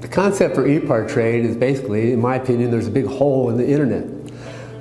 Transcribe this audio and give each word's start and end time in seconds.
The 0.00 0.08
concept 0.08 0.54
for 0.54 0.66
e-part 0.66 1.10
trade 1.10 1.44
is 1.44 1.54
basically, 1.54 2.12
in 2.12 2.22
my 2.22 2.36
opinion, 2.36 2.70
there's 2.70 2.86
a 2.86 2.90
big 2.90 3.04
hole 3.04 3.50
in 3.50 3.58
the 3.58 3.68
internet. 3.68 4.06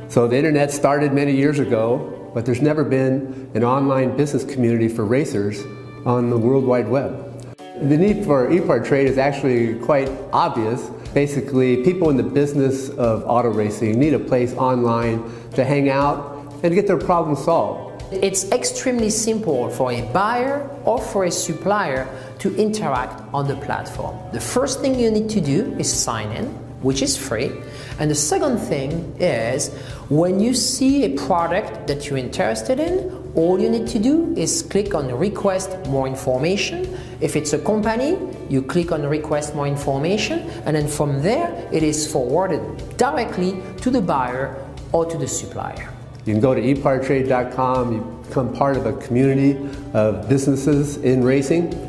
So 0.07 0.29
the 0.29 0.37
internet 0.37 0.71
started 0.71 1.11
many 1.11 1.35
years 1.35 1.59
ago, 1.59 2.31
but 2.33 2.45
there's 2.45 2.61
never 2.61 2.85
been 2.85 3.51
an 3.53 3.65
online 3.65 4.15
business 4.15 4.45
community 4.45 4.87
for 4.87 5.03
racers 5.03 5.61
on 6.05 6.29
the 6.29 6.37
World 6.37 6.63
Wide 6.63 6.87
Web. 6.87 7.25
The 7.57 7.97
need 7.97 8.23
for 8.23 8.49
e-part 8.49 8.85
trade 8.85 9.07
is 9.07 9.17
actually 9.17 9.77
quite 9.79 10.09
obvious. 10.31 10.89
Basically, 11.13 11.83
people 11.83 12.09
in 12.09 12.15
the 12.15 12.23
business 12.23 12.87
of 12.91 13.25
auto 13.25 13.49
racing 13.49 13.99
need 13.99 14.13
a 14.13 14.19
place 14.19 14.53
online 14.53 15.21
to 15.51 15.65
hang 15.65 15.89
out 15.89 16.53
and 16.63 16.73
get 16.73 16.87
their 16.87 16.97
problems 16.97 17.43
solved. 17.43 18.03
It's 18.11 18.51
extremely 18.51 19.09
simple 19.09 19.69
for 19.69 19.91
a 19.91 20.01
buyer 20.13 20.67
or 20.83 20.99
for 20.99 21.25
a 21.25 21.31
supplier 21.31 22.07
to 22.39 22.55
interact 22.55 23.21
on 23.33 23.47
the 23.47 23.55
platform. 23.57 24.17
The 24.31 24.39
first 24.39 24.81
thing 24.81 24.99
you 24.99 25.11
need 25.11 25.29
to 25.29 25.41
do 25.41 25.75
is 25.77 25.91
sign 25.91 26.31
in, 26.31 26.47
which 26.81 27.01
is 27.01 27.17
free. 27.17 27.51
And 27.99 28.09
the 28.09 28.15
second 28.15 28.57
thing 28.57 29.15
is 29.19 29.75
when 30.09 30.39
you 30.39 30.53
see 30.53 31.03
a 31.03 31.17
product 31.17 31.87
that 31.87 32.09
you're 32.09 32.17
interested 32.17 32.79
in, 32.79 33.19
all 33.35 33.59
you 33.59 33.69
need 33.69 33.87
to 33.87 33.99
do 33.99 34.33
is 34.35 34.63
click 34.63 34.95
on 34.95 35.13
request 35.13 35.77
more 35.87 36.07
information. 36.07 36.97
If 37.21 37.35
it's 37.35 37.53
a 37.53 37.59
company, 37.59 38.17
you 38.49 38.61
click 38.61 38.91
on 38.91 39.05
request 39.05 39.53
more 39.53 39.67
information, 39.67 40.39
and 40.65 40.75
then 40.75 40.87
from 40.87 41.21
there 41.21 41.67
it 41.71 41.83
is 41.83 42.11
forwarded 42.11 42.97
directly 42.97 43.61
to 43.81 43.91
the 43.91 44.01
buyer 44.01 44.55
or 44.91 45.05
to 45.05 45.17
the 45.17 45.27
supplier. 45.27 45.93
You 46.25 46.33
can 46.33 46.41
go 46.41 46.53
to 46.53 46.61
epartrade.com, 46.61 47.93
you 47.93 48.23
become 48.27 48.53
part 48.53 48.77
of 48.77 48.85
a 48.85 48.93
community 48.93 49.57
of 49.93 50.27
businesses 50.29 50.97
in 50.97 51.23
racing, 51.23 51.88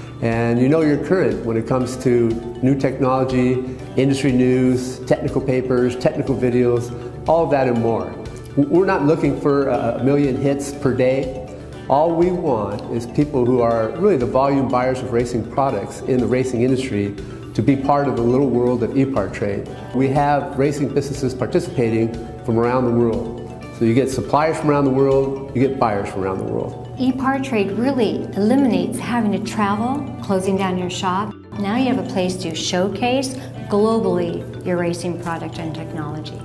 And 0.21 0.59
you 0.59 0.69
know 0.69 0.81
you're 0.81 1.03
current 1.03 1.43
when 1.43 1.57
it 1.57 1.65
comes 1.67 1.97
to 2.03 2.29
new 2.61 2.77
technology, 2.77 3.53
industry 3.97 4.31
news, 4.31 4.99
technical 5.05 5.41
papers, 5.41 5.95
technical 5.95 6.35
videos, 6.35 6.91
all 7.27 7.47
that 7.47 7.67
and 7.67 7.81
more. 7.81 8.13
We're 8.55 8.85
not 8.85 9.05
looking 9.05 9.39
for 9.41 9.69
a 9.69 10.03
million 10.03 10.39
hits 10.39 10.73
per 10.73 10.93
day. 10.93 11.47
All 11.89 12.13
we 12.13 12.29
want 12.29 12.81
is 12.95 13.07
people 13.07 13.45
who 13.45 13.61
are 13.61 13.89
really 13.97 14.17
the 14.17 14.27
volume 14.27 14.67
buyers 14.67 14.99
of 14.99 15.11
racing 15.11 15.49
products 15.51 16.01
in 16.01 16.19
the 16.19 16.27
racing 16.27 16.61
industry 16.61 17.15
to 17.55 17.63
be 17.63 17.75
part 17.75 18.07
of 18.07 18.15
the 18.15 18.21
little 18.21 18.49
world 18.49 18.83
of 18.83 18.95
e-part 18.95 19.33
trade. 19.33 19.67
We 19.95 20.07
have 20.09 20.57
racing 20.57 20.93
businesses 20.93 21.33
participating 21.33 22.13
from 22.45 22.59
around 22.59 22.85
the 22.85 22.91
world. 22.91 23.39
So 23.79 23.85
you 23.85 23.95
get 23.95 24.09
suppliers 24.09 24.57
from 24.59 24.69
around 24.69 24.85
the 24.85 24.91
world, 24.91 25.55
you 25.55 25.67
get 25.67 25.79
buyers 25.79 26.09
from 26.09 26.23
around 26.23 26.37
the 26.37 26.43
world. 26.43 26.90
E-part 27.01 27.43
trade 27.43 27.71
really 27.71 28.25
eliminates 28.35 28.99
having 28.99 29.31
to 29.31 29.39
travel, 29.39 30.05
closing 30.21 30.55
down 30.55 30.77
your 30.77 30.91
shop. 30.91 31.33
Now 31.53 31.75
you 31.75 31.87
have 31.91 31.97
a 31.97 32.07
place 32.07 32.35
to 32.35 32.53
showcase 32.53 33.29
globally 33.69 34.63
your 34.63 34.77
racing 34.77 35.19
product 35.23 35.57
and 35.57 35.73
technology. 35.73 36.39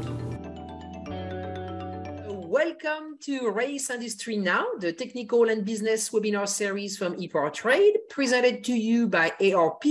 Welcome 2.66 3.18
to 3.20 3.48
Race 3.50 3.90
Industry 3.90 4.36
Now, 4.36 4.66
the 4.80 4.92
technical 4.92 5.48
and 5.48 5.64
business 5.64 6.10
webinar 6.10 6.48
series 6.48 6.96
from 6.96 7.14
ePart 7.14 7.54
Trade, 7.54 7.96
presented 8.10 8.64
to 8.64 8.72
you 8.72 9.06
by 9.06 9.32
ARP 9.54 9.84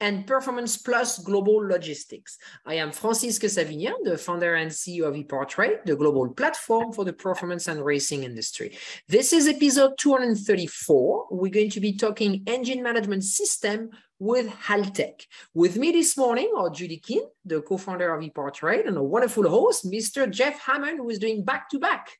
and 0.00 0.26
Performance 0.26 0.78
Plus 0.78 1.18
Global 1.18 1.56
Logistics. 1.56 2.38
I 2.64 2.76
am 2.76 2.92
Francisque 2.92 3.42
Savignan, 3.42 4.04
the 4.04 4.16
founder 4.16 4.54
and 4.54 4.70
CEO 4.70 5.04
of 5.04 5.14
ePart 5.16 5.48
Trade, 5.48 5.80
the 5.84 5.96
global 5.96 6.30
platform 6.30 6.94
for 6.94 7.04
the 7.04 7.12
performance 7.12 7.68
and 7.68 7.84
racing 7.84 8.24
industry. 8.24 8.78
This 9.06 9.34
is 9.34 9.46
episode 9.46 9.98
234. 9.98 11.26
We're 11.30 11.50
going 11.50 11.70
to 11.70 11.80
be 11.80 11.94
talking 11.94 12.42
engine 12.46 12.82
management 12.82 13.24
system 13.24 13.90
with 14.18 14.48
Haltech. 14.48 15.26
With 15.52 15.76
me 15.76 15.92
this 15.92 16.16
morning 16.16 16.52
are 16.56 16.70
Judy 16.70 16.98
Keane, 16.98 17.28
the 17.44 17.60
co-founder 17.62 18.14
of 18.14 18.22
ePart 18.22 18.54
Trade, 18.54 18.86
and 18.86 18.96
a 18.96 19.02
wonderful 19.02 19.48
host, 19.48 19.90
Mr. 19.90 20.30
Jeff 20.30 20.60
Hammond, 20.60 20.98
who 20.98 21.10
is 21.10 21.18
doing 21.18 21.44
back-to-back, 21.44 22.10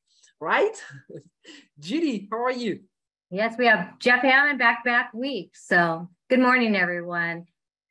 right? 0.40 0.76
Judy, 1.78 2.28
how 2.30 2.44
are 2.44 2.52
you? 2.52 2.80
Yes, 3.30 3.54
we 3.58 3.66
have 3.66 3.98
Jeff 3.98 4.22
Hammond 4.22 4.58
back-to-back 4.58 5.12
week. 5.14 5.52
So 5.54 6.08
good 6.28 6.40
morning, 6.40 6.76
everyone. 6.76 7.46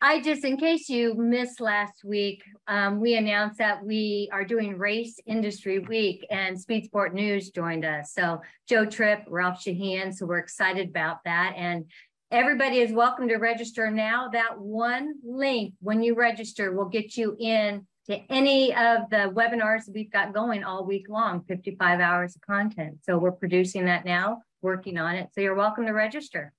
I 0.05 0.19
just, 0.21 0.43
in 0.43 0.57
case 0.57 0.89
you 0.89 1.15
missed 1.15 1.61
last 1.61 2.03
week, 2.03 2.43
um, 2.67 2.99
we 2.99 3.15
announced 3.15 3.57
that 3.59 3.85
we 3.85 4.29
are 4.33 4.43
doing 4.43 4.77
Race 4.77 5.17
Industry 5.25 5.79
Week 5.79 6.27
and 6.29 6.59
Speed 6.59 6.83
Sport 6.83 7.13
News 7.13 7.51
joined 7.51 7.85
us. 7.85 8.11
So 8.13 8.41
Joe 8.67 8.85
Tripp, 8.85 9.23
Ralph 9.29 9.63
Sheheen, 9.63 10.13
so 10.13 10.25
we're 10.25 10.39
excited 10.39 10.89
about 10.89 11.19
that. 11.23 11.53
And 11.55 11.85
Everybody 12.33 12.79
is 12.79 12.91
welcome 12.91 13.27
to 13.27 13.35
register 13.35 13.91
now. 13.91 14.27
That 14.27 14.57
one 14.57 15.13
link 15.23 15.75
when 15.81 16.01
you 16.01 16.15
register 16.15 16.71
will 16.71 16.89
get 16.89 17.15
you 17.15 17.37
in 17.39 17.85
to 18.07 18.19
any 18.31 18.73
of 18.73 19.07
the 19.11 19.31
webinars 19.35 19.83
we've 19.93 20.11
got 20.11 20.33
going 20.33 20.63
all 20.63 20.83
week 20.83 21.05
long, 21.09 21.43
55 21.47 21.99
hours 21.99 22.35
of 22.35 22.41
content. 22.41 22.97
So 23.03 23.19
we're 23.19 23.33
producing 23.33 23.85
that 23.85 24.03
now, 24.03 24.41
working 24.63 24.97
on 24.97 25.13
it. 25.13 25.29
So 25.35 25.41
you're 25.41 25.53
welcome 25.53 25.85
to 25.85 25.91
register. 25.91 26.51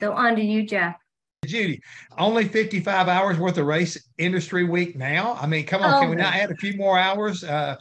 So 0.00 0.14
on 0.14 0.34
to 0.36 0.42
you, 0.42 0.62
Jeff. 0.62 0.96
Judy, 1.44 1.82
only 2.16 2.48
55 2.48 3.06
hours 3.06 3.38
worth 3.38 3.58
of 3.58 3.66
race 3.66 4.02
industry 4.16 4.64
week 4.64 4.96
now. 4.96 5.36
I 5.38 5.46
mean, 5.46 5.66
come 5.66 5.82
on, 5.82 5.92
oh, 5.92 6.00
can 6.00 6.08
we 6.08 6.16
not 6.16 6.34
add 6.34 6.52
a 6.52 6.56
few 6.56 6.78
more 6.78 6.98
hours? 6.98 7.44
Uh, 7.44 7.76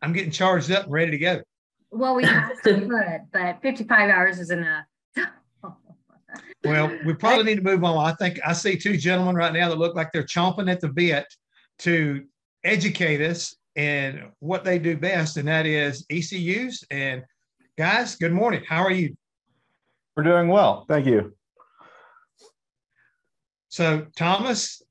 I'm 0.00 0.12
getting 0.12 0.30
charged 0.30 0.70
up 0.70 0.84
and 0.84 0.92
ready 0.92 1.10
to 1.10 1.18
go. 1.18 1.40
Well, 1.90 2.14
we 2.14 2.24
could, 2.62 2.88
but 3.32 3.58
55 3.62 4.10
hours 4.10 4.38
is 4.38 4.52
enough. 4.52 4.84
Well, 6.64 6.96
we 7.06 7.14
probably 7.14 7.44
need 7.44 7.56
to 7.56 7.62
move 7.62 7.84
on. 7.84 8.04
I 8.04 8.14
think 8.14 8.40
I 8.44 8.52
see 8.52 8.76
two 8.76 8.96
gentlemen 8.96 9.36
right 9.36 9.52
now 9.52 9.68
that 9.68 9.78
look 9.78 9.94
like 9.94 10.10
they're 10.12 10.24
chomping 10.24 10.70
at 10.70 10.80
the 10.80 10.88
bit 10.88 11.26
to 11.80 12.24
educate 12.64 13.20
us 13.20 13.56
in 13.76 14.32
what 14.40 14.64
they 14.64 14.78
do 14.78 14.96
best, 14.96 15.36
and 15.36 15.46
that 15.46 15.66
is 15.66 16.04
ECUs. 16.10 16.82
And 16.90 17.22
guys, 17.76 18.16
good 18.16 18.32
morning. 18.32 18.64
How 18.68 18.82
are 18.82 18.90
you? 18.90 19.16
We're 20.16 20.24
doing 20.24 20.48
well. 20.48 20.84
Thank 20.88 21.06
you. 21.06 21.32
So, 23.68 24.06
Thomas, 24.16 24.82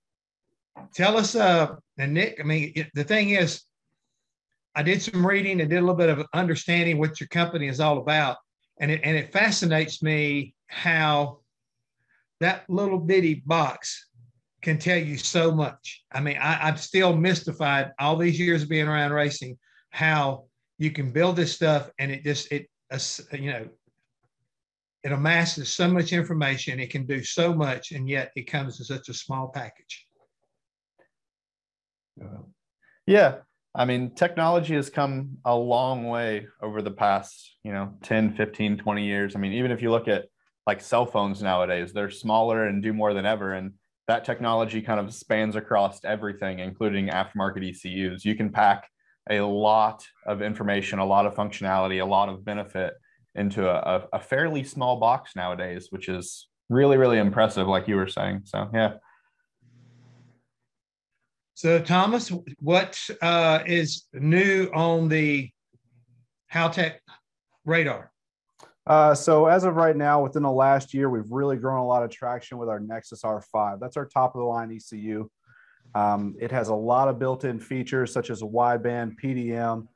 tell 0.93 1.17
us, 1.17 1.35
uh, 1.35 1.75
and 1.97 2.13
Nick, 2.13 2.37
I 2.39 2.43
mean, 2.43 2.71
it, 2.75 2.87
the 2.93 3.03
thing 3.03 3.31
is, 3.31 3.63
I 4.73 4.83
did 4.83 5.01
some 5.01 5.25
reading 5.25 5.59
and 5.59 5.69
did 5.69 5.77
a 5.77 5.81
little 5.81 5.95
bit 5.95 6.09
of 6.09 6.25
understanding 6.33 6.97
what 6.97 7.19
your 7.19 7.27
company 7.27 7.67
is 7.67 7.81
all 7.81 7.97
about. 7.97 8.37
And 8.79 8.91
it, 8.91 9.01
and 9.03 9.17
it 9.17 9.33
fascinates 9.33 10.01
me 10.01 10.53
how 10.67 11.39
that 12.39 12.69
little 12.69 12.99
bitty 12.99 13.43
box 13.45 14.09
can 14.61 14.77
tell 14.77 14.97
you 14.97 15.17
so 15.17 15.51
much. 15.51 16.03
I 16.11 16.19
mean, 16.19 16.37
I, 16.37 16.69
am 16.69 16.77
still 16.77 17.15
mystified 17.15 17.91
all 17.99 18.17
these 18.17 18.39
years 18.39 18.63
of 18.63 18.69
being 18.69 18.87
around 18.87 19.11
racing, 19.13 19.57
how 19.91 20.45
you 20.77 20.91
can 20.91 21.11
build 21.11 21.35
this 21.35 21.53
stuff 21.53 21.89
and 21.99 22.11
it 22.11 22.23
just, 22.23 22.51
it, 22.51 22.67
you 23.31 23.51
know, 23.51 23.67
it 25.03 25.11
amasses 25.11 25.73
so 25.73 25.87
much 25.87 26.11
information. 26.11 26.79
It 26.79 26.89
can 26.89 27.05
do 27.05 27.23
so 27.23 27.53
much, 27.53 27.91
and 27.91 28.09
yet 28.09 28.31
it 28.35 28.43
comes 28.43 28.79
in 28.79 28.85
such 28.85 29.07
a 29.09 29.13
small 29.13 29.49
package. 29.49 30.05
Yeah. 33.05 33.35
I 33.73 33.85
mean, 33.85 34.15
technology 34.15 34.73
has 34.73 34.89
come 34.89 35.37
a 35.45 35.55
long 35.55 36.07
way 36.07 36.47
over 36.61 36.81
the 36.81 36.91
past, 36.91 37.57
you 37.63 37.71
know, 37.71 37.93
10, 38.03 38.35
15, 38.35 38.77
20 38.77 39.05
years. 39.05 39.35
I 39.35 39.39
mean, 39.39 39.53
even 39.53 39.71
if 39.71 39.81
you 39.81 39.91
look 39.91 40.07
at 40.07 40.25
like 40.67 40.81
cell 40.81 41.05
phones 41.05 41.41
nowadays. 41.41 41.93
They're 41.93 42.11
smaller 42.11 42.65
and 42.65 42.83
do 42.83 42.91
more 42.91 43.13
than 43.13 43.25
ever. 43.25 43.53
And 43.53 43.71
that 44.07 44.25
technology 44.25 44.81
kind 44.81 44.99
of 44.99 45.13
spans 45.13 45.55
across 45.55 46.03
everything, 46.03 46.59
including 46.59 47.07
aftermarket 47.07 47.63
ECUs. 47.69 48.25
You 48.25 48.35
can 48.35 48.51
pack 48.51 48.87
a 49.29 49.39
lot 49.39 50.05
of 50.25 50.41
information, 50.41 50.99
a 50.99 51.05
lot 51.05 51.25
of 51.25 51.33
functionality, 51.33 52.01
a 52.01 52.05
lot 52.05 52.29
of 52.29 52.43
benefit 52.45 52.93
into 53.35 53.69
a, 53.69 54.07
a 54.11 54.19
fairly 54.19 54.63
small 54.63 54.99
box 54.99 55.35
nowadays, 55.35 55.87
which 55.89 56.09
is 56.09 56.47
really, 56.69 56.97
really 56.97 57.17
impressive, 57.17 57.67
like 57.67 57.87
you 57.87 57.95
were 57.95 58.07
saying. 58.07 58.41
So, 58.43 58.69
yeah. 58.73 58.93
So, 61.53 61.79
Thomas, 61.79 62.31
what 62.59 62.99
uh, 63.21 63.59
is 63.65 64.03
new 64.13 64.69
on 64.73 65.07
the 65.07 65.49
Haltech 66.53 66.95
radar? 67.65 68.11
Uh, 68.87 69.13
so 69.13 69.47
as 69.47 69.65
of 69.65 69.75
right 69.75 69.97
now, 69.97 70.23
within 70.23 70.43
the 70.43 70.51
last 70.51 70.93
year, 70.93 71.09
we've 71.09 71.29
really 71.29 71.57
grown 71.57 71.79
a 71.79 71.85
lot 71.85 72.03
of 72.03 72.09
traction 72.09 72.57
with 72.57 72.69
our 72.69 72.79
Nexus 72.79 73.21
R5. 73.21 73.79
That's 73.81 73.97
our 73.97 74.05
top 74.05 74.33
of 74.33 74.39
the 74.39 74.45
line 74.45 74.71
ECU. 74.71 75.29
Um, 75.93 76.35
it 76.39 76.51
has 76.51 76.69
a 76.69 76.75
lot 76.75 77.09
of 77.09 77.19
built-in 77.19 77.59
features 77.59 78.13
such 78.13 78.29
as 78.29 78.41
a 78.41 78.45
wideband, 78.45 79.19
PDM, 79.21 79.87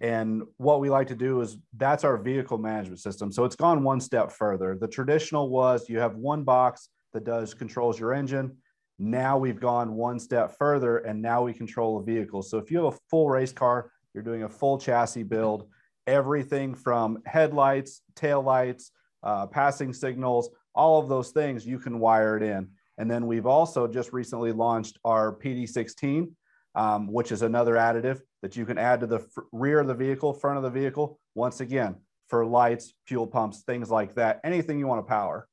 and 0.00 0.42
what 0.58 0.80
we 0.80 0.90
like 0.90 1.08
to 1.08 1.14
do 1.14 1.40
is 1.40 1.56
that's 1.76 2.04
our 2.04 2.18
vehicle 2.18 2.58
management 2.58 3.00
system. 3.00 3.32
So 3.32 3.44
it's 3.44 3.56
gone 3.56 3.82
one 3.82 4.00
step 4.00 4.30
further. 4.30 4.76
The 4.78 4.88
traditional 4.88 5.48
was 5.48 5.88
you 5.88 5.98
have 5.98 6.16
one 6.16 6.44
box 6.44 6.90
that 7.14 7.24
does 7.24 7.54
controls 7.54 7.98
your 7.98 8.12
engine. 8.12 8.56
Now 8.98 9.38
we've 9.38 9.60
gone 9.60 9.94
one 9.94 10.18
step 10.18 10.56
further 10.58 10.98
and 10.98 11.20
now 11.20 11.42
we 11.42 11.54
control 11.54 11.98
a 11.98 12.02
vehicle. 12.02 12.42
So 12.42 12.58
if 12.58 12.70
you 12.70 12.84
have 12.84 12.94
a 12.94 12.98
full 13.10 13.28
race 13.28 13.52
car, 13.52 13.90
you're 14.12 14.22
doing 14.22 14.42
a 14.42 14.48
full 14.48 14.78
chassis 14.78 15.22
build, 15.22 15.68
everything 16.06 16.74
from 16.74 17.18
headlights, 17.26 18.02
tail 18.14 18.42
lights, 18.42 18.92
uh, 19.22 19.46
passing 19.46 19.92
signals, 19.92 20.50
all 20.74 21.00
of 21.00 21.08
those 21.08 21.30
things 21.30 21.66
you 21.66 21.78
can 21.78 21.98
wire 21.98 22.36
it 22.36 22.42
in. 22.42 22.68
And 22.98 23.10
then 23.10 23.26
we've 23.26 23.46
also 23.46 23.86
just 23.86 24.12
recently 24.12 24.52
launched 24.52 24.98
our 25.04 25.34
PD16, 25.34 26.30
um, 26.74 27.12
which 27.12 27.32
is 27.32 27.42
another 27.42 27.74
additive 27.74 28.20
that 28.42 28.56
you 28.56 28.64
can 28.64 28.78
add 28.78 29.00
to 29.00 29.06
the 29.06 29.26
rear 29.52 29.80
of 29.80 29.86
the 29.86 29.94
vehicle, 29.94 30.32
front 30.32 30.56
of 30.56 30.62
the 30.62 30.70
vehicle. 30.70 31.18
Once 31.34 31.60
again, 31.60 31.96
for 32.28 32.44
lights, 32.46 32.94
fuel 33.06 33.26
pumps, 33.26 33.62
things 33.62 33.90
like 33.90 34.14
that, 34.14 34.40
anything 34.44 34.78
you 34.78 34.86
want 34.86 35.04
to 35.04 35.08
power. 35.08 35.48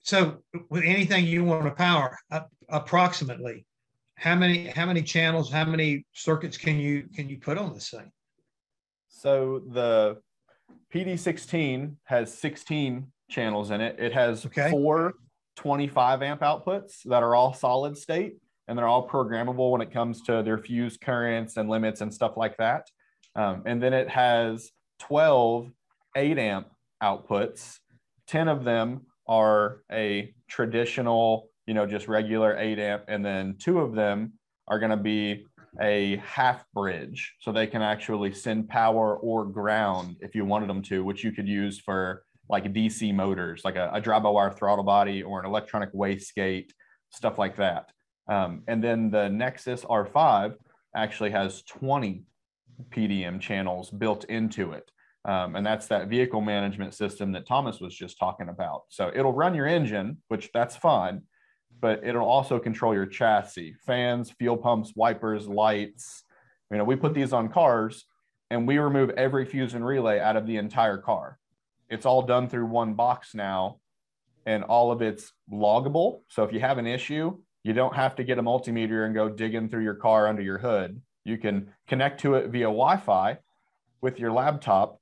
So 0.00 0.38
with 0.70 0.84
anything 0.84 1.26
you 1.26 1.44
want 1.44 1.64
to 1.64 1.70
power, 1.70 2.16
uh, 2.30 2.40
approximately, 2.68 3.66
how 4.16 4.34
many 4.34 4.66
how 4.66 4.86
many 4.86 5.02
channels, 5.02 5.50
how 5.50 5.64
many 5.64 6.04
circuits 6.12 6.56
can 6.56 6.78
you 6.78 7.04
can 7.14 7.28
you 7.28 7.38
put 7.38 7.58
on 7.58 7.74
this 7.74 7.90
thing? 7.90 8.10
So 9.08 9.62
the 9.68 10.18
PD16 10.94 11.96
has 12.04 12.32
16 12.32 13.06
channels 13.30 13.70
in 13.70 13.80
it. 13.80 13.96
It 13.98 14.12
has 14.12 14.46
okay. 14.46 14.70
four 14.70 15.14
25 15.56 16.22
amp 16.22 16.40
outputs 16.40 17.02
that 17.04 17.22
are 17.22 17.34
all 17.34 17.52
solid 17.52 17.96
state 17.96 18.36
and 18.68 18.78
they're 18.78 18.86
all 18.86 19.08
programmable 19.08 19.72
when 19.72 19.80
it 19.80 19.90
comes 19.90 20.20
to 20.22 20.42
their 20.42 20.58
fuse 20.58 20.96
currents 20.96 21.56
and 21.56 21.68
limits 21.68 22.02
and 22.02 22.12
stuff 22.12 22.36
like 22.36 22.56
that. 22.58 22.86
Um, 23.34 23.62
and 23.66 23.82
then 23.82 23.92
it 23.92 24.08
has 24.08 24.70
12 25.00 25.70
8 26.16 26.38
amp 26.38 26.68
outputs. 27.02 27.78
10 28.26 28.48
of 28.48 28.64
them 28.64 29.02
are 29.26 29.82
a 29.90 30.34
traditional, 30.48 31.50
you 31.66 31.74
know, 31.74 31.86
just 31.86 32.08
regular 32.08 32.56
8 32.56 32.78
amp, 32.78 33.04
and 33.08 33.24
then 33.24 33.56
two 33.58 33.78
of 33.80 33.94
them 33.94 34.34
are 34.66 34.78
going 34.78 34.90
to 34.90 34.96
be 34.96 35.46
a 35.80 36.16
half 36.16 36.64
bridge. 36.74 37.34
So 37.40 37.52
they 37.52 37.66
can 37.66 37.82
actually 37.82 38.32
send 38.32 38.68
power 38.68 39.16
or 39.16 39.44
ground 39.44 40.16
if 40.20 40.34
you 40.34 40.44
wanted 40.44 40.68
them 40.68 40.82
to, 40.82 41.04
which 41.04 41.24
you 41.24 41.32
could 41.32 41.48
use 41.48 41.78
for 41.78 42.24
like 42.48 42.72
DC 42.72 43.14
motors, 43.14 43.62
like 43.64 43.76
a, 43.76 43.90
a 43.92 44.00
drive-by-wire 44.00 44.52
throttle 44.52 44.84
body 44.84 45.22
or 45.22 45.40
an 45.40 45.46
electronic 45.46 45.92
wastegate, 45.92 46.70
stuff 47.10 47.38
like 47.38 47.56
that. 47.56 47.90
Um, 48.28 48.62
and 48.68 48.82
then 48.82 49.10
the 49.10 49.28
Nexus 49.28 49.84
R5 49.84 50.54
actually 50.94 51.30
has 51.30 51.62
20 51.62 52.22
PDM 52.90 53.40
channels 53.40 53.90
built 53.90 54.24
into 54.24 54.72
it. 54.72 54.90
Um, 55.24 55.56
and 55.56 55.66
that's 55.66 55.86
that 55.88 56.08
vehicle 56.08 56.40
management 56.40 56.94
system 56.94 57.32
that 57.32 57.46
Thomas 57.46 57.80
was 57.80 57.94
just 57.94 58.18
talking 58.18 58.48
about. 58.48 58.82
So 58.88 59.10
it'll 59.14 59.32
run 59.32 59.54
your 59.54 59.66
engine, 59.66 60.18
which 60.28 60.50
that's 60.54 60.76
fine, 60.76 61.22
but 61.80 62.04
it'll 62.04 62.26
also 62.26 62.58
control 62.58 62.94
your 62.94 63.06
chassis, 63.06 63.74
fans, 63.86 64.30
fuel 64.30 64.56
pumps, 64.56 64.92
wipers, 64.96 65.46
lights. 65.46 66.24
You 66.70 66.78
know, 66.78 66.84
we 66.84 66.96
put 66.96 67.14
these 67.14 67.32
on 67.32 67.48
cars 67.48 68.04
and 68.50 68.66
we 68.66 68.78
remove 68.78 69.10
every 69.10 69.44
fuse 69.44 69.74
and 69.74 69.86
relay 69.86 70.18
out 70.18 70.36
of 70.36 70.46
the 70.46 70.56
entire 70.56 70.98
car. 70.98 71.38
It's 71.88 72.06
all 72.06 72.22
done 72.22 72.48
through 72.48 72.66
one 72.66 72.94
box 72.94 73.34
now 73.34 73.78
and 74.46 74.64
all 74.64 74.90
of 74.90 75.02
it's 75.02 75.32
loggable. 75.52 76.22
So 76.28 76.42
if 76.42 76.52
you 76.52 76.60
have 76.60 76.78
an 76.78 76.86
issue, 76.86 77.36
you 77.64 77.72
don't 77.72 77.94
have 77.94 78.16
to 78.16 78.24
get 78.24 78.38
a 78.38 78.42
multimeter 78.42 79.04
and 79.04 79.14
go 79.14 79.28
digging 79.28 79.68
through 79.68 79.84
your 79.84 79.94
car 79.94 80.26
under 80.26 80.42
your 80.42 80.58
hood. 80.58 81.00
You 81.24 81.38
can 81.38 81.70
connect 81.86 82.20
to 82.20 82.34
it 82.34 82.48
via 82.48 82.64
Wi 82.64 82.96
Fi 82.96 83.38
with 84.00 84.18
your 84.18 84.32
laptop 84.32 84.98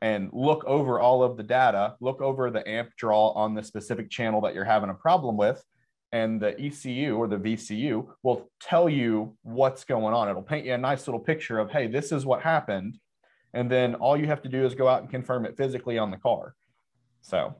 and 0.00 0.30
look 0.32 0.64
over 0.64 0.98
all 0.98 1.22
of 1.22 1.36
the 1.36 1.42
data, 1.42 1.94
look 2.00 2.20
over 2.20 2.50
the 2.50 2.66
amp 2.68 2.90
draw 2.96 3.28
on 3.30 3.54
the 3.54 3.62
specific 3.62 4.10
channel 4.10 4.40
that 4.40 4.54
you're 4.54 4.64
having 4.64 4.90
a 4.90 4.94
problem 4.94 5.36
with. 5.36 5.62
And 6.12 6.40
the 6.40 6.60
ECU 6.60 7.16
or 7.16 7.26
the 7.26 7.38
VCU 7.38 8.06
will 8.22 8.50
tell 8.60 8.88
you 8.88 9.34
what's 9.42 9.84
going 9.84 10.14
on. 10.14 10.28
It'll 10.28 10.42
paint 10.42 10.66
you 10.66 10.74
a 10.74 10.78
nice 10.78 11.06
little 11.06 11.20
picture 11.20 11.58
of, 11.58 11.70
hey, 11.70 11.86
this 11.86 12.12
is 12.12 12.26
what 12.26 12.42
happened. 12.42 12.98
And 13.54 13.70
then 13.70 13.94
all 13.94 14.16
you 14.16 14.26
have 14.26 14.42
to 14.42 14.48
do 14.48 14.64
is 14.66 14.74
go 14.74 14.88
out 14.88 15.00
and 15.00 15.10
confirm 15.10 15.46
it 15.46 15.56
physically 15.56 15.98
on 15.98 16.10
the 16.10 16.18
car. 16.18 16.54
So 17.22 17.56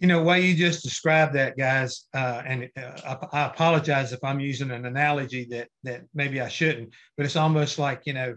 you 0.00 0.06
know, 0.06 0.22
way 0.22 0.40
you 0.40 0.56
just 0.56 0.82
described 0.82 1.34
that, 1.34 1.58
guys, 1.58 2.06
uh, 2.14 2.42
and 2.46 2.70
uh, 2.76 3.18
I, 3.32 3.42
I, 3.42 3.46
apologize 3.46 4.14
if 4.14 4.24
I'm 4.24 4.40
using 4.40 4.70
an 4.70 4.86
analogy 4.86 5.46
that 5.50 5.68
that 5.82 6.04
maybe 6.14 6.40
I 6.40 6.48
shouldn't, 6.48 6.94
but 7.18 7.26
it's 7.26 7.36
almost 7.36 7.78
like 7.78 8.06
you 8.06 8.14
know 8.14 8.36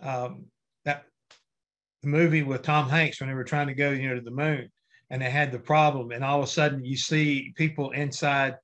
um, 0.00 0.46
that 0.86 1.04
the 2.02 2.08
movie 2.08 2.42
with 2.42 2.62
Tom 2.62 2.88
Hanks 2.88 3.20
when 3.20 3.28
they 3.28 3.34
were 3.34 3.44
trying 3.44 3.66
to 3.66 3.74
go, 3.74 3.90
you 3.90 4.08
know, 4.08 4.14
to 4.14 4.22
the 4.22 4.30
moon, 4.30 4.70
and 5.12 5.20
they 5.20 5.30
had 5.30 5.52
the 5.52 5.58
problem, 5.58 6.10
and 6.10 6.24
all 6.24 6.38
of 6.38 6.44
a 6.44 6.50
sudden 6.50 6.84
you 6.84 6.96
see 6.96 7.52
people 7.54 7.90
inside 7.90 8.56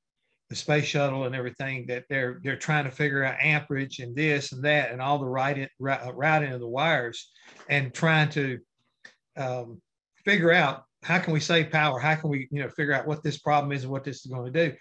the 0.49 0.57
space 0.57 0.87
shuttle 0.87 1.25
and 1.25 1.37
everything 1.37 1.85
that 1.87 2.05
they're 2.09 2.41
they're 2.43 2.57
trying 2.57 2.85
to 2.85 2.91
figure 2.91 3.23
out 3.23 3.37
amperage 3.39 3.99
and 3.99 4.17
this 4.17 4.53
and 4.53 4.65
that 4.65 4.91
and 4.91 5.01
all 5.01 5.19
the 5.19 5.27
right 5.27 5.69
routing 5.79 6.53
of 6.53 6.61
the 6.61 6.67
wires 6.67 7.31
and 7.69 7.93
trying 7.93 8.31
to 8.31 8.59
um, 9.37 9.81
figure 10.25 10.51
out 10.51 10.85
how 11.03 11.19
can 11.19 11.35
we 11.35 11.39
save 11.39 11.71
power? 11.71 12.01
How 12.01 12.15
can 12.15 12.31
we, 12.31 12.49
you 12.51 12.63
know, 12.63 12.71
figure 12.71 12.95
out 12.95 13.07
what 13.07 13.23
this 13.23 13.39
problem 13.39 13.71
is 13.71 13.83
and 13.83 13.93
what 13.93 14.03
this 14.03 14.25
is 14.25 14.33
going 14.33 14.51
to 14.51 14.71
do? 14.71 14.77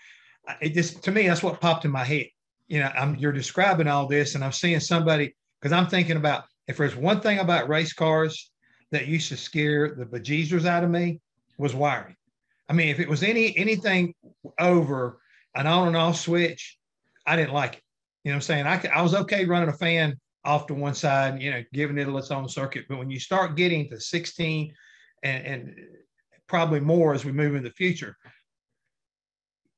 It 0.61 0.73
just 0.73 1.03
to 1.03 1.11
me, 1.11 1.27
that's 1.27 1.43
what 1.43 1.59
popped 1.59 1.83
in 1.83 1.91
my 1.91 2.05
head. 2.05 2.27
You 2.69 2.79
know, 2.79 2.91
I'm 2.97 3.17
you're 3.17 3.33
describing 3.33 3.89
all 3.89 4.07
this, 4.07 4.35
and 4.35 4.43
I'm 4.43 4.53
seeing 4.53 4.79
somebody 4.79 5.35
because 5.61 5.73
I'm 5.73 5.87
thinking 5.87 6.15
about 6.15 6.45
if 6.69 6.77
there's 6.77 6.95
one 6.95 7.19
thing 7.19 7.39
about 7.39 7.67
race 7.67 7.91
cars 7.91 8.51
that 8.91 9.07
used 9.07 9.27
to 9.29 9.37
scare 9.37 9.95
the 9.95 10.05
bejesus 10.05 10.65
out 10.65 10.85
of 10.85 10.89
me 10.89 11.19
was 11.57 11.75
wiring. 11.75 12.15
I 12.69 12.73
mean, 12.73 12.89
if 12.89 12.99
it 12.99 13.09
was 13.09 13.23
any 13.23 13.55
anything 13.57 14.13
over 14.59 15.19
an 15.55 15.67
on 15.67 15.87
and 15.87 15.97
off 15.97 16.17
switch, 16.17 16.77
I 17.25 17.35
didn't 17.35 17.53
like 17.53 17.75
it. 17.75 17.81
You 18.23 18.31
know 18.31 18.35
what 18.35 18.49
I'm 18.49 18.67
saying? 18.67 18.67
I, 18.67 18.99
I 18.99 19.01
was 19.01 19.15
okay 19.15 19.45
running 19.45 19.69
a 19.69 19.73
fan 19.73 20.19
off 20.43 20.67
to 20.67 20.73
one 20.73 20.93
side, 20.93 21.41
you 21.41 21.51
know, 21.51 21.63
giving 21.73 21.97
it 21.97 22.07
its 22.07 22.31
own 22.31 22.49
circuit. 22.49 22.85
But 22.87 22.97
when 22.97 23.09
you 23.09 23.19
start 23.19 23.55
getting 23.55 23.89
to 23.89 23.99
16 23.99 24.73
and, 25.23 25.45
and 25.45 25.75
probably 26.47 26.79
more 26.79 27.13
as 27.13 27.25
we 27.25 27.31
move 27.31 27.55
in 27.55 27.63
the 27.63 27.71
future. 27.71 28.15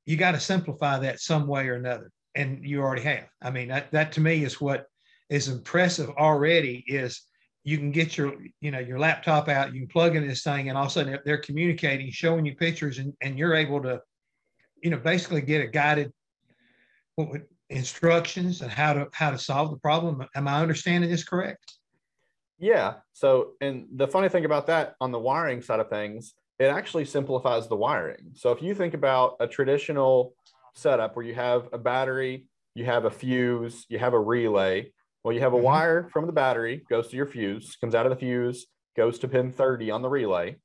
You 0.06 0.16
got 0.16 0.32
to 0.32 0.40
simplify 0.40 0.98
that 1.00 1.20
some 1.20 1.46
way 1.46 1.68
or 1.68 1.74
another. 1.74 2.10
And 2.34 2.64
you 2.64 2.80
already 2.80 3.02
have. 3.02 3.26
I 3.42 3.50
mean, 3.50 3.68
that, 3.68 3.90
that 3.92 4.12
to 4.12 4.20
me 4.20 4.44
is 4.44 4.60
what 4.60 4.86
is 5.28 5.48
impressive 5.48 6.10
already 6.10 6.84
is 6.86 7.22
you 7.64 7.78
can 7.78 7.90
get 7.90 8.16
your, 8.16 8.34
you 8.60 8.70
know, 8.70 8.78
your 8.78 8.98
laptop 8.98 9.48
out, 9.48 9.74
you 9.74 9.80
can 9.80 9.88
plug 9.88 10.16
in 10.16 10.26
this 10.26 10.42
thing 10.42 10.68
and 10.68 10.78
all 10.78 10.84
of 10.84 10.90
a 10.90 10.92
sudden 10.92 11.18
they're 11.24 11.38
communicating, 11.38 12.10
showing 12.10 12.46
you 12.46 12.54
pictures 12.54 12.98
and, 12.98 13.12
and 13.20 13.38
you're 13.38 13.54
able 13.54 13.82
to, 13.82 14.00
you 14.82 14.90
know, 14.90 14.96
basically 14.96 15.42
get 15.42 15.62
a 15.62 15.66
guided 15.66 16.12
would, 17.16 17.44
instructions 17.68 18.62
and 18.62 18.70
how 18.70 18.92
to 18.92 19.08
how 19.12 19.30
to 19.30 19.38
solve 19.38 19.70
the 19.70 19.76
problem. 19.78 20.26
Am 20.34 20.48
I 20.48 20.60
understanding 20.60 21.10
this 21.10 21.22
correct? 21.22 21.74
Yeah. 22.58 22.94
So, 23.12 23.52
and 23.60 23.86
the 23.94 24.08
funny 24.08 24.28
thing 24.28 24.44
about 24.44 24.66
that 24.66 24.94
on 25.00 25.12
the 25.12 25.18
wiring 25.18 25.62
side 25.62 25.80
of 25.80 25.88
things 25.88 26.34
it 26.60 26.66
actually 26.66 27.06
simplifies 27.06 27.68
the 27.68 27.74
wiring. 27.74 28.32
So 28.34 28.52
if 28.52 28.62
you 28.62 28.74
think 28.74 28.92
about 28.92 29.36
a 29.40 29.46
traditional 29.46 30.34
setup 30.74 31.16
where 31.16 31.24
you 31.24 31.34
have 31.34 31.70
a 31.72 31.78
battery, 31.78 32.44
you 32.74 32.84
have 32.84 33.06
a 33.06 33.10
fuse, 33.10 33.86
you 33.88 33.98
have 33.98 34.12
a 34.12 34.20
relay. 34.20 34.92
Well, 35.22 35.34
you 35.34 35.40
have 35.40 35.52
a 35.52 35.56
mm-hmm. 35.56 35.64
wire 35.64 36.08
from 36.12 36.26
the 36.26 36.32
battery, 36.32 36.82
goes 36.88 37.08
to 37.08 37.16
your 37.16 37.26
fuse, 37.26 37.76
comes 37.80 37.94
out 37.94 38.06
of 38.06 38.10
the 38.10 38.16
fuse, 38.16 38.66
goes 38.96 39.18
to 39.18 39.28
pin 39.28 39.52
30 39.52 39.90
on 39.90 40.02
the 40.02 40.08
relay. 40.08 40.56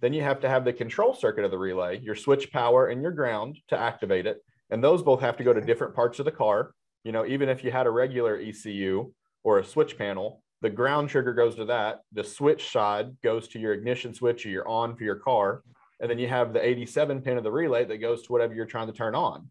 Then 0.00 0.12
you 0.12 0.22
have 0.22 0.40
to 0.40 0.48
have 0.48 0.64
the 0.64 0.72
control 0.72 1.14
circuit 1.14 1.44
of 1.44 1.52
the 1.52 1.58
relay, 1.58 2.00
your 2.00 2.16
switch 2.16 2.50
power 2.52 2.88
and 2.88 3.00
your 3.00 3.12
ground 3.12 3.58
to 3.68 3.78
activate 3.78 4.26
it. 4.26 4.38
And 4.70 4.82
those 4.82 5.02
both 5.02 5.20
have 5.20 5.36
to 5.36 5.44
go 5.44 5.52
to 5.52 5.60
different 5.60 5.94
parts 5.94 6.18
of 6.18 6.24
the 6.24 6.32
car. 6.32 6.74
You 7.04 7.12
know, 7.12 7.24
even 7.24 7.48
if 7.48 7.62
you 7.62 7.70
had 7.70 7.86
a 7.86 7.90
regular 7.90 8.36
ECU 8.36 9.12
or 9.44 9.58
a 9.58 9.64
switch 9.64 9.96
panel, 9.96 10.42
the 10.62 10.70
ground 10.70 11.08
trigger 11.08 11.34
goes 11.34 11.54
to 11.56 11.64
that. 11.66 12.00
The 12.12 12.24
switch 12.24 12.70
side 12.70 13.16
goes 13.22 13.46
to 13.48 13.60
your 13.60 13.72
ignition 13.72 14.14
switch 14.14 14.44
or 14.44 14.48
your 14.48 14.66
on 14.66 14.96
for 14.96 15.04
your 15.04 15.16
car. 15.16 15.62
And 16.00 16.10
then 16.10 16.18
you 16.18 16.26
have 16.26 16.52
the 16.52 16.64
87 16.64 17.22
pin 17.22 17.38
of 17.38 17.44
the 17.44 17.52
relay 17.52 17.84
that 17.84 17.98
goes 17.98 18.22
to 18.22 18.32
whatever 18.32 18.54
you're 18.54 18.66
trying 18.66 18.88
to 18.88 18.92
turn 18.92 19.14
on. 19.14 19.48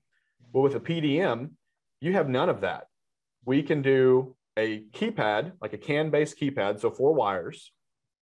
Well, 0.52 0.64
with 0.64 0.76
a 0.76 0.80
PDM, 0.82 1.52
you 2.02 2.14
have 2.14 2.28
none 2.28 2.50
of 2.50 2.62
that. 2.62 2.88
We 3.46 3.64
can 3.64 3.82
do 3.82 4.36
a 4.58 4.84
keypad, 4.92 5.54
like 5.62 5.74
a 5.74 5.78
CAN 5.78 6.10
based 6.10 6.40
keypad, 6.40 6.80
so 6.80 6.92
four 6.92 7.14
wires 7.14 7.72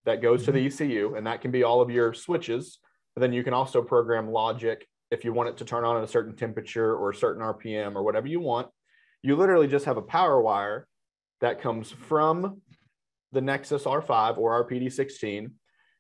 that 0.06 0.22
goes 0.22 0.46
to 0.46 0.52
the 0.52 0.66
mm-hmm. 0.66 0.84
ECU, 0.84 1.16
and 1.16 1.28
that 1.28 1.42
can 1.42 1.52
be 1.52 1.64
all 1.64 1.82
of 1.82 1.90
your 1.90 2.14
switches. 2.14 2.80
But 3.16 3.22
then 3.22 3.34
you 3.34 3.44
can 3.44 3.54
also 3.54 3.82
program 3.82 4.32
logic 4.32 4.88
if 5.12 5.26
you 5.26 5.34
want 5.34 5.50
it 5.50 5.58
to 5.58 5.66
turn 5.66 5.84
on 5.84 5.98
at 5.98 6.04
a 6.04 6.08
certain 6.08 6.36
temperature 6.36 6.96
or 6.96 7.10
a 7.10 7.16
certain 7.16 7.42
RPM 7.42 7.96
or 7.96 8.04
whatever 8.04 8.28
you 8.28 8.40
want. 8.40 8.68
You 9.22 9.36
literally 9.36 9.68
just 9.68 9.86
have 9.86 9.98
a 9.98 10.02
power 10.02 10.42
wire 10.42 10.88
that 11.42 11.62
comes 11.62 11.92
from 11.92 12.62
the 13.32 13.42
Nexus 13.42 13.84
R5 13.84 14.38
or 14.38 14.54
our 14.54 14.68
PD16 14.68 15.52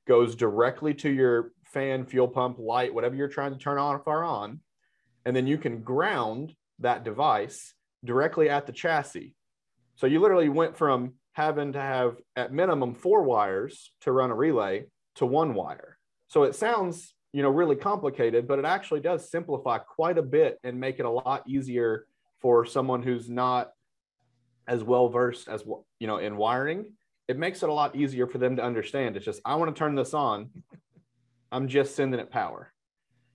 goes 0.08 0.36
directly 0.36 0.94
to 0.96 1.10
your 1.10 1.52
fan, 1.66 2.06
fuel 2.06 2.28
pump, 2.28 2.58
light, 2.60 2.94
whatever 2.94 3.16
you're 3.16 3.28
trying 3.28 3.54
to 3.54 3.60
turn 3.60 3.78
on 3.78 4.02
or 4.06 4.24
on. 4.24 4.62
and 5.26 5.36
then 5.36 5.46
you 5.46 5.58
can 5.58 5.82
ground 5.82 6.54
that 6.80 7.04
device 7.04 7.74
directly 8.04 8.50
at 8.50 8.66
the 8.66 8.72
chassis. 8.72 9.36
So 10.00 10.08
you 10.08 10.22
literally 10.22 10.48
went 10.48 10.78
from 10.78 11.16
having 11.34 11.74
to 11.74 11.82
have 11.82 12.16
at 12.38 12.54
minimum 12.54 12.96
four 12.96 13.24
wires 13.24 13.92
to 14.02 14.14
run 14.14 14.32
a 14.32 14.34
relay 14.34 14.86
to 15.16 15.26
one 15.26 15.54
wire. 15.54 15.98
So 16.30 16.44
it 16.44 16.56
sounds, 16.56 17.14
you 17.34 17.44
know, 17.44 17.50
really 17.50 17.76
complicated, 17.76 18.48
but 18.48 18.60
it 18.60 18.66
actually 18.66 19.02
does 19.02 19.30
simplify 19.30 19.78
quite 19.78 20.18
a 20.18 20.22
bit 20.22 20.58
and 20.64 20.80
make 20.80 21.00
it 21.00 21.06
a 21.06 21.10
lot 21.10 21.44
easier 21.50 22.06
for 22.40 22.66
someone 22.66 23.04
who's 23.04 23.30
not 23.30 23.72
as 24.70 24.86
well 24.86 25.10
versed 25.10 25.50
as 25.50 25.66
you 26.00 26.08
know 26.08 26.20
in 26.20 26.38
wiring. 26.38 26.94
It 27.28 27.38
makes 27.38 27.62
it 27.62 27.68
a 27.68 27.74
lot 27.74 27.94
easier 27.94 28.26
for 28.26 28.38
them 28.38 28.56
to 28.56 28.64
understand. 28.64 29.18
It's 29.18 29.26
just 29.26 29.42
I 29.44 29.56
want 29.56 29.76
to 29.76 29.78
turn 29.78 29.96
this 29.96 30.14
on. 30.14 30.50
I'm 31.52 31.68
just 31.68 31.98
sending 31.98 32.22
it 32.22 32.32
power. 32.32 32.72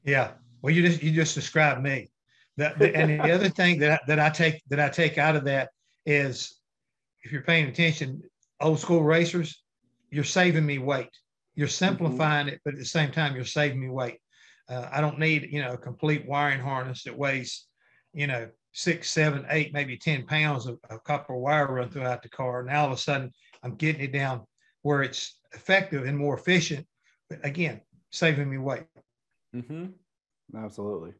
Yeah. 0.02 0.30
Well, 0.62 0.72
you 0.72 0.80
just 0.80 1.02
you 1.02 1.12
just 1.12 1.34
described 1.34 1.82
me. 1.82 2.08
And 2.56 3.20
the 3.20 3.32
other 3.32 3.50
thing 3.50 3.80
that 3.80 4.00
that 4.06 4.18
I 4.18 4.30
take 4.30 4.62
that 4.70 4.80
I 4.80 4.88
take 4.88 5.18
out 5.18 5.36
of 5.36 5.44
that 5.44 5.68
is, 6.06 6.54
if 7.22 7.32
you're 7.32 7.42
paying 7.42 7.68
attention, 7.68 8.22
old 8.60 8.78
school 8.78 9.02
racers, 9.02 9.62
you're 10.10 10.24
saving 10.24 10.66
me 10.66 10.78
weight. 10.78 11.10
You're 11.54 11.68
mm-hmm. 11.68 11.72
simplifying 11.72 12.46
mm-hmm. 12.46 12.54
it, 12.54 12.60
but 12.64 12.74
at 12.74 12.80
the 12.80 12.86
same 12.86 13.10
time, 13.10 13.34
you're 13.34 13.44
saving 13.44 13.80
me 13.80 13.88
weight. 13.88 14.18
Uh, 14.68 14.88
I 14.90 15.00
don't 15.00 15.18
need 15.18 15.48
you 15.50 15.60
know 15.60 15.72
a 15.72 15.78
complete 15.78 16.26
wiring 16.26 16.60
harness 16.60 17.04
that 17.04 17.16
weighs, 17.16 17.66
you 18.14 18.26
know, 18.26 18.48
six, 18.72 19.10
seven, 19.10 19.46
eight, 19.50 19.72
maybe 19.72 19.96
ten 19.96 20.26
pounds 20.26 20.66
of, 20.66 20.78
of 20.90 21.04
copper 21.04 21.36
wire 21.36 21.66
run 21.66 21.90
throughout 21.90 22.22
the 22.22 22.28
car. 22.28 22.60
And 22.60 22.70
all 22.70 22.86
of 22.86 22.92
a 22.92 22.96
sudden, 22.96 23.30
I'm 23.62 23.76
getting 23.76 24.02
it 24.02 24.12
down 24.12 24.42
where 24.82 25.02
it's 25.02 25.38
effective 25.52 26.04
and 26.04 26.16
more 26.16 26.36
efficient. 26.38 26.86
But 27.28 27.44
again, 27.44 27.80
saving 28.10 28.50
me 28.50 28.58
weight. 28.58 28.84
Mm-hmm. 29.54 29.86
Absolutely. 30.56 31.12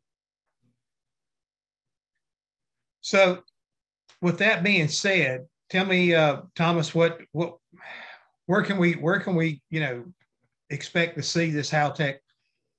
So, 3.01 3.43
with 4.25 4.39
that 4.39 4.65
being 4.65 4.89
said, 4.89 5.47
tell 5.69 5.85
me, 5.85 6.15
uh, 6.15 6.41
Thomas, 6.57 6.95
what 6.95 7.21
what 7.33 7.59
where 8.47 8.63
can 8.63 8.79
we 8.79 8.95
where 8.95 9.21
can 9.21 9.37
we 9.37 9.61
you 9.69 9.81
know 9.81 10.05
expect 10.71 11.17
to 11.17 11.23
see 11.23 11.51
this 11.51 11.71
Haltech 11.71 12.17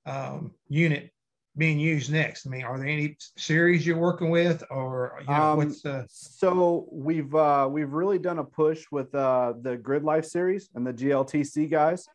um, 0.06 0.52
unit 0.68 1.12
being 1.56 1.78
used 1.78 2.10
next? 2.10 2.48
I 2.48 2.50
mean, 2.50 2.64
are 2.64 2.76
there 2.76 2.88
any 2.88 3.16
series 3.38 3.86
you're 3.86 3.96
working 3.96 4.28
with, 4.28 4.64
or 4.70 5.18
you 5.20 5.26
know, 5.28 5.32
um, 5.34 5.58
what's 5.58 5.82
the? 5.82 6.04
So 6.08 6.88
we've 6.90 7.32
uh, 7.32 7.68
we've 7.70 7.92
really 7.92 8.18
done 8.18 8.40
a 8.40 8.44
push 8.44 8.84
with 8.90 9.14
uh, 9.14 9.52
the 9.62 9.76
Grid 9.76 10.02
Life 10.02 10.24
series 10.24 10.68
and 10.74 10.84
the 10.84 10.92
GLTC 10.92 11.70
guys. 11.70 12.08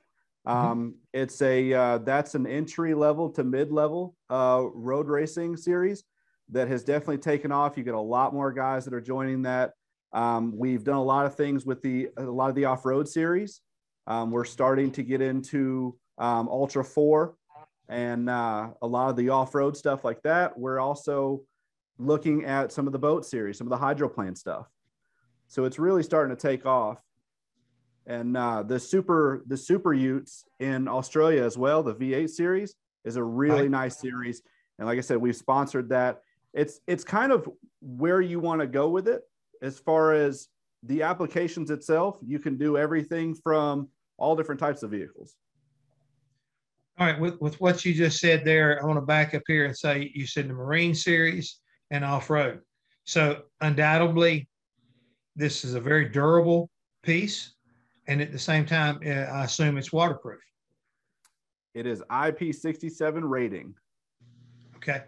Mm-hmm. 0.46 0.58
Um, 0.58 0.80
mm-hmm. 0.80 0.96
It's 1.14 1.42
a 1.42 1.74
uh, 1.74 1.98
that's 2.00 2.36
an 2.36 2.46
entry 2.46 2.94
level 2.94 3.30
to 3.30 3.46
mid 3.46 3.72
level 3.72 4.14
uh, 4.30 4.66
road 4.74 5.08
racing 5.08 5.56
series 5.56 6.04
that 6.50 6.68
has 6.68 6.84
definitely 6.84 7.20
taken 7.20 7.52
off. 7.52 7.78
You 7.78 7.84
get 7.84 7.94
a 7.94 8.00
lot 8.00 8.34
more 8.34 8.52
guys 8.52 8.86
that 8.86 8.94
are 8.94 9.02
joining 9.02 9.44
that. 9.44 9.74
Um, 10.14 10.58
we've 10.58 10.84
done 10.84 10.98
a 10.98 11.04
lot 11.04 11.26
of 11.26 11.36
things 11.36 11.66
with 11.66 11.82
the 11.82 12.10
a 12.18 12.24
lot 12.24 12.50
of 12.50 12.56
the 12.56 12.66
off 12.66 12.86
road 12.86 13.08
series. 13.08 13.62
Um, 14.08 14.32
we're 14.32 14.46
starting 14.46 14.92
to 14.94 15.04
get 15.04 15.22
into 15.22 15.98
um, 16.18 16.48
Ultra4 16.48 17.34
and 17.88 18.30
uh, 18.30 18.70
a 18.82 18.88
lot 18.88 19.10
of 19.10 19.16
the 19.16 19.30
off 19.30 19.56
road 19.56 19.78
stuff 19.78 20.04
like 20.04 20.22
that. 20.24 20.58
We're 20.58 20.80
also 20.80 21.42
looking 21.98 22.46
at 22.46 22.72
some 22.72 22.88
of 22.88 22.94
the 22.94 23.00
boat 23.00 23.26
series, 23.26 23.58
some 23.58 23.68
of 23.68 23.72
the 23.72 23.78
hydroplane 23.78 24.36
stuff. 24.36 24.68
So 25.48 25.66
it's 25.66 25.78
really 25.78 26.04
starting 26.04 26.36
to 26.36 26.42
take 26.42 26.66
off. 26.66 26.98
And 28.08 28.36
uh, 28.36 28.64
the 28.64 28.80
super 28.80 29.44
the 29.46 29.58
super 29.58 29.94
Utes 29.94 30.46
in 30.60 30.88
Australia 30.88 31.44
as 31.44 31.58
well, 31.58 31.84
the 31.84 31.94
V8 31.94 32.30
series 32.30 32.76
is 33.06 33.16
a 33.16 33.24
really 33.24 33.70
nice 33.70 34.00
series. 34.00 34.42
And 34.80 34.88
like 34.88 34.98
I 34.98 35.02
said, 35.02 35.18
we've 35.18 35.36
sponsored 35.36 35.90
that 35.90 36.22
it's 36.54 36.80
it's 36.88 37.04
kind 37.04 37.32
of 37.32 37.50
where 37.82 38.22
you 38.22 38.40
want 38.40 38.62
to 38.62 38.68
go 38.68 38.90
with 38.90 39.08
it. 39.08 39.22
As 39.62 39.80
far 39.80 40.14
as 40.14 40.48
the 40.84 41.04
applications 41.04 41.70
itself 41.70 42.18
you 42.26 42.40
can 42.40 42.58
do 42.58 42.78
everything 42.78 43.36
from 43.36 43.88
all 44.18 44.36
different 44.36 44.60
types 44.60 44.84
of 44.84 44.92
vehicles. 44.92 45.36
All 46.98 47.08
right 47.08 47.20
with, 47.20 47.40
with 47.40 47.60
what 47.62 47.86
you 47.86 47.94
just 47.94 48.20
said 48.20 48.44
there 48.44 48.82
i 48.82 48.86
want 48.86 48.98
to 48.98 49.06
back 49.06 49.34
up 49.34 49.44
here 49.48 49.66
and 49.66 49.78
say 49.78 50.12
you 50.14 50.28
said 50.28 50.50
the 50.50 50.54
marine 50.54 50.94
series 50.94 51.60
and 51.90 52.04
off-road. 52.04 52.62
So 53.06 53.44
undoubtedly 53.62 54.48
this 55.36 55.64
is 55.64 55.76
a 55.76 55.80
very 55.80 56.10
durable 56.10 56.70
piece 57.04 57.54
and 58.08 58.22
at 58.22 58.32
the 58.32 58.40
same 58.40 58.66
time 58.66 59.00
uh, 59.06 59.10
i 59.10 59.44
assume 59.44 59.78
it's 59.78 59.94
waterproof. 59.94 60.42
It 61.74 61.86
is 61.86 62.02
ip67 62.10 63.22
rating. 63.24 63.76
Okay 64.76 65.04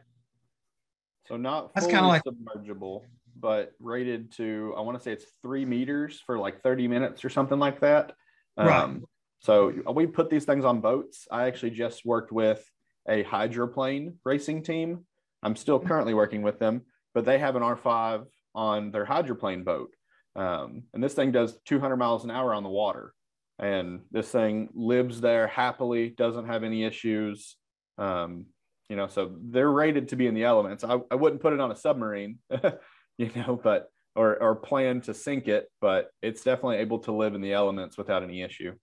so 1.27 1.38
not 1.38 1.74
That's 1.74 1.88
fully 1.88 2.01
like- 2.01 2.24
submergible, 2.24 3.01
but 3.36 3.74
rated 3.80 4.32
to 4.34 4.74
I 4.77 4.82
want 4.82 4.98
to 4.98 5.03
say 5.03 5.12
it's 5.12 5.25
three 5.42 5.65
meters 5.65 6.22
for 6.25 6.38
like 6.38 6.62
30 6.62 6.88
minutes 6.88 7.25
or 7.25 7.30
something 7.30 7.60
like 7.60 7.80
that. 7.82 8.13
Right. 8.58 8.84
Um, 8.84 9.06
so 9.39 9.74
we 9.94 10.08
put 10.08 10.30
these 10.30 10.46
things 10.46 10.63
on 10.63 10.80
boats. 10.80 11.27
I 11.30 11.48
actually 11.48 11.72
just 11.72 12.06
worked 12.06 12.32
with 12.32 12.63
a 13.10 13.24
hydroplane 13.24 14.20
racing 14.24 14.63
team. 14.63 15.06
I'm 15.42 15.56
still 15.56 15.80
mm-hmm. 15.80 15.88
currently 15.88 16.13
working 16.13 16.42
with 16.42 16.60
them, 16.60 16.84
but 17.13 17.25
they 17.25 17.39
have 17.39 17.56
an 17.56 17.63
R5 17.63 18.25
on 18.56 18.92
their 18.92 19.06
hydroplane 19.06 19.63
boat. 19.63 19.94
Um, 20.36 20.84
and 20.94 21.03
this 21.03 21.13
thing 21.13 21.32
does 21.32 21.60
200 21.65 21.98
miles 21.98 22.24
an 22.24 22.32
hour 22.32 22.53
on 22.53 22.63
the 22.63 22.70
water. 22.70 23.13
And 23.60 24.01
this 24.12 24.30
thing 24.30 24.70
lives 24.74 25.22
there 25.22 25.48
happily, 25.48 26.10
doesn't 26.10 26.48
have 26.48 26.63
any 26.63 26.84
issues. 26.84 27.56
Um, 27.98 28.48
you 28.90 28.96
know, 28.96 29.08
so 29.08 29.36
they're 29.42 29.72
rated 29.72 30.10
to 30.10 30.16
be 30.16 30.28
in 30.28 30.34
the 30.34 30.44
elements. 30.44 30.84
I, 30.84 31.00
I 31.10 31.16
wouldn't 31.16 31.42
put 31.42 31.54
it 31.54 31.60
on 31.60 31.72
a 31.72 31.75
submarine, 31.75 32.40
you 33.18 33.32
know, 33.36 33.60
but 33.62 33.90
or 34.16 34.42
or 34.42 34.56
plan 34.56 35.02
to 35.02 35.13
sink 35.13 35.48
it, 35.48 35.70
but 35.82 36.10
it's 36.22 36.44
definitely 36.44 36.78
able 36.78 37.00
to 37.00 37.12
live 37.12 37.34
in 37.34 37.42
the 37.42 37.54
elements 37.54 37.98
without 37.98 38.24
any 38.24 38.42
issue. 38.42 38.74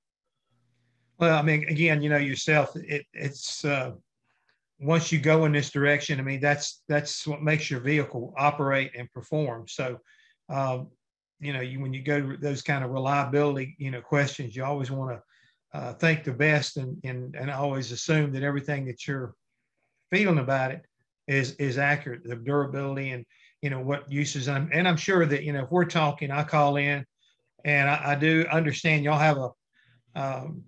Well, 1.19 1.38
I 1.38 1.42
mean, 1.42 1.69
again, 1.69 2.02
you 2.02 2.09
know 2.09 2.16
yourself, 2.16 2.75
it, 2.76 3.04
it's 3.12 3.64
uh, 3.64 3.92
once 4.80 5.12
you 5.12 5.21
go 5.21 5.45
in 5.45 5.52
this 5.52 5.71
direction. 5.71 6.19
I 6.19 6.23
mean, 6.23 6.40
that's 6.40 6.83
that's 6.88 7.26
what 7.26 7.42
makes 7.42 7.71
your 7.71 7.80
vehicle 7.80 8.35
operate 8.37 8.92
and 8.97 9.12
perform. 9.12 9.69
So, 9.69 9.99
um, 10.49 10.88
you 11.38 11.52
know, 11.52 11.61
you 11.61 11.80
when 11.80 11.92
you 11.92 12.02
go 12.02 12.21
to 12.21 12.37
those 12.38 12.62
kind 12.62 12.85
of 12.85 12.90
reliability, 12.90 13.76
you 13.78 13.90
know, 13.90 14.00
questions, 14.00 14.57
you 14.57 14.64
always 14.64 14.90
want 14.90 15.19
to 15.19 15.78
uh, 15.78 15.92
think 15.95 16.25
the 16.25 16.33
best 16.33 16.78
and 16.78 16.99
and 17.04 17.37
and 17.37 17.50
always 17.50 17.92
assume 17.92 18.33
that 18.33 18.42
everything 18.42 18.87
that 18.87 19.07
you're 19.07 19.35
feeling 20.11 20.38
about 20.38 20.71
it 20.71 20.83
is 21.29 21.52
is 21.57 21.79
accurate. 21.79 22.25
The 22.25 22.37
durability 22.37 23.11
and 23.11 23.25
you 23.62 23.71
know 23.71 23.81
what 23.81 24.11
uses 24.11 24.49
and, 24.49 24.73
and 24.73 24.88
I'm 24.88 24.97
sure 24.97 25.26
that 25.26 25.45
you 25.45 25.52
know 25.52 25.64
if 25.64 25.71
we're 25.71 25.85
talking, 25.85 26.31
I 26.31 26.43
call 26.43 26.76
in, 26.76 27.05
and 27.64 27.88
I, 27.88 28.12
I 28.12 28.14
do 28.14 28.47
understand 28.50 29.05
y'all 29.05 29.19
have 29.19 29.38
a, 29.38 29.50
um, 30.14 30.64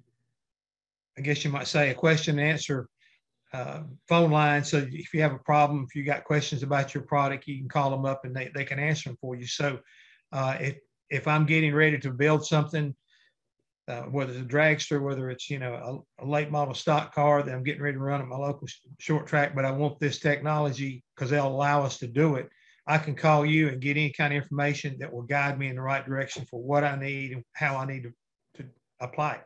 I 1.19 1.23
guess 1.23 1.45
you 1.45 1.51
might 1.51 1.67
say 1.67 1.91
a 1.91 1.95
question 1.95 2.39
and 2.39 2.49
answer 2.49 2.89
uh, 3.53 3.83
phone 4.09 4.31
line. 4.31 4.65
So 4.65 4.79
if 4.91 5.13
you 5.13 5.21
have 5.23 5.35
a 5.35 5.39
problem, 5.39 5.85
if 5.87 5.95
you 5.95 6.05
got 6.05 6.25
questions 6.25 6.63
about 6.63 6.95
your 6.95 7.03
product, 7.03 7.47
you 7.47 7.59
can 7.59 7.69
call 7.69 7.91
them 7.91 8.07
up 8.07 8.25
and 8.25 8.35
they, 8.35 8.51
they 8.55 8.65
can 8.65 8.79
answer 8.79 9.11
them 9.11 9.19
for 9.21 9.37
you. 9.37 9.47
So 9.47 9.79
uh, 10.33 10.57
if 10.61 10.79
if 11.11 11.29
I'm 11.29 11.45
getting 11.45 11.75
ready 11.75 11.99
to 11.99 12.11
build 12.11 12.47
something 12.47 12.95
uh, 13.89 14.03
whether 14.03 14.33
it's 14.33 14.41
a 14.41 14.45
dragster, 14.45 15.03
whether 15.03 15.31
it's 15.31 15.51
you 15.51 15.59
know 15.59 16.05
a, 16.21 16.25
a, 16.25 16.27
late 16.27 16.51
model 16.51 16.75
stock 16.75 17.15
car 17.15 17.43
that 17.43 17.53
I'm 17.53 17.65
getting 17.65 17.83
ready 17.83 17.97
to 17.97 18.03
run 18.03 18.21
at 18.21 18.29
my 18.29 18.37
local 18.37 18.69
short 18.99 19.27
track, 19.27 19.55
but 19.55 19.65
I 19.65 19.73
want 19.73 19.99
this 19.99 20.21
technology 20.21 21.03
because 21.15 21.31
they'll 21.31 21.49
allow 21.49 21.83
us 21.83 21.99
to 21.99 22.07
do 22.07 22.37
it. 22.37 22.49
I 22.87 22.99
can 22.99 23.15
call 23.15 23.47
you 23.47 23.69
and 23.69 23.81
get 23.81 23.97
any 23.97 24.11
kind 24.11 24.33
of 24.33 24.43
information 24.43 24.97
that 25.01 25.13
will 25.13 25.23
guide 25.23 25.59
me 25.59 25.69
in 25.69 25.77
the 25.77 25.83
right 25.83 26.05
direction 26.05 26.47
for 26.51 26.61
what 26.61 26.85
I 26.85 26.97
need 26.97 27.33
and 27.33 27.45
how 27.53 27.77
I 27.77 27.87
need 27.87 28.05
to, 28.05 28.13
to 28.63 28.69
apply 29.01 29.35
it. 29.35 29.43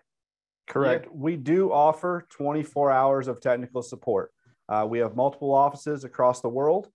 Correct. 0.66 1.04
Yeah. 1.06 1.10
We 1.14 1.36
do 1.36 1.72
offer 1.72 2.26
24 2.30 2.90
hours 2.90 3.28
of 3.28 3.40
technical 3.40 3.82
support. 3.82 4.32
Uh, 4.68 4.86
we 4.88 4.98
have 4.98 5.14
multiple 5.14 5.54
offices 5.54 6.04
across 6.04 6.40
the 6.40 6.48
world, 6.48 6.88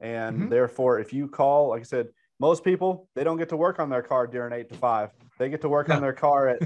and 0.00 0.38
mm-hmm. 0.38 0.48
therefore, 0.48 0.98
if 0.98 1.12
you 1.12 1.28
call, 1.28 1.70
like 1.70 1.80
I 1.80 1.84
said, 1.84 2.08
most 2.40 2.64
people 2.64 3.08
they 3.14 3.24
don't 3.24 3.36
get 3.36 3.48
to 3.50 3.56
work 3.56 3.80
on 3.80 3.90
their 3.90 4.02
car 4.02 4.26
during 4.26 4.52
eight 4.52 4.68
to 4.70 4.76
five. 4.76 5.10
They 5.38 5.48
get 5.48 5.60
to 5.62 5.68
work 5.68 5.90
on 5.90 6.00
their 6.02 6.12
car 6.12 6.48
at 6.48 6.60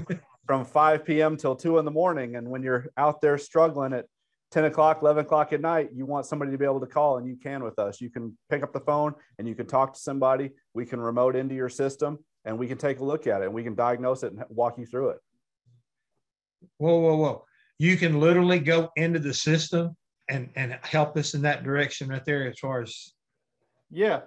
from 0.45 0.65
5 0.65 1.05
p.m. 1.05 1.37
till 1.37 1.55
two 1.55 1.77
in 1.77 1.85
the 1.85 1.91
morning. 1.91 2.35
And 2.35 2.49
when 2.49 2.63
you're 2.63 2.87
out 2.97 3.21
there 3.21 3.37
struggling 3.37 3.93
at 3.93 4.05
10 4.51 4.65
o'clock, 4.65 5.01
11 5.01 5.25
o'clock 5.25 5.53
at 5.53 5.61
night, 5.61 5.89
you 5.93 6.05
want 6.05 6.25
somebody 6.25 6.51
to 6.51 6.57
be 6.57 6.65
able 6.65 6.79
to 6.79 6.85
call, 6.85 7.17
and 7.17 7.27
you 7.27 7.35
can 7.35 7.63
with 7.63 7.79
us. 7.79 8.01
You 8.01 8.09
can 8.09 8.37
pick 8.49 8.61
up 8.61 8.73
the 8.73 8.81
phone 8.81 9.15
and 9.39 9.47
you 9.47 9.55
can 9.55 9.65
talk 9.65 9.93
to 9.93 9.99
somebody. 9.99 10.51
We 10.73 10.85
can 10.85 10.99
remote 10.99 11.35
into 11.35 11.55
your 11.55 11.69
system 11.69 12.19
and 12.45 12.57
we 12.57 12.67
can 12.67 12.77
take 12.77 12.99
a 12.99 13.05
look 13.05 13.25
at 13.25 13.41
it 13.41 13.45
and 13.45 13.53
we 13.53 13.63
can 13.63 13.75
diagnose 13.75 14.23
it 14.23 14.33
and 14.33 14.43
walk 14.49 14.77
you 14.77 14.85
through 14.85 15.09
it. 15.09 15.17
Whoa, 16.77 16.99
whoa, 16.99 17.15
whoa. 17.15 17.45
You 17.79 17.97
can 17.97 18.19
literally 18.19 18.59
go 18.59 18.91
into 18.95 19.19
the 19.19 19.33
system 19.33 19.95
and, 20.29 20.49
and 20.55 20.77
help 20.83 21.17
us 21.17 21.33
in 21.33 21.41
that 21.41 21.63
direction 21.63 22.09
right 22.09 22.23
there 22.23 22.47
as 22.47 22.59
far 22.59 22.81
as. 22.81 23.13
Yeah. 23.89 24.21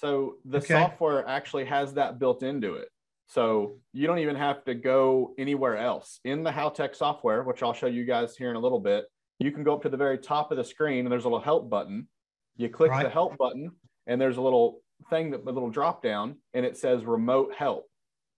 So 0.00 0.34
the 0.44 0.58
okay. 0.58 0.74
software 0.74 1.26
actually 1.26 1.64
has 1.66 1.94
that 1.94 2.18
built 2.18 2.42
into 2.42 2.74
it. 2.74 2.88
So 3.28 3.78
you 3.92 4.06
don't 4.06 4.18
even 4.18 4.36
have 4.36 4.62
to 4.64 4.74
go 4.74 5.34
anywhere 5.38 5.76
else. 5.76 6.20
In 6.24 6.42
the 6.44 6.50
Haltech 6.50 6.94
software, 6.94 7.42
which 7.42 7.62
I'll 7.62 7.72
show 7.72 7.86
you 7.86 8.04
guys 8.04 8.36
here 8.36 8.50
in 8.50 8.56
a 8.56 8.60
little 8.60 8.78
bit, 8.78 9.06
you 9.38 9.50
can 9.50 9.64
go 9.64 9.74
up 9.74 9.82
to 9.82 9.88
the 9.88 9.96
very 9.96 10.18
top 10.18 10.50
of 10.50 10.58
the 10.58 10.64
screen 10.64 11.00
and 11.00 11.12
there's 11.12 11.24
a 11.24 11.28
little 11.28 11.40
help 11.40 11.68
button. 11.70 12.08
You 12.56 12.68
click 12.68 12.90
Right. 12.90 13.02
the 13.02 13.10
help 13.10 13.36
button, 13.36 13.70
and 14.06 14.20
there's 14.20 14.36
a 14.36 14.40
little 14.42 14.80
thing 15.10 15.30
that 15.32 15.42
a 15.42 15.50
little 15.50 15.70
drop 15.70 16.02
down, 16.02 16.36
and 16.54 16.64
it 16.64 16.76
says 16.76 17.04
remote 17.04 17.54
help. 17.54 17.86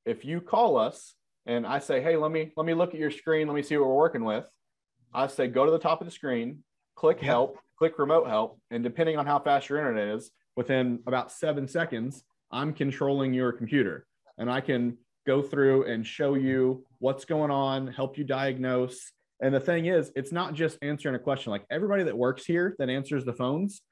If 0.07 0.25
you 0.25 0.41
call 0.41 0.77
us 0.77 1.15
and 1.47 1.67
I 1.67 1.79
say, 1.81 2.01
hey, 2.01 2.17
let 2.17 2.31
me 2.33 2.53
let 2.57 2.67
me 2.67 2.75
look 2.75 2.95
at 2.95 3.01
your 3.01 3.11
screen, 3.11 3.47
let 3.47 3.55
me 3.55 3.63
see 3.63 3.77
what 3.77 3.89
we're 3.89 3.95
working 3.95 4.25
with. 4.25 4.49
I 5.13 5.27
say, 5.27 5.49
go 5.49 5.65
to 5.65 5.71
the 5.71 5.79
top 5.79 6.01
of 6.01 6.07
the 6.07 6.11
screen, 6.11 6.63
click 6.95 7.19
Yep. 7.19 7.25
help, 7.27 7.59
click 7.79 7.99
remote 7.99 8.27
help, 8.29 8.61
and 8.71 8.83
depending 8.83 9.19
on 9.19 9.27
how 9.27 9.39
fast 9.39 9.69
your 9.69 9.79
internet 9.79 10.09
is, 10.09 10.31
within 10.59 10.99
about 11.07 11.31
seven 11.31 11.69
seconds, 11.69 12.25
I'm 12.51 12.73
controlling 12.73 13.33
your 13.33 13.53
computer, 13.53 14.05
and 14.39 14.51
I 14.51 14.61
can 14.61 14.99
go 15.25 15.41
through 15.41 15.85
and 15.85 16.05
show 16.05 16.35
you 16.35 16.85
what's 16.99 17.25
going 17.25 17.53
on, 17.53 17.87
help 17.87 18.19
you 18.19 18.25
diagnose. 18.25 19.13
And 19.41 19.55
the 19.55 19.61
thing 19.61 19.87
is, 19.87 20.11
it's 20.17 20.33
not 20.33 20.55
just 20.55 20.77
answering 20.83 21.15
a 21.15 21.19
question. 21.21 21.53
Like 21.53 21.65
everybody 21.71 22.03
that 22.03 22.19
works 22.19 22.45
here 22.45 22.75
that 22.81 22.91
answers 22.91 23.25
the 23.25 23.33
phones, 23.33 23.83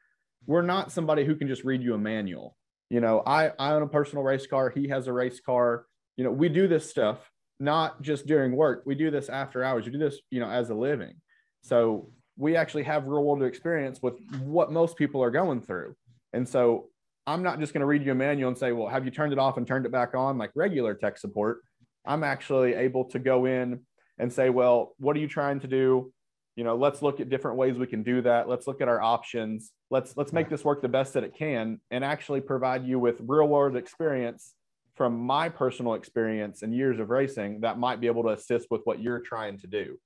we're 0.44 0.62
not 0.62 0.90
somebody 0.90 1.24
who 1.24 1.36
can 1.36 1.46
just 1.46 1.62
read 1.62 1.84
you 1.84 1.94
a 1.94 1.98
manual. 1.98 2.56
You 2.90 3.00
know, 3.00 3.22
I, 3.24 3.52
I 3.60 3.70
own 3.70 3.82
a 3.82 3.88
personal 3.88 4.24
race 4.24 4.48
car. 4.48 4.68
He 4.68 4.88
has 4.88 5.06
a 5.06 5.12
race 5.12 5.38
car. 5.38 5.86
You 6.16 6.24
know, 6.24 6.32
we 6.32 6.48
do 6.48 6.66
this 6.66 6.90
stuff 6.90 7.30
not 7.60 8.02
just 8.02 8.26
during 8.26 8.56
work. 8.56 8.82
We 8.84 8.96
do 8.96 9.12
this 9.12 9.28
after 9.28 9.62
hours. 9.62 9.86
We 9.86 9.92
do 9.92 9.98
this, 9.98 10.18
you 10.30 10.40
know, 10.40 10.50
as 10.50 10.70
a 10.70 10.74
living. 10.74 11.14
So 11.62 12.10
we 12.36 12.56
actually 12.56 12.82
have 12.84 13.06
real 13.06 13.22
world 13.22 13.44
experience 13.44 14.02
with 14.02 14.14
what 14.40 14.72
most 14.72 14.96
people 14.96 15.22
are 15.22 15.30
going 15.30 15.60
through. 15.60 15.94
And 16.36 16.46
so 16.46 16.90
I'm 17.26 17.42
not 17.42 17.58
just 17.58 17.72
going 17.72 17.80
to 17.80 17.86
read 17.86 18.04
you 18.04 18.12
a 18.12 18.14
manual 18.14 18.48
and 18.48 18.58
say, 18.58 18.70
well, 18.72 18.88
have 18.88 19.06
you 19.06 19.10
turned 19.10 19.32
it 19.32 19.38
off 19.38 19.56
and 19.56 19.66
turned 19.66 19.86
it 19.86 19.90
back 19.90 20.14
on 20.14 20.36
like 20.36 20.50
regular 20.54 20.94
tech 20.94 21.16
support? 21.16 21.62
I'm 22.04 22.22
actually 22.22 22.74
able 22.74 23.06
to 23.06 23.18
go 23.18 23.46
in 23.46 23.80
and 24.18 24.30
say, 24.30 24.50
well, 24.50 24.94
what 24.98 25.16
are 25.16 25.18
you 25.18 25.28
trying 25.28 25.60
to 25.60 25.66
do? 25.66 26.12
You 26.54 26.64
know, 26.64 26.76
let's 26.76 27.02
look 27.02 27.20
at 27.20 27.30
different 27.30 27.56
ways 27.56 27.76
we 27.76 27.86
can 27.86 28.02
do 28.02 28.20
that. 28.22 28.48
Let's 28.48 28.66
look 28.66 28.80
at 28.80 28.88
our 28.88 29.00
options. 29.00 29.72
Let's 29.90 30.16
let's 30.16 30.32
make 30.32 30.48
this 30.48 30.64
work 30.64 30.82
the 30.82 30.88
best 30.88 31.14
that 31.14 31.24
it 31.24 31.34
can 31.34 31.80
and 31.90 32.04
actually 32.04 32.42
provide 32.42 32.86
you 32.86 32.98
with 32.98 33.16
real 33.20 33.48
world 33.48 33.76
experience 33.76 34.54
from 34.94 35.18
my 35.18 35.48
personal 35.48 35.94
experience 35.94 36.62
and 36.62 36.74
years 36.74 37.00
of 37.00 37.10
racing 37.10 37.60
that 37.60 37.78
might 37.78 38.00
be 38.00 38.06
able 38.06 38.22
to 38.22 38.30
assist 38.30 38.68
with 38.70 38.82
what 38.84 39.02
you're 39.02 39.20
trying 39.20 39.58
to 39.58 39.66
do. 39.66 39.98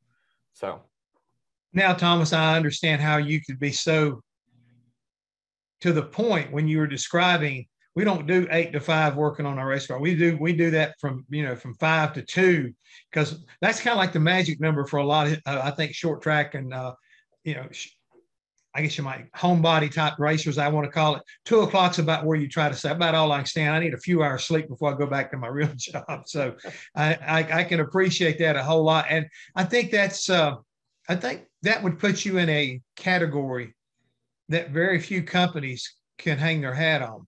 So 0.55 0.81
Now, 1.73 1.93
Thomas, 1.93 2.33
I 2.33 2.57
understand 2.57 3.01
how 3.01 3.19
you 3.19 3.41
could 3.41 3.61
be 3.61 3.71
so 3.73 4.23
to 5.81 5.93
the 5.93 6.03
point 6.03 6.53
when 6.53 6.69
you 6.69 6.79
were 6.79 6.87
describing. 6.87 7.67
We 7.97 8.05
don't 8.05 8.27
do 8.27 8.47
eight 8.51 8.73
to 8.73 8.81
five 8.81 9.17
working 9.17 9.47
on 9.47 9.59
our 9.59 9.67
race 9.67 9.87
car. 9.87 10.01
We 10.01 10.15
do 10.15 10.39
we 10.41 10.53
do 10.53 10.71
that 10.71 10.95
from 11.01 11.27
you 11.29 11.43
know 11.43 11.57
from 11.57 11.75
five 11.75 12.13
to 12.15 12.23
two 12.23 12.73
because 13.11 13.45
that's 13.61 13.81
kind 13.81 13.93
of 13.93 13.99
like 13.99 14.13
the 14.13 14.21
magic 14.21 14.61
number 14.61 14.87
for 14.87 14.99
a 14.99 15.05
lot 15.05 15.27
of 15.27 15.39
uh, 15.45 15.61
I 15.65 15.73
think 15.73 15.93
short 15.93 16.23
track 16.23 16.55
and 16.55 16.73
uh, 16.73 16.95
you 17.43 17.57
know 17.57 17.67
sh- 17.73 17.89
I 18.77 18.83
guess 18.83 18.97
you 18.97 19.03
might 19.03 19.31
homebody 19.33 19.93
type 19.93 20.21
racers 20.21 20.57
I 20.57 20.69
want 20.69 20.85
to 20.85 20.93
call 20.93 21.17
it. 21.17 21.23
Two 21.45 21.61
o'clock's 21.61 21.99
about 21.99 22.25
where 22.25 22.39
you 22.39 22.49
try 22.49 22.69
to 22.69 22.77
say 22.77 22.93
about 22.93 23.17
all 23.17 23.33
I 23.33 23.39
can 23.39 23.47
stand. 23.47 23.75
I 23.75 23.81
need 23.81 23.95
a 23.95 23.99
few 23.99 24.23
hours 24.23 24.45
sleep 24.45 24.69
before 24.69 24.95
I 24.95 24.97
go 24.97 25.07
back 25.07 25.33
to 25.33 25.37
my 25.37 25.49
real 25.49 25.73
job. 25.77 26.23
So 26.27 26.55
I 26.95 27.15
I, 27.15 27.61
I 27.61 27.65
can 27.65 27.81
appreciate 27.81 28.39
that 28.39 28.55
a 28.55 28.63
whole 28.63 28.85
lot, 28.85 29.07
and 29.11 29.27
I 29.57 29.65
think 29.65 29.91
that's. 29.91 30.31
Uh, 30.31 30.57
I 31.09 31.17
think 31.17 31.47
that 31.63 31.83
would 31.83 31.99
put 31.99 32.25
you 32.25 32.39
in 32.39 32.49
a 32.49 32.81
category 32.95 33.75
that 34.51 34.71
very 34.71 34.99
few 34.99 35.23
companies 35.23 35.97
can 36.19 36.37
hang 36.37 36.61
their 36.61 36.75
hat 36.75 37.01
on. 37.01 37.27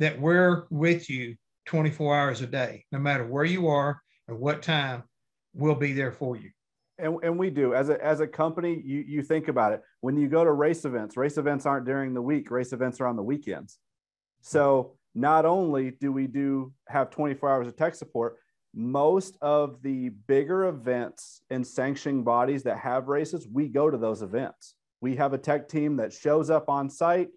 That 0.00 0.18
we're 0.18 0.64
with 0.70 1.08
you 1.08 1.36
24 1.66 2.18
hours 2.18 2.40
a 2.40 2.46
day, 2.46 2.84
no 2.90 2.98
matter 2.98 3.24
where 3.24 3.44
you 3.44 3.68
are 3.68 4.00
or 4.26 4.34
what 4.34 4.62
time, 4.62 5.04
we'll 5.52 5.76
be 5.76 5.92
there 5.92 6.10
for 6.10 6.36
you. 6.36 6.50
And, 6.98 7.18
and 7.22 7.38
we 7.38 7.50
do 7.50 7.74
as 7.74 7.88
a 7.88 8.04
as 8.04 8.20
a 8.20 8.26
company 8.26 8.80
you 8.84 9.04
you 9.06 9.22
think 9.22 9.48
about 9.48 9.72
it 9.72 9.82
when 10.00 10.16
you 10.16 10.28
go 10.28 10.44
to 10.44 10.52
race 10.52 10.84
events 10.84 11.16
race 11.16 11.38
events 11.38 11.66
aren't 11.66 11.86
during 11.86 12.14
the 12.14 12.22
week 12.22 12.52
race 12.52 12.72
events 12.72 13.00
are 13.00 13.08
on 13.08 13.16
the 13.16 13.22
weekends 13.22 13.78
so 14.42 14.94
not 15.12 15.44
only 15.44 15.90
do 15.90 16.12
we 16.12 16.28
do 16.28 16.72
have 16.86 17.10
24 17.10 17.50
hours 17.50 17.66
of 17.66 17.76
tech 17.76 17.96
support 17.96 18.36
most 18.72 19.36
of 19.42 19.82
the 19.82 20.10
bigger 20.28 20.66
events 20.66 21.42
and 21.50 21.66
sanctioning 21.66 22.22
bodies 22.22 22.62
that 22.62 22.78
have 22.78 23.08
races 23.08 23.48
we 23.52 23.66
go 23.66 23.90
to 23.90 23.98
those 23.98 24.22
events 24.22 24.76
we 25.04 25.14
have 25.14 25.34
a 25.34 25.38
tech 25.38 25.68
team 25.68 25.96
that 25.96 26.14
shows 26.14 26.48
up 26.48 26.70
on 26.70 26.88
site. 26.88 27.28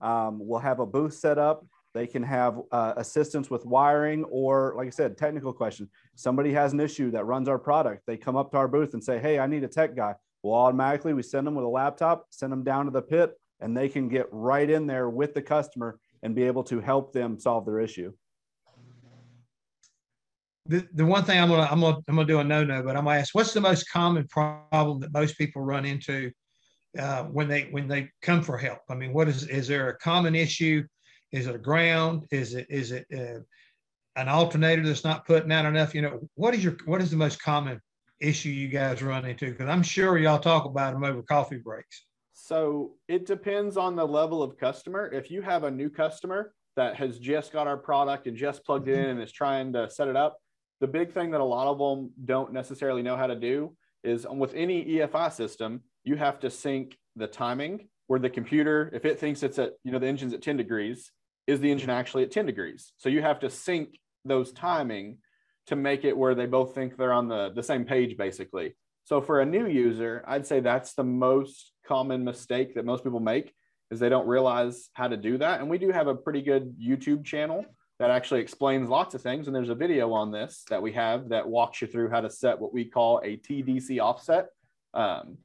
Um, 0.00 0.38
we'll 0.40 0.60
have 0.60 0.78
a 0.78 0.86
booth 0.86 1.12
set 1.12 1.38
up. 1.38 1.66
They 1.92 2.06
can 2.06 2.22
have 2.22 2.60
uh, 2.70 2.92
assistance 2.98 3.50
with 3.50 3.66
wiring 3.66 4.22
or 4.30 4.74
like 4.76 4.86
i 4.86 4.90
said 4.90 5.18
technical 5.18 5.52
question 5.52 5.88
somebody 6.14 6.52
has 6.52 6.72
an 6.72 6.78
issue 6.78 7.10
that 7.10 7.24
runs 7.24 7.48
our 7.48 7.58
product. 7.58 8.02
They 8.06 8.16
come 8.16 8.36
up 8.36 8.52
to 8.52 8.58
our 8.58 8.68
booth 8.68 8.94
and 8.94 9.02
say 9.02 9.18
hey 9.18 9.40
i 9.40 9.46
need 9.48 9.64
a 9.64 9.68
tech 9.68 9.96
guy. 9.96 10.14
Well 10.44 10.54
automatically 10.54 11.14
we 11.14 11.22
send 11.22 11.46
them 11.46 11.56
with 11.56 11.64
a 11.64 11.74
laptop 11.80 12.26
send 12.30 12.52
them 12.52 12.62
down 12.62 12.84
to 12.84 12.92
the 12.92 13.02
pit 13.02 13.32
and 13.60 13.76
they 13.76 13.88
can 13.88 14.08
get 14.08 14.26
right 14.30 14.68
in 14.70 14.86
there 14.86 15.08
with 15.10 15.34
the 15.34 15.42
customer 15.42 15.98
and 16.22 16.32
be 16.34 16.44
able 16.44 16.62
to 16.64 16.80
help 16.80 17.12
them 17.12 17.40
solve 17.40 17.64
their 17.66 17.80
issue. 17.80 18.12
The, 20.66 20.86
the 20.92 21.06
one 21.06 21.24
thing 21.24 21.40
I'm 21.40 21.48
gonna 21.48 21.68
I'm 21.72 21.80
gonna 21.80 21.98
I'm 22.08 22.16
gonna 22.16 22.28
do 22.28 22.40
a 22.40 22.44
no 22.44 22.62
no, 22.62 22.82
but 22.82 22.94
I'm 22.94 23.04
gonna 23.04 23.18
ask, 23.18 23.34
what's 23.34 23.54
the 23.54 23.60
most 23.60 23.90
common 23.90 24.28
problem 24.28 25.00
that 25.00 25.12
most 25.12 25.38
people 25.38 25.62
run 25.62 25.86
into 25.86 26.30
uh, 26.98 27.24
when 27.24 27.48
they 27.48 27.68
when 27.70 27.88
they 27.88 28.10
come 28.22 28.42
for 28.42 28.56
help? 28.56 28.80
I 28.88 28.94
mean, 28.94 29.12
what 29.12 29.28
is 29.28 29.46
is 29.48 29.68
there 29.68 29.88
a 29.88 29.98
common 29.98 30.34
issue? 30.34 30.84
Is 31.32 31.46
it 31.46 31.54
a 31.54 31.58
ground? 31.58 32.26
Is 32.30 32.54
it 32.54 32.66
is 32.70 32.92
it 32.92 33.06
uh, 33.14 33.40
an 34.16 34.28
alternator 34.28 34.82
that's 34.82 35.04
not 35.04 35.26
putting 35.26 35.52
out 35.52 35.66
enough? 35.66 35.94
You 35.94 36.02
know, 36.02 36.28
what 36.34 36.54
is 36.54 36.64
your 36.64 36.76
what 36.84 37.00
is 37.00 37.10
the 37.10 37.16
most 37.16 37.42
common 37.42 37.80
issue 38.20 38.48
you 38.48 38.68
guys 38.68 39.02
run 39.02 39.24
into? 39.24 39.50
Because 39.50 39.68
I'm 39.68 39.82
sure 39.82 40.18
y'all 40.18 40.38
talk 40.38 40.64
about 40.64 40.92
them 40.92 41.04
over 41.04 41.22
coffee 41.22 41.58
breaks. 41.58 42.04
So 42.32 42.92
it 43.08 43.26
depends 43.26 43.76
on 43.76 43.96
the 43.96 44.06
level 44.06 44.42
of 44.42 44.56
customer. 44.56 45.10
If 45.12 45.30
you 45.30 45.42
have 45.42 45.64
a 45.64 45.70
new 45.70 45.90
customer 45.90 46.52
that 46.76 46.94
has 46.96 47.18
just 47.18 47.52
got 47.52 47.66
our 47.66 47.76
product 47.76 48.26
and 48.26 48.36
just 48.36 48.64
plugged 48.64 48.88
it 48.88 48.98
in 48.98 49.04
and 49.06 49.22
is 49.22 49.32
trying 49.32 49.72
to 49.72 49.88
set 49.90 50.08
it 50.08 50.16
up, 50.16 50.36
the 50.80 50.86
big 50.86 51.12
thing 51.12 51.30
that 51.30 51.40
a 51.40 51.44
lot 51.44 51.66
of 51.66 51.78
them 51.78 52.12
don't 52.24 52.52
necessarily 52.52 53.02
know 53.02 53.16
how 53.16 53.26
to 53.26 53.34
do 53.34 53.74
is 54.06 54.26
with 54.30 54.54
any 54.54 54.84
EFI 54.84 55.32
system, 55.32 55.82
you 56.04 56.16
have 56.16 56.38
to 56.40 56.50
sync 56.50 56.96
the 57.16 57.26
timing 57.26 57.88
where 58.06 58.20
the 58.20 58.30
computer, 58.30 58.90
if 58.92 59.04
it 59.04 59.18
thinks 59.18 59.42
it's 59.42 59.58
at, 59.58 59.72
you 59.82 59.90
know, 59.90 59.98
the 59.98 60.06
engine's 60.06 60.32
at 60.32 60.42
10 60.42 60.56
degrees, 60.56 61.10
is 61.46 61.60
the 61.60 61.70
engine 61.70 61.90
actually 61.90 62.22
at 62.22 62.30
10 62.30 62.46
degrees? 62.46 62.92
So 62.96 63.08
you 63.08 63.22
have 63.22 63.40
to 63.40 63.50
sync 63.50 63.98
those 64.24 64.52
timing 64.52 65.18
to 65.66 65.76
make 65.76 66.04
it 66.04 66.16
where 66.16 66.34
they 66.34 66.46
both 66.46 66.74
think 66.74 66.96
they're 66.96 67.12
on 67.12 67.28
the, 67.28 67.50
the 67.54 67.62
same 67.62 67.84
page, 67.84 68.16
basically. 68.16 68.76
So 69.04 69.20
for 69.20 69.40
a 69.40 69.46
new 69.46 69.66
user, 69.66 70.24
I'd 70.26 70.46
say 70.46 70.60
that's 70.60 70.94
the 70.94 71.04
most 71.04 71.72
common 71.86 72.24
mistake 72.24 72.74
that 72.74 72.84
most 72.84 73.04
people 73.04 73.20
make 73.20 73.52
is 73.90 74.00
they 74.00 74.08
don't 74.08 74.26
realize 74.26 74.88
how 74.94 75.08
to 75.08 75.16
do 75.16 75.38
that. 75.38 75.60
And 75.60 75.70
we 75.70 75.78
do 75.78 75.90
have 75.90 76.08
a 76.08 76.14
pretty 76.14 76.42
good 76.42 76.76
YouTube 76.80 77.24
channel 77.24 77.64
that 77.98 78.10
actually 78.10 78.40
explains 78.40 78.88
lots 78.88 79.14
of 79.14 79.22
things. 79.22 79.46
And 79.46 79.56
there's 79.56 79.70
a 79.70 79.74
video 79.74 80.12
on 80.12 80.30
this 80.30 80.64
that 80.68 80.82
we 80.82 80.92
have 80.92 81.30
that 81.30 81.48
walks 81.48 81.80
you 81.80 81.88
through 81.88 82.10
how 82.10 82.20
to 82.20 82.30
set 82.30 82.58
what 82.58 82.72
we 82.72 82.84
call 82.84 83.20
a 83.24 83.36
TDC 83.38 84.00
offset. 84.00 84.48
Um, 84.92 85.38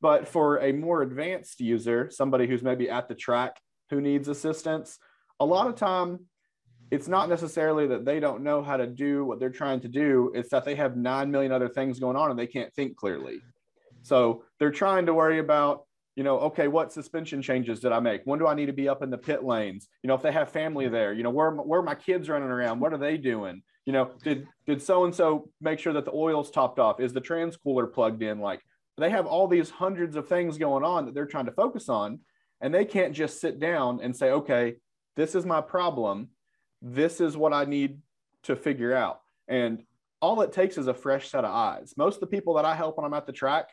but 0.00 0.26
for 0.26 0.58
a 0.58 0.72
more 0.72 1.02
advanced 1.02 1.60
user, 1.60 2.08
somebody 2.10 2.46
who's 2.46 2.62
maybe 2.62 2.88
at 2.88 3.08
the 3.08 3.14
track 3.14 3.60
who 3.90 4.00
needs 4.00 4.28
assistance, 4.28 4.98
a 5.40 5.44
lot 5.44 5.66
of 5.66 5.74
time 5.74 6.20
it's 6.90 7.06
not 7.06 7.28
necessarily 7.28 7.86
that 7.86 8.04
they 8.04 8.18
don't 8.18 8.42
know 8.42 8.62
how 8.62 8.76
to 8.76 8.86
do 8.86 9.24
what 9.24 9.38
they're 9.38 9.48
trying 9.48 9.80
to 9.80 9.88
do. 9.88 10.32
It's 10.34 10.50
that 10.50 10.64
they 10.64 10.74
have 10.74 10.96
9 10.96 11.30
million 11.30 11.52
other 11.52 11.68
things 11.68 12.00
going 12.00 12.16
on 12.16 12.30
and 12.30 12.38
they 12.38 12.48
can't 12.48 12.72
think 12.74 12.96
clearly. 12.96 13.40
So 14.02 14.44
they're 14.58 14.72
trying 14.72 15.06
to 15.06 15.14
worry 15.14 15.38
about, 15.38 15.84
you 16.16 16.24
know, 16.24 16.38
okay, 16.40 16.68
what 16.68 16.92
suspension 16.92 17.40
changes 17.40 17.80
did 17.80 17.92
I 17.92 18.00
make? 18.00 18.22
When 18.24 18.38
do 18.38 18.46
I 18.46 18.54
need 18.54 18.66
to 18.66 18.72
be 18.72 18.88
up 18.88 19.02
in 19.02 19.10
the 19.10 19.18
pit 19.18 19.44
lanes? 19.44 19.88
You 20.02 20.08
know, 20.08 20.14
if 20.14 20.22
they 20.22 20.32
have 20.32 20.50
family 20.50 20.88
there, 20.88 21.12
you 21.12 21.22
know, 21.22 21.30
where, 21.30 21.50
where 21.50 21.80
are 21.80 21.84
my 21.84 21.94
kids 21.94 22.28
running 22.28 22.48
around? 22.48 22.80
What 22.80 22.92
are 22.92 22.98
they 22.98 23.16
doing? 23.16 23.62
You 23.86 23.92
know, 23.92 24.10
did, 24.22 24.46
did 24.66 24.82
so-and-so 24.82 25.48
make 25.60 25.78
sure 25.78 25.92
that 25.92 26.04
the 26.04 26.12
oil's 26.12 26.50
topped 26.50 26.78
off? 26.78 27.00
Is 27.00 27.12
the 27.12 27.20
trans 27.20 27.56
cooler 27.56 27.86
plugged 27.86 28.22
in? 28.22 28.40
Like 28.40 28.60
they 28.98 29.10
have 29.10 29.26
all 29.26 29.48
these 29.48 29.70
hundreds 29.70 30.16
of 30.16 30.28
things 30.28 30.58
going 30.58 30.84
on 30.84 31.06
that 31.06 31.14
they're 31.14 31.26
trying 31.26 31.46
to 31.46 31.52
focus 31.52 31.88
on. 31.88 32.20
And 32.60 32.74
they 32.74 32.84
can't 32.84 33.14
just 33.14 33.40
sit 33.40 33.58
down 33.58 34.00
and 34.02 34.14
say, 34.14 34.32
okay, 34.32 34.74
this 35.16 35.34
is 35.34 35.46
my 35.46 35.60
problem 35.62 36.28
this 36.82 37.20
is 37.20 37.36
what 37.36 37.52
I 37.52 37.64
need 37.64 37.98
to 38.44 38.56
figure 38.56 38.94
out. 38.94 39.20
And 39.48 39.82
all 40.20 40.40
it 40.42 40.52
takes 40.52 40.78
is 40.78 40.86
a 40.86 40.94
fresh 40.94 41.30
set 41.30 41.44
of 41.44 41.54
eyes. 41.54 41.94
Most 41.96 42.16
of 42.16 42.20
the 42.20 42.26
people 42.26 42.54
that 42.54 42.64
I 42.64 42.74
help 42.74 42.96
when 42.96 43.04
I'm 43.04 43.14
at 43.14 43.26
the 43.26 43.32
track, 43.32 43.68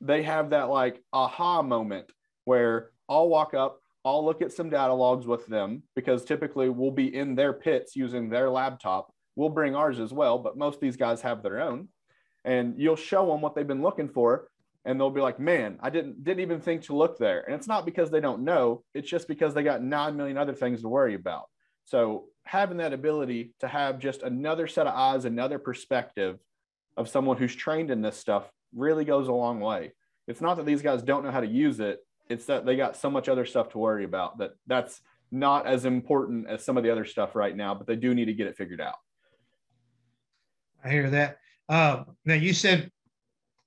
they 0.00 0.22
have 0.22 0.50
that 0.50 0.68
like 0.68 1.02
aha 1.12 1.62
moment 1.62 2.10
where 2.44 2.90
I'll 3.08 3.28
walk 3.28 3.54
up, 3.54 3.80
I'll 4.04 4.24
look 4.24 4.42
at 4.42 4.52
some 4.52 4.70
data 4.70 4.92
logs 4.94 5.26
with 5.26 5.46
them 5.46 5.82
because 5.94 6.24
typically 6.24 6.68
we'll 6.68 6.90
be 6.90 7.14
in 7.14 7.34
their 7.34 7.52
pits 7.52 7.96
using 7.96 8.28
their 8.28 8.48
laptop. 8.48 9.12
We'll 9.36 9.48
bring 9.48 9.74
ours 9.74 10.00
as 10.00 10.12
well, 10.12 10.38
but 10.38 10.56
most 10.56 10.76
of 10.76 10.80
these 10.80 10.96
guys 10.96 11.20
have 11.22 11.42
their 11.42 11.60
own. 11.60 11.88
And 12.44 12.74
you'll 12.78 12.96
show 12.96 13.26
them 13.26 13.40
what 13.40 13.54
they've 13.54 13.66
been 13.66 13.82
looking 13.82 14.08
for, 14.08 14.48
and 14.84 14.98
they'll 14.98 15.10
be 15.10 15.20
like, 15.20 15.38
"Man, 15.38 15.78
I 15.80 15.90
didn't 15.90 16.24
didn't 16.24 16.40
even 16.40 16.60
think 16.60 16.82
to 16.84 16.96
look 16.96 17.18
there." 17.18 17.40
And 17.42 17.54
it's 17.54 17.66
not 17.66 17.84
because 17.84 18.10
they 18.10 18.20
don't 18.20 18.44
know; 18.44 18.84
it's 18.94 19.10
just 19.10 19.28
because 19.28 19.52
they 19.52 19.62
got 19.62 19.82
nine 19.82 20.16
million 20.16 20.38
other 20.38 20.54
things 20.54 20.80
to 20.82 20.88
worry 20.88 21.14
about. 21.14 21.46
So 21.84 22.26
having 22.44 22.78
that 22.78 22.92
ability 22.92 23.52
to 23.60 23.68
have 23.68 23.98
just 23.98 24.22
another 24.22 24.66
set 24.66 24.86
of 24.86 24.94
eyes, 24.94 25.24
another 25.24 25.58
perspective 25.58 26.38
of 26.96 27.08
someone 27.08 27.36
who's 27.36 27.54
trained 27.54 27.90
in 27.90 28.00
this 28.00 28.16
stuff 28.16 28.50
really 28.74 29.04
goes 29.04 29.28
a 29.28 29.32
long 29.32 29.60
way. 29.60 29.92
It's 30.26 30.40
not 30.40 30.56
that 30.56 30.66
these 30.66 30.82
guys 30.82 31.02
don't 31.02 31.24
know 31.24 31.30
how 31.30 31.40
to 31.40 31.46
use 31.46 31.80
it. 31.80 32.00
it's 32.28 32.44
that 32.46 32.66
they 32.66 32.76
got 32.76 32.96
so 32.96 33.10
much 33.10 33.28
other 33.28 33.46
stuff 33.46 33.70
to 33.70 33.78
worry 33.78 34.04
about 34.04 34.38
that 34.38 34.50
that's 34.66 35.00
not 35.30 35.66
as 35.66 35.84
important 35.84 36.46
as 36.46 36.64
some 36.64 36.76
of 36.76 36.82
the 36.82 36.90
other 36.90 37.04
stuff 37.04 37.34
right 37.34 37.56
now, 37.56 37.74
but 37.74 37.86
they 37.86 37.96
do 37.96 38.14
need 38.14 38.26
to 38.26 38.34
get 38.34 38.46
it 38.46 38.56
figured 38.56 38.80
out. 38.80 38.96
I 40.84 40.90
hear 40.90 41.10
that. 41.10 41.38
Uh, 41.68 42.04
now 42.24 42.34
you 42.34 42.52
said, 42.52 42.90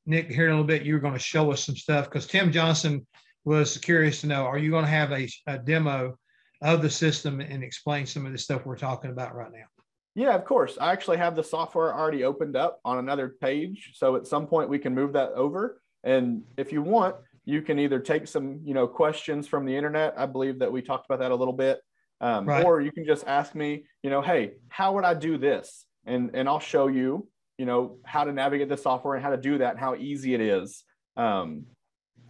Nick, 0.05 0.29
here 0.29 0.45
in 0.45 0.51
a 0.51 0.53
little 0.53 0.65
bit, 0.65 0.83
you 0.83 0.93
were 0.93 0.99
going 0.99 1.13
to 1.13 1.19
show 1.19 1.51
us 1.51 1.63
some 1.63 1.75
stuff 1.75 2.05
because 2.05 2.25
Tim 2.25 2.51
Johnson 2.51 3.05
was 3.43 3.77
curious 3.77 4.21
to 4.21 4.27
know, 4.27 4.45
are 4.45 4.57
you 4.57 4.71
going 4.71 4.85
to 4.85 4.89
have 4.89 5.11
a, 5.11 5.27
a 5.47 5.57
demo 5.57 6.15
of 6.61 6.81
the 6.81 6.89
system 6.89 7.41
and 7.41 7.63
explain 7.63 8.05
some 8.05 8.25
of 8.25 8.31
the 8.31 8.37
stuff 8.37 8.65
we're 8.65 8.77
talking 8.77 9.11
about 9.11 9.35
right 9.35 9.51
now? 9.51 9.80
Yeah, 10.15 10.35
of 10.35 10.43
course. 10.45 10.77
I 10.79 10.91
actually 10.91 11.17
have 11.17 11.35
the 11.35 11.43
software 11.43 11.93
already 11.97 12.23
opened 12.23 12.55
up 12.55 12.79
on 12.83 12.97
another 12.97 13.29
page. 13.29 13.91
So 13.95 14.15
at 14.15 14.27
some 14.27 14.45
point 14.45 14.69
we 14.69 14.79
can 14.79 14.93
move 14.93 15.13
that 15.13 15.31
over. 15.33 15.81
And 16.03 16.43
if 16.57 16.71
you 16.71 16.81
want, 16.81 17.15
you 17.45 17.61
can 17.61 17.79
either 17.79 17.99
take 17.99 18.27
some, 18.27 18.59
you 18.63 18.73
know, 18.73 18.87
questions 18.87 19.47
from 19.47 19.65
the 19.65 19.75
internet. 19.75 20.13
I 20.17 20.25
believe 20.25 20.59
that 20.59 20.71
we 20.71 20.81
talked 20.81 21.05
about 21.05 21.19
that 21.19 21.31
a 21.31 21.35
little 21.35 21.53
bit. 21.53 21.81
Um, 22.19 22.45
right. 22.45 22.63
Or 22.63 22.81
you 22.81 22.91
can 22.91 23.05
just 23.05 23.25
ask 23.25 23.55
me, 23.55 23.85
you 24.03 24.09
know, 24.09 24.21
hey, 24.21 24.53
how 24.69 24.93
would 24.93 25.05
I 25.05 25.13
do 25.13 25.37
this? 25.37 25.85
And 26.05 26.31
and 26.35 26.47
I'll 26.47 26.59
show 26.59 26.87
you, 26.87 27.27
you 27.57 27.65
know, 27.65 27.97
how 28.03 28.23
to 28.23 28.31
navigate 28.31 28.69
the 28.69 28.77
software 28.77 29.15
and 29.15 29.23
how 29.23 29.31
to 29.31 29.37
do 29.37 29.57
that 29.59 29.71
and 29.71 29.79
how 29.79 29.95
easy 29.95 30.33
it 30.33 30.41
is 30.41 30.83
um, 31.17 31.65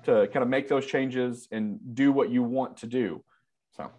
to 0.03 0.27
kind 0.27 0.43
of 0.43 0.49
make 0.49 0.67
those 0.69 0.85
changes 0.85 1.47
and 1.51 1.79
do 1.93 2.11
what 2.11 2.29
you 2.29 2.43
want 2.43 2.77
to 2.77 2.87
do. 2.87 3.23
So. 3.75 3.89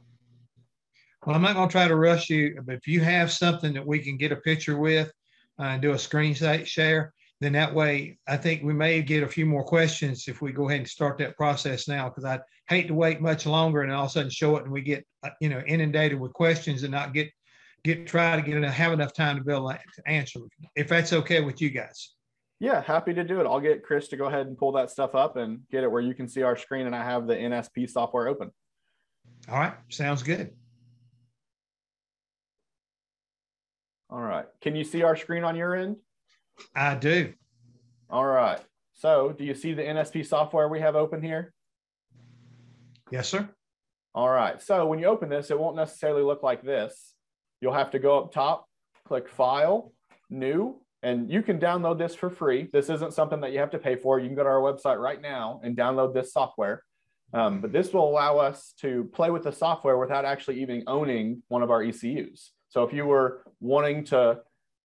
Well, 1.25 1.37
I'm 1.37 1.43
not 1.43 1.55
going 1.55 1.69
to 1.69 1.73
try 1.73 1.87
to 1.87 1.97
rush 1.97 2.31
you, 2.31 2.61
but 2.65 2.75
if 2.75 2.87
you 2.87 3.01
have 3.01 3.31
something 3.31 3.73
that 3.75 3.87
we 3.87 4.01
can 4.01 4.17
get 4.17 4.33
a 4.33 4.37
picture 4.37 4.77
with 4.77 5.13
uh, 5.59 5.65
and 5.65 5.83
do 5.83 5.93
a 5.93 5.99
screen 5.99 6.35
share, 6.35 7.13
then 7.41 7.53
that 7.53 7.75
way 7.75 8.19
I 8.29 8.37
think 8.37 8.63
we 8.63 8.73
may 8.73 9.03
get 9.03 9.23
a 9.23 9.29
few 9.29 9.47
more 9.47 9.65
questions 9.65 10.27
if 10.29 10.41
we 10.41 10.53
go 10.53 10.69
ahead 10.69 10.81
and 10.81 10.89
start 10.89 11.19
that 11.19 11.37
process 11.37 11.89
now 11.89 12.09
because 12.09 12.25
I'd 12.25 12.41
hate 12.69 12.89
to 12.89 12.95
wait 12.95 13.21
much 13.21 13.47
longer 13.47 13.83
and 13.83 13.93
all 13.93 14.05
of 14.05 14.11
a 14.11 14.13
sudden 14.13 14.31
show 14.31 14.57
it 14.57 14.63
and 14.63 14.73
we 14.73 14.81
get 14.81 15.05
uh, 15.25 15.31
you 15.41 15.49
know 15.49 15.61
inundated 15.67 16.21
with 16.21 16.33
questions 16.33 16.85
and 16.85 16.93
not 16.93 17.13
get 17.13 17.31
get 17.83 18.07
try 18.07 18.37
to 18.37 18.43
get 18.43 18.57
enough, 18.57 18.75
have 18.75 18.93
enough 18.93 19.13
time 19.13 19.37
to 19.37 19.45
be 19.45 19.53
able 19.53 19.69
to 19.69 19.79
answer 20.07 20.39
if 20.77 20.89
that's 20.89 21.13
okay 21.13 21.41
with 21.41 21.61
you 21.61 21.71
guys. 21.71 22.13
Yeah, 22.61 22.81
happy 22.81 23.13
to 23.13 23.25
do 23.25 23.41
it. 23.41 23.47
I'll 23.47 23.59
get 23.59 23.83
Chris 23.83 24.07
to 24.09 24.17
go 24.17 24.27
ahead 24.27 24.47
and 24.47 24.57
pull 24.57 24.71
that 24.73 24.91
stuff 24.91 25.17
up 25.17 25.37
and 25.37 25.63
get 25.69 25.83
it 25.83 25.91
where 25.91 26.01
you 26.01 26.15
can 26.15 26.29
see 26.29 26.43
our 26.43 26.57
screen 26.57 26.87
and 26.87 26.95
I 26.95 27.03
have 27.03 27.27
the 27.27 27.35
NSP 27.35 27.91
software 27.91 28.29
open. 28.29 28.53
All 29.49 29.59
right, 29.59 29.75
sounds 29.89 30.23
good. 30.23 30.53
All 34.13 34.21
right. 34.21 34.45
Can 34.61 34.77
you 34.77 34.85
see 34.85 35.03
our 35.03 35.17
screen 35.17 35.43
on 35.43 35.57
your 35.57 35.75
end? 35.75 35.97
I 36.77 36.97
do. 36.97 37.33
All 38.11 38.27
right. 38.27 38.61
So 38.93 39.35
do 39.37 39.43
you 39.43 39.55
see 39.55 39.73
the 39.73 39.83
NSP 39.83 40.27
software 40.27 40.69
we 40.69 40.81
have 40.81 40.97
open 40.97 41.23
here? 41.23 41.55
Yes, 43.11 43.31
sir. 43.31 43.49
All 44.15 44.29
right. 44.29 44.61
So 44.61 44.85
when 44.85 44.99
you 44.99 45.07
open 45.07 45.31
this, 45.31 45.51
it 45.51 45.59
won't 45.59 45.77
necessarily 45.77 46.23
look 46.23 46.43
like 46.43 46.63
this. 46.63 47.15
You'll 47.63 47.73
have 47.73 47.91
to 47.93 47.99
go 47.99 48.19
up 48.19 48.33
top, 48.33 48.69
click 49.07 49.31
File, 49.31 49.95
New, 50.29 50.83
and 51.03 51.31
you 51.31 51.41
can 51.41 51.59
download 51.59 51.97
this 51.97 52.15
for 52.15 52.29
free. 52.29 52.69
This 52.71 52.91
isn't 52.91 53.15
something 53.15 53.41
that 53.41 53.53
you 53.53 53.61
have 53.61 53.71
to 53.71 53.79
pay 53.79 53.97
for. 53.97 54.19
You 54.19 54.27
can 54.27 54.37
go 54.37 54.43
to 54.43 54.49
our 54.51 54.61
website 54.61 54.99
right 54.99 55.23
now 55.23 55.63
and 55.65 55.75
download 55.75 56.13
this 56.13 56.35
software. 56.35 56.85
Um, 57.33 57.63
but 57.63 57.73
this 57.73 57.95
will 57.95 58.07
allow 58.07 58.37
us 58.37 58.75
to 58.83 59.05
play 59.15 59.31
with 59.31 59.45
the 59.45 59.53
software 59.53 59.97
without 59.97 60.27
actually 60.27 60.61
even 60.61 60.85
owning 60.87 61.43
one 61.49 61.63
of 61.63 61.71
our 61.71 61.83
ECUs. 61.83 62.53
So 62.73 62.85
if 62.85 62.95
you 62.95 63.05
were 63.05 63.43
wanting 63.61 64.03
to 64.05 64.39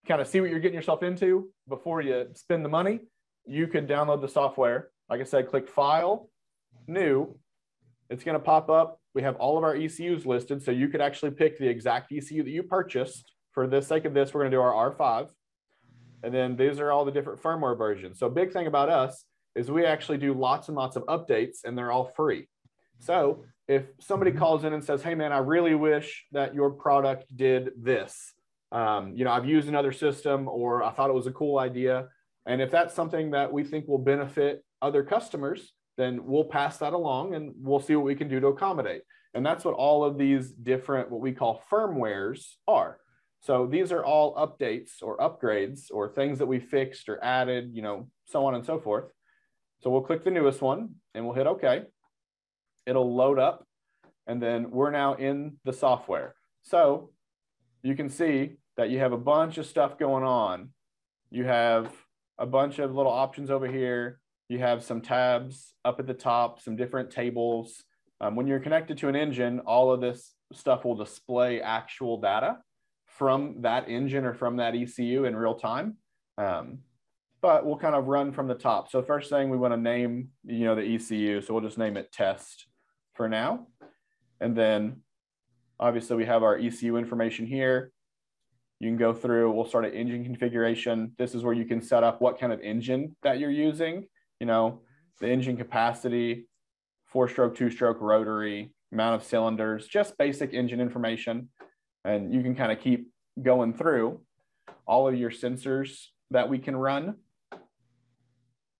kind 0.06 0.20
of 0.20 0.28
see 0.28 0.42
what 0.42 0.50
you're 0.50 0.60
getting 0.60 0.76
yourself 0.76 1.02
into 1.02 1.48
before 1.70 2.02
you 2.02 2.26
spend 2.34 2.62
the 2.62 2.68
money, 2.68 3.00
you 3.46 3.66
could 3.66 3.88
download 3.88 4.20
the 4.20 4.28
software. 4.28 4.90
Like 5.08 5.22
I 5.22 5.24
said, 5.24 5.48
click 5.48 5.70
File, 5.70 6.28
New. 6.86 7.34
It's 8.10 8.22
going 8.22 8.34
to 8.34 8.44
pop 8.44 8.68
up. 8.68 9.00
We 9.14 9.22
have 9.22 9.36
all 9.36 9.56
of 9.56 9.64
our 9.64 9.74
ECUs 9.74 10.26
listed, 10.26 10.62
so 10.62 10.70
you 10.70 10.88
could 10.88 11.00
actually 11.00 11.30
pick 11.30 11.58
the 11.58 11.66
exact 11.66 12.12
ECU 12.12 12.42
that 12.42 12.50
you 12.50 12.62
purchased. 12.62 13.32
For 13.52 13.66
the 13.66 13.80
sake 13.80 14.04
of 14.04 14.12
this, 14.12 14.34
we're 14.34 14.42
going 14.42 14.50
to 14.50 14.56
do 14.58 14.60
our 14.60 14.94
R5. 14.94 15.30
And 16.22 16.34
then 16.34 16.56
these 16.56 16.80
are 16.80 16.92
all 16.92 17.06
the 17.06 17.10
different 17.10 17.40
firmware 17.40 17.78
versions. 17.78 18.18
So 18.18 18.28
big 18.28 18.52
thing 18.52 18.66
about 18.66 18.90
us 18.90 19.24
is 19.56 19.70
we 19.70 19.86
actually 19.86 20.18
do 20.18 20.34
lots 20.34 20.68
and 20.68 20.76
lots 20.76 20.96
of 20.96 21.04
updates 21.06 21.64
and 21.64 21.76
they're 21.76 21.90
all 21.90 22.12
free. 22.14 22.48
So 22.98 23.44
if 23.66 23.84
somebody 24.00 24.32
calls 24.32 24.64
in 24.64 24.72
and 24.72 24.82
says, 24.82 25.02
hey 25.02 25.14
man, 25.14 25.32
I 25.32 25.38
really 25.38 25.74
wish 25.74 26.24
that 26.32 26.54
your 26.54 26.70
product 26.70 27.24
did 27.36 27.70
this, 27.76 28.32
um, 28.72 29.14
you 29.14 29.24
know, 29.24 29.30
I've 29.30 29.46
used 29.46 29.68
another 29.68 29.92
system 29.92 30.48
or 30.48 30.82
I 30.82 30.90
thought 30.90 31.10
it 31.10 31.14
was 31.14 31.26
a 31.26 31.32
cool 31.32 31.58
idea. 31.58 32.08
And 32.46 32.60
if 32.60 32.70
that's 32.70 32.94
something 32.94 33.30
that 33.32 33.52
we 33.52 33.64
think 33.64 33.86
will 33.86 33.98
benefit 33.98 34.64
other 34.80 35.02
customers, 35.02 35.72
then 35.96 36.24
we'll 36.24 36.44
pass 36.44 36.78
that 36.78 36.92
along 36.92 37.34
and 37.34 37.52
we'll 37.58 37.80
see 37.80 37.96
what 37.96 38.04
we 38.04 38.14
can 38.14 38.28
do 38.28 38.40
to 38.40 38.48
accommodate. 38.48 39.02
And 39.34 39.44
that's 39.44 39.64
what 39.64 39.74
all 39.74 40.04
of 40.04 40.16
these 40.16 40.50
different, 40.50 41.10
what 41.10 41.20
we 41.20 41.32
call 41.32 41.62
firmwares 41.70 42.54
are. 42.66 42.98
So 43.40 43.66
these 43.66 43.92
are 43.92 44.04
all 44.04 44.34
updates 44.34 45.02
or 45.02 45.18
upgrades 45.18 45.86
or 45.90 46.08
things 46.08 46.38
that 46.38 46.46
we 46.46 46.58
fixed 46.58 47.08
or 47.08 47.22
added, 47.22 47.70
you 47.72 47.82
know, 47.82 48.08
so 48.24 48.46
on 48.46 48.54
and 48.54 48.64
so 48.64 48.78
forth. 48.78 49.04
So 49.80 49.90
we'll 49.90 50.02
click 50.02 50.24
the 50.24 50.30
newest 50.30 50.60
one 50.60 50.94
and 51.14 51.24
we'll 51.24 51.34
hit 51.34 51.46
OK. 51.46 51.82
It'll 52.88 53.14
load 53.14 53.38
up 53.38 53.68
and 54.28 54.40
then 54.40 54.70
we're 54.70 54.90
now 54.90 55.14
in 55.14 55.56
the 55.64 55.72
software. 55.72 56.34
So 56.62 57.10
you 57.82 57.96
can 57.96 58.10
see 58.10 58.58
that 58.76 58.90
you 58.90 58.98
have 58.98 59.12
a 59.12 59.18
bunch 59.18 59.58
of 59.58 59.66
stuff 59.66 59.98
going 59.98 60.22
on. 60.22 60.70
You 61.30 61.44
have 61.44 61.90
a 62.38 62.46
bunch 62.46 62.78
of 62.78 62.94
little 62.94 63.10
options 63.10 63.50
over 63.50 63.66
here. 63.66 64.20
You 64.48 64.58
have 64.60 64.84
some 64.84 65.00
tabs 65.00 65.74
up 65.84 65.98
at 65.98 66.06
the 66.06 66.14
top, 66.14 66.60
some 66.60 66.76
different 66.76 67.10
tables. 67.10 67.82
Um, 68.20 68.36
when 68.36 68.46
you're 68.46 68.60
connected 68.60 68.98
to 68.98 69.08
an 69.08 69.16
engine, 69.16 69.60
all 69.60 69.92
of 69.92 70.00
this 70.00 70.34
stuff 70.52 70.84
will 70.84 70.94
display 70.94 71.60
actual 71.60 72.20
data 72.20 72.58
from 73.06 73.62
that 73.62 73.88
engine 73.88 74.24
or 74.24 74.34
from 74.34 74.56
that 74.56 74.74
ECU 74.74 75.24
in 75.24 75.34
real 75.34 75.54
time. 75.54 75.96
Um, 76.36 76.78
but 77.40 77.64
we'll 77.64 77.78
kind 77.78 77.94
of 77.94 78.06
run 78.06 78.32
from 78.32 78.46
the 78.46 78.54
top. 78.54 78.90
So 78.90 79.02
first 79.02 79.30
thing 79.30 79.48
we 79.48 79.56
want 79.56 79.72
to 79.72 79.80
name, 79.80 80.28
you 80.44 80.64
know, 80.64 80.74
the 80.74 80.82
ECU. 80.82 81.40
So 81.40 81.54
we'll 81.54 81.62
just 81.62 81.78
name 81.78 81.96
it 81.96 82.12
test 82.12 82.67
for 83.18 83.28
now. 83.28 83.66
And 84.40 84.56
then 84.56 85.02
obviously 85.78 86.16
we 86.16 86.24
have 86.24 86.44
our 86.44 86.56
ECU 86.56 86.96
information 86.96 87.46
here. 87.46 87.90
You 88.78 88.88
can 88.88 88.96
go 88.96 89.12
through, 89.12 89.50
we'll 89.50 89.66
start 89.66 89.84
at 89.84 89.92
engine 89.92 90.24
configuration. 90.24 91.12
This 91.18 91.34
is 91.34 91.42
where 91.42 91.52
you 91.52 91.64
can 91.64 91.82
set 91.82 92.04
up 92.04 92.20
what 92.20 92.38
kind 92.38 92.52
of 92.52 92.60
engine 92.60 93.16
that 93.24 93.40
you're 93.40 93.50
using, 93.50 94.06
you 94.38 94.46
know, 94.46 94.82
the 95.20 95.28
engine 95.28 95.56
capacity, 95.56 96.46
four 97.06 97.28
stroke, 97.28 97.56
two 97.56 97.70
stroke 97.70 98.00
rotary, 98.00 98.72
amount 98.92 99.16
of 99.16 99.26
cylinders, 99.26 99.88
just 99.88 100.16
basic 100.16 100.54
engine 100.54 100.80
information. 100.80 101.48
And 102.04 102.32
you 102.32 102.40
can 102.40 102.54
kind 102.54 102.70
of 102.70 102.78
keep 102.80 103.10
going 103.42 103.74
through 103.74 104.20
all 104.86 105.08
of 105.08 105.16
your 105.16 105.32
sensors 105.32 106.06
that 106.30 106.48
we 106.48 106.60
can 106.60 106.76
run, 106.76 107.16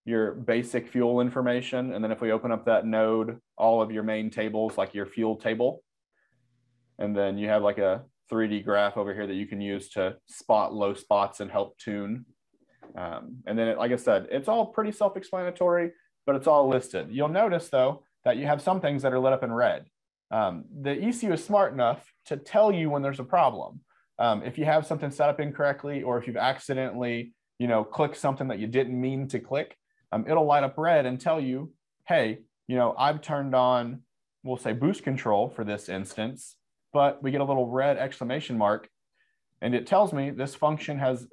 your 0.08 0.32
basic 0.32 0.88
fuel 0.88 1.20
information. 1.20 1.92
And 1.92 2.02
then 2.02 2.10
if 2.10 2.20
we 2.20 2.32
open 2.32 2.50
up 2.50 2.64
that 2.64 2.86
node, 2.86 3.38
all 3.56 3.82
of 3.82 3.92
your 3.92 4.02
main 4.02 4.30
tables, 4.30 4.78
like 4.78 4.94
your 4.94 5.06
fuel 5.06 5.36
table, 5.36 5.82
and 6.98 7.16
then 7.16 7.38
you 7.38 7.48
have 7.48 7.62
like 7.62 7.78
a 7.78 8.02
3D 8.30 8.64
graph 8.64 8.96
over 8.96 9.14
here 9.14 9.26
that 9.26 9.34
you 9.34 9.46
can 9.46 9.60
use 9.60 9.88
to 9.90 10.16
spot 10.26 10.74
low 10.74 10.94
spots 10.94 11.40
and 11.40 11.50
help 11.50 11.78
tune. 11.78 12.24
Um, 12.96 13.38
and 13.46 13.58
then, 13.58 13.68
it, 13.68 13.78
like 13.78 13.92
I 13.92 13.96
said, 13.96 14.26
it's 14.30 14.48
all 14.48 14.66
pretty 14.66 14.92
self-explanatory, 14.92 15.92
but 16.26 16.36
it's 16.36 16.46
all 16.46 16.68
listed. 16.68 17.08
You'll 17.10 17.28
notice 17.28 17.68
though, 17.68 18.02
that 18.24 18.36
you 18.36 18.46
have 18.46 18.60
some 18.60 18.80
things 18.80 19.02
that 19.02 19.12
are 19.12 19.20
lit 19.20 19.32
up 19.32 19.44
in 19.44 19.52
red. 19.52 19.84
Um, 20.30 20.64
the 20.82 20.90
ECU 20.90 21.32
is 21.32 21.44
smart 21.44 21.72
enough 21.72 22.04
to 22.26 22.36
tell 22.36 22.72
you 22.72 22.90
when 22.90 23.02
there's 23.02 23.20
a 23.20 23.24
problem. 23.24 23.80
Um, 24.18 24.42
if 24.42 24.58
you 24.58 24.64
have 24.64 24.86
something 24.86 25.10
set 25.10 25.28
up 25.28 25.40
incorrectly, 25.40 26.02
or 26.02 26.18
if 26.18 26.26
you've 26.26 26.36
accidentally, 26.36 27.32
you 27.58 27.68
know, 27.68 27.84
clicked 27.84 28.16
something 28.16 28.48
that 28.48 28.58
you 28.58 28.66
didn't 28.66 29.00
mean 29.00 29.28
to 29.28 29.38
click, 29.38 29.77
um, 30.12 30.24
it'll 30.28 30.46
light 30.46 30.64
up 30.64 30.74
red 30.76 31.06
and 31.06 31.20
tell 31.20 31.40
you, 31.40 31.72
hey, 32.06 32.40
you 32.66 32.76
know, 32.76 32.94
I've 32.98 33.20
turned 33.20 33.54
on, 33.54 34.02
we'll 34.42 34.56
say 34.56 34.72
boost 34.72 35.02
control 35.02 35.50
for 35.50 35.64
this 35.64 35.88
instance, 35.88 36.56
but 36.92 37.22
we 37.22 37.30
get 37.30 37.40
a 37.40 37.44
little 37.44 37.68
red 37.68 37.98
exclamation 37.98 38.56
mark 38.56 38.88
and 39.60 39.74
it 39.74 39.86
tells 39.86 40.12
me 40.12 40.30
this 40.30 40.54
function 40.54 40.98
has 40.98 41.26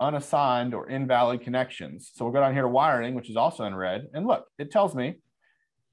unassigned 0.00 0.74
or 0.74 0.88
invalid 0.88 1.40
connections. 1.40 2.10
So 2.14 2.24
we'll 2.24 2.34
go 2.34 2.40
down 2.40 2.52
here 2.52 2.62
to 2.62 2.68
wiring, 2.68 3.14
which 3.14 3.30
is 3.30 3.36
also 3.36 3.64
in 3.64 3.74
red. 3.74 4.08
And 4.12 4.26
look, 4.26 4.46
it 4.58 4.70
tells 4.70 4.94
me 4.94 5.16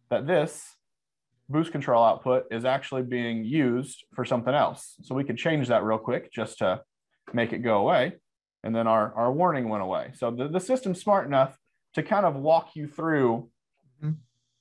that 0.10 0.28
this 0.28 0.76
boost 1.50 1.72
control 1.72 2.04
output 2.04 2.46
is 2.52 2.66
actually 2.66 3.04
being 3.04 3.44
used 3.44 4.04
for 4.14 4.26
something 4.26 4.54
else. 4.54 4.96
So 5.04 5.14
we 5.14 5.24
could 5.24 5.38
change 5.38 5.68
that 5.68 5.84
real 5.84 5.98
quick 5.98 6.32
just 6.32 6.60
to 6.60 6.82
make 7.34 7.54
it 7.54 7.60
go 7.60 7.78
away. 7.78 8.14
And 8.64 8.76
then 8.76 8.88
our, 8.88 9.14
our 9.14 9.32
warning 9.32 9.70
went 9.70 9.84
away. 9.84 10.12
So 10.16 10.32
the, 10.32 10.48
the 10.48 10.60
system's 10.60 11.02
smart 11.02 11.28
enough 11.28 11.56
to 11.96 12.04
kind 12.04 12.26
of 12.26 12.36
walk 12.36 12.76
you 12.76 12.88
through 12.88 13.50
mm-hmm. 14.04 14.14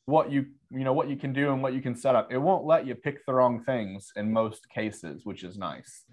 what 0.06 0.30
you 0.32 0.46
you 0.70 0.84
know 0.84 0.92
what 0.92 1.08
you 1.08 1.16
can 1.16 1.32
do 1.32 1.52
and 1.52 1.62
what 1.62 1.74
you 1.74 1.80
can 1.80 1.94
set 1.94 2.16
up. 2.16 2.32
It 2.32 2.38
won't 2.38 2.64
let 2.64 2.86
you 2.86 2.94
pick 2.94 3.24
the 3.26 3.34
wrong 3.34 3.62
things 3.62 4.10
in 4.16 4.32
most 4.32 4.68
cases, 4.70 5.24
which 5.24 5.44
is 5.44 5.58
nice. 5.58 6.04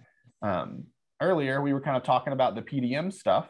Um, 0.41 0.86
earlier, 1.21 1.62
we 1.62 1.73
were 1.73 1.81
kind 1.81 1.97
of 1.97 2.03
talking 2.03 2.34
about 2.34 2.55
the 2.55 2.62
PDM 2.62 3.12
stuff, 3.12 3.49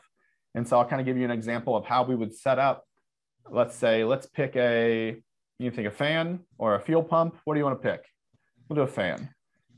and 0.56 0.68
so 0.68 0.78
I'll 0.78 0.86
kind 0.86 1.02
of 1.02 1.06
give 1.06 1.18
you 1.18 1.26
an 1.26 1.32
example 1.32 1.76
of 1.76 1.86
how 1.86 2.04
we 2.04 2.16
would 2.16 2.34
set 2.34 2.60
up. 2.60 2.86
Let's 3.50 3.76
say, 3.76 4.04
let's 4.04 4.28
pick 4.28 4.56
a 4.56 5.22
You 5.60 5.70
can 5.70 5.76
think 5.76 5.88
a 5.88 5.92
fan 5.92 6.40
or 6.58 6.76
a 6.76 6.80
fuel 6.80 7.04
pump. 7.04 7.38
What 7.46 7.54
do 7.54 7.60
you 7.60 7.66
want 7.66 7.82
to 7.82 7.90
pick? 7.90 8.06
We'll 8.68 8.76
do 8.76 8.82
a 8.82 8.88
fan. 8.88 9.30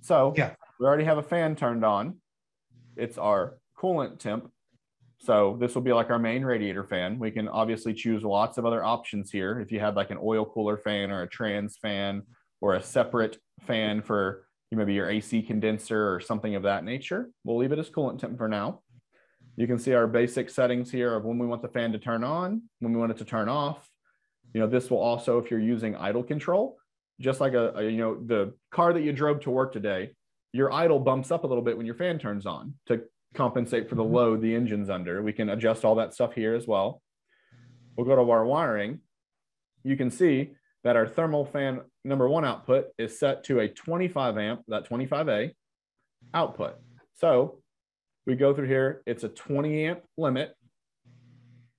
So 0.02 0.34
Yeah. 0.36 0.56
we 0.80 0.86
already 0.86 1.06
have 1.06 1.18
a 1.18 1.24
fan 1.24 1.56
turned 1.56 1.84
on. 1.84 2.18
It's 2.96 3.18
our 3.18 3.58
coolant 3.78 4.20
temp. 4.20 4.52
So 5.24 5.56
this 5.58 5.74
will 5.74 5.82
be 5.82 5.94
like 5.94 6.10
our 6.10 6.20
main 6.20 6.44
radiator 6.44 6.84
fan. 6.84 7.18
We 7.18 7.32
can 7.32 7.48
obviously 7.48 7.94
choose 7.94 8.24
lots 8.24 8.58
of 8.58 8.66
other 8.66 8.84
options 8.84 9.32
here. 9.32 9.62
If 9.62 9.72
you 9.72 9.80
had 9.80 9.96
like 9.96 10.12
an 10.12 10.18
oil 10.22 10.44
cooler 10.44 10.76
fan 10.76 11.12
or 11.12 11.22
a 11.22 11.30
trans 11.30 11.78
fan 11.78 12.24
or 12.60 12.74
a 12.74 12.84
separate 12.84 13.38
fan 13.62 14.02
for 14.02 14.46
maybe 14.70 14.94
your 14.94 15.10
AC 15.10 15.42
condenser 15.44 16.14
or 16.14 16.20
something 16.20 16.56
of 16.56 16.64
that 16.64 16.84
nature, 16.84 17.30
we'll 17.46 17.58
leave 17.58 17.72
it 17.72 17.80
as 17.80 17.90
coolant 17.90 18.20
temp 18.20 18.38
for 18.38 18.50
now. 18.50 18.82
You 19.56 19.66
can 19.66 19.80
see 19.80 19.94
our 19.94 20.08
basic 20.08 20.50
settings 20.50 20.92
here 20.92 21.16
of 21.16 21.24
when 21.24 21.38
we 21.38 21.48
want 21.48 21.62
the 21.62 21.70
fan 21.70 21.94
to 21.94 22.00
turn 22.00 22.26
on, 22.26 22.64
when 22.80 22.92
we 22.92 23.00
want 23.00 23.12
it 23.12 23.18
to 23.20 23.26
turn 23.26 23.48
off. 23.48 23.88
You 24.54 24.60
know, 24.60 24.68
this 24.68 24.90
will 24.90 25.00
also, 25.00 25.38
if 25.38 25.50
you're 25.50 25.60
using 25.60 25.96
idle 25.96 26.24
control, 26.24 26.78
just 27.22 27.40
like 27.40 27.54
a, 27.54 27.72
a 27.76 27.84
you 27.84 27.98
know, 27.98 28.18
the 28.26 28.56
car 28.72 28.92
that 28.92 29.04
you 29.04 29.14
drove 29.14 29.40
to 29.42 29.52
work 29.52 29.72
today, 29.72 30.16
your 30.52 30.74
idle 30.74 31.00
bumps 31.00 31.32
up 31.32 31.46
a 31.46 31.48
little 31.48 31.64
bit 31.64 31.78
when 31.78 31.86
your 31.86 31.96
fan 31.96 32.20
turns 32.20 32.46
on 32.46 32.74
to 32.88 33.04
compensate 33.34 33.90
for 33.90 33.96
the 33.96 34.04
mm-hmm. 34.04 34.16
load 34.16 34.42
the 34.42 34.56
engine's 34.56 34.90
under. 34.90 35.22
We 35.22 35.34
can 35.34 35.50
adjust 35.50 35.86
all 35.86 35.96
that 35.96 36.14
stuff 36.14 36.34
here 36.34 36.56
as 36.56 36.68
well. 36.68 37.02
We'll 37.96 38.08
go 38.08 38.16
to 38.16 38.32
our 38.32 38.46
wiring. 38.46 39.00
You 39.84 39.98
can 39.98 40.10
see 40.10 40.54
that 40.84 40.96
our 40.96 41.08
thermal 41.08 41.46
fan 41.46 41.82
number 42.04 42.28
one 42.28 42.46
output 42.46 42.88
is 42.98 43.20
set 43.20 43.44
to 43.46 43.60
a 43.60 43.68
25 43.68 44.38
amp, 44.38 44.62
that 44.68 44.90
25A 44.90 45.52
output. 46.34 46.76
So 47.16 47.60
we 48.26 48.36
go 48.36 48.54
through 48.54 48.68
here, 48.68 49.02
it's 49.06 49.24
a 49.24 49.30
20 49.30 49.86
amp 49.86 50.02
limit. 50.18 50.54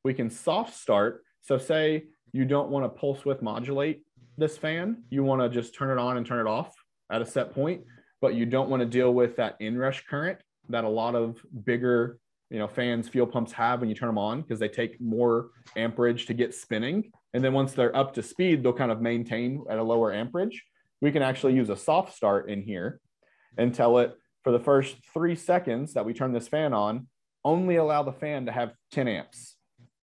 We 0.05 0.15
can 0.15 0.31
soft 0.31 0.75
start. 0.75 1.23
So 1.43 1.59
say 1.59 2.05
you 2.33 2.45
don't 2.45 2.71
want 2.71 2.85
to 2.85 2.89
pulse 2.89 3.25
width 3.25 3.43
modulate 3.43 4.03
this 4.37 4.59
fan, 4.59 5.05
you 5.11 5.23
want 5.23 5.41
to 5.41 5.49
just 5.49 5.75
turn 5.75 5.97
it 5.97 6.01
on 6.01 6.17
and 6.17 6.27
turn 6.27 6.45
it 6.45 6.51
off 6.51 6.75
at 7.11 7.23
a 7.23 7.27
set 7.27 7.55
point, 7.55 7.83
but 8.21 8.35
you 8.35 8.47
don't 8.47 8.69
want 8.69 8.81
to 8.81 8.87
deal 8.87 9.13
with 9.15 9.37
that 9.37 9.57
inrush 9.61 10.05
current 10.09 10.39
that 10.69 10.85
a 10.85 10.89
lot 10.89 11.15
of 11.15 11.39
bigger 11.65 12.19
you 12.51 12.59
know 12.59 12.69
fans 12.69 13.09
fuel 13.09 13.27
pumps 13.27 13.53
have 13.53 13.81
when 13.81 13.89
you 13.89 13.95
turn 13.95 14.09
them 14.09 14.19
on 14.19 14.43
because 14.43 14.59
they 14.59 14.69
take 14.69 15.01
more 15.01 15.51
amperage 15.77 16.27
to 16.27 16.35
get 16.35 16.55
spinning. 16.55 17.11
And 17.33 17.43
then 17.43 17.53
once 17.53 17.73
they're 17.73 17.97
up 17.97 18.15
to 18.15 18.23
speed 18.23 18.63
they'll 18.63 18.73
kind 18.73 18.93
of 18.93 19.01
maintain 19.01 19.65
at 19.69 19.79
a 19.79 19.83
lower 19.83 20.13
amperage. 20.13 20.63
We 21.01 21.11
can 21.11 21.23
actually 21.23 21.55
use 21.55 21.69
a 21.69 21.77
soft 21.77 22.15
start 22.15 22.49
in 22.49 22.63
here 22.63 23.01
and 23.59 23.75
tell 23.75 23.99
it 23.99 24.15
for 24.43 24.53
the 24.53 24.61
first 24.61 24.97
three 25.13 25.35
seconds 25.35 25.95
that 25.95 26.05
we 26.05 26.15
turn 26.15 26.33
this 26.33 26.49
fan 26.49 26.73
on 26.73 27.07
only 27.45 27.77
allow 27.77 28.03
the 28.03 28.13
fan 28.13 28.47
to 28.47 28.53
have 28.53 28.73
10 28.93 29.09
amps. 29.09 29.57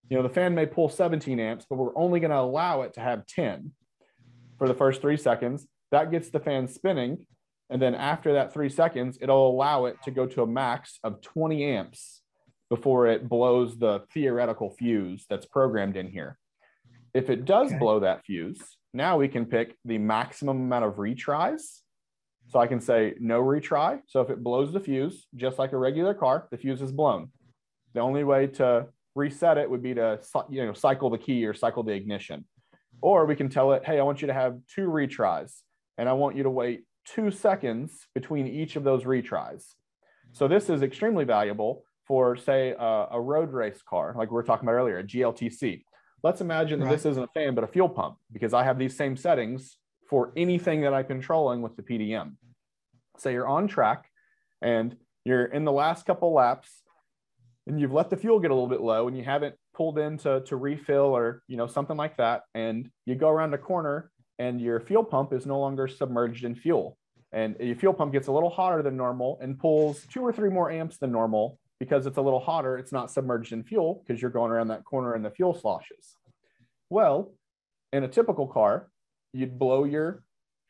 You 0.10 0.18
know 0.18 0.24
the 0.24 0.30
fan 0.30 0.54
may 0.54 0.66
pull 0.66 0.90
17 0.90 1.40
amps 1.40 1.66
but 1.70 1.78
we're 1.78 1.98
only 1.98 2.20
going 2.20 2.32
to 2.32 2.40
allow 2.40 2.82
it 2.82 2.94
to 2.96 3.00
have 3.00 3.26
10 3.28 3.72
for 4.58 4.68
the 4.68 4.74
first 4.74 5.02
three 5.02 5.18
seconds. 5.18 5.68
That 5.92 6.12
gets 6.12 6.30
the 6.30 6.40
fan 6.40 6.68
spinning 6.68 7.26
and 7.72 7.82
then 7.82 7.96
after 7.96 8.34
that 8.34 8.54
three 8.54 8.70
seconds, 8.70 9.18
it'll 9.22 9.50
allow 9.50 9.86
it 9.86 9.98
to 10.04 10.12
go 10.12 10.28
to 10.28 10.44
a 10.44 10.48
max 10.48 11.00
of 11.06 11.22
20 11.22 11.64
amps 11.64 12.22
before 12.70 13.08
it 13.08 13.28
blows 13.30 13.78
the 13.78 14.04
theoretical 14.14 14.70
fuse 14.70 15.26
that's 15.30 15.46
programmed 15.46 15.96
in 15.96 16.08
here. 16.08 16.38
If 17.14 17.30
it 17.30 17.46
does 17.46 17.70
Okay. 17.70 17.80
blow 17.80 18.02
that 18.02 18.26
fuse, 18.26 18.78
now 18.94 19.18
we 19.18 19.30
can 19.30 19.46
pick 19.46 19.78
the 19.86 19.98
maximum 19.98 20.58
amount 20.58 20.84
of 20.84 20.96
retries. 20.96 21.80
So 22.50 22.60
I 22.60 22.68
can 22.68 22.82
say 22.82 23.16
no 23.20 23.42
retry. 23.42 24.02
So 24.08 24.20
if 24.20 24.30
it 24.30 24.44
blows 24.44 24.74
the 24.74 24.82
fuse, 24.82 25.26
just 25.36 25.58
like 25.58 25.72
a 25.72 25.78
regular 25.78 26.14
car, 26.14 26.50
the 26.52 26.58
fuse 26.58 26.82
is 26.82 26.92
blown. 26.92 27.32
The 27.94 28.02
only 28.02 28.26
way 28.26 28.48
to 28.48 28.88
reset 29.16 29.58
it 29.58 29.70
would 29.70 29.82
be 29.82 29.94
to 29.94 30.20
you 30.50 30.66
know 30.66 30.74
cycle 30.74 31.10
the 31.10 31.18
key 31.18 31.46
or 31.46 31.54
cycle 31.54 31.84
the 31.84 31.94
ignition. 31.94 32.46
Or 33.02 33.26
we 33.26 33.38
can 33.38 33.48
tell 33.48 33.72
it, 33.72 33.86
hey, 33.86 33.98
I 34.00 34.04
want 34.04 34.22
you 34.22 34.28
to 34.28 34.34
have 34.34 34.60
two 34.76 34.88
retries 34.88 35.62
and 35.98 36.10
I 36.10 36.14
want 36.14 36.36
you 36.36 36.44
to 36.44 36.50
wait 36.50 36.84
two 37.06 37.32
seconds 37.32 38.08
between 38.14 38.48
each 38.48 38.76
of 38.76 38.84
those 38.84 39.04
retries. 39.04 39.66
So 40.32 40.48
this 40.48 40.70
is 40.70 40.82
extremely 40.82 41.26
valuable 41.26 41.84
for, 42.08 42.36
say, 42.36 42.76
a, 42.78 43.08
a 43.12 43.22
road 43.22 43.52
race 43.52 43.82
car, 43.88 44.14
like 44.18 44.30
we 44.30 44.36
were 44.36 44.44
talking 44.44 44.68
about 44.68 44.76
earlier, 44.76 45.00
a 45.00 45.04
GLTC. 45.04 45.84
Let's 46.24 46.42
imagine 46.42 46.80
that 46.80 46.90
this 46.90 47.06
isn't 47.06 47.24
a 47.24 47.28
fan, 47.28 47.56
but 47.56 47.64
a 47.64 47.68
fuel 47.68 47.90
pump, 47.90 48.18
because 48.32 48.54
I 48.54 48.64
have 48.64 48.78
these 48.78 48.96
same 48.96 49.18
settings 49.18 49.78
for 50.10 50.32
anything 50.36 50.82
that 50.82 50.94
I'm 50.94 51.06
controlling 51.06 51.62
with 51.62 51.76
the 51.76 51.84
PDM. 51.84 52.36
Say 53.18 53.34
you're 53.34 53.48
on 53.48 53.68
track 53.68 54.06
and 54.62 54.96
you're 55.26 55.46
in 55.46 55.66
the 55.66 55.72
last 55.72 56.06
couple 56.06 56.34
laps 56.34 56.70
and 57.68 57.80
you've 57.80 57.94
let 57.94 58.10
the 58.10 58.18
fuel 58.18 58.40
get 58.40 58.52
a 58.52 58.54
little 58.54 58.70
bit 58.70 58.82
low 58.82 59.08
and 59.08 59.18
you 59.18 59.24
haven't 59.24 59.56
pulled 59.74 59.98
in 59.98 60.18
to, 60.18 60.42
to 60.42 60.56
refill 60.58 61.16
or 61.16 61.44
you 61.48 61.58
know 61.58 61.68
something 61.68 61.98
like 61.98 62.18
that 62.18 62.42
and 62.56 62.90
you 63.06 63.16
go 63.16 63.30
around 63.30 63.54
a 63.54 63.58
corner 63.58 64.12
and 64.42 64.60
your 64.60 64.80
fuel 64.80 65.04
pump 65.04 65.34
is 65.34 65.46
no 65.46 65.60
longer 65.60 65.88
submerged 65.88 66.46
in 66.46 66.56
fuel. 66.56 66.98
And 67.32 67.56
your 67.60 67.76
fuel 67.76 67.94
pump 67.94 68.12
gets 68.12 68.28
a 68.28 68.32
little 68.32 68.50
hotter 68.50 68.82
than 68.82 68.98
normal 68.98 69.38
and 69.40 69.58
pulls 69.58 70.04
two 70.12 70.22
or 70.22 70.34
three 70.34 70.50
more 70.50 70.72
amps 70.72 70.98
than 70.98 71.12
normal. 71.12 71.60
Because 71.80 72.06
it's 72.06 72.18
a 72.18 72.22
little 72.22 72.40
hotter 72.40 72.78
it's 72.78 72.92
not 72.92 73.10
submerged 73.10 73.54
in 73.54 73.64
fuel 73.64 74.04
because 74.06 74.22
you're 74.22 74.30
going 74.32 74.52
around 74.52 74.68
that 74.68 74.84
corner 74.84 75.14
and 75.14 75.26
the 75.26 75.32
fuel 75.32 75.54
sloshes. 75.54 76.16
Well 76.90 77.34
in 77.92 78.04
a 78.04 78.08
typical 78.08 78.48
car 78.48 78.90
you'd 79.34 79.58
blow 79.58 79.84
your 79.84 80.24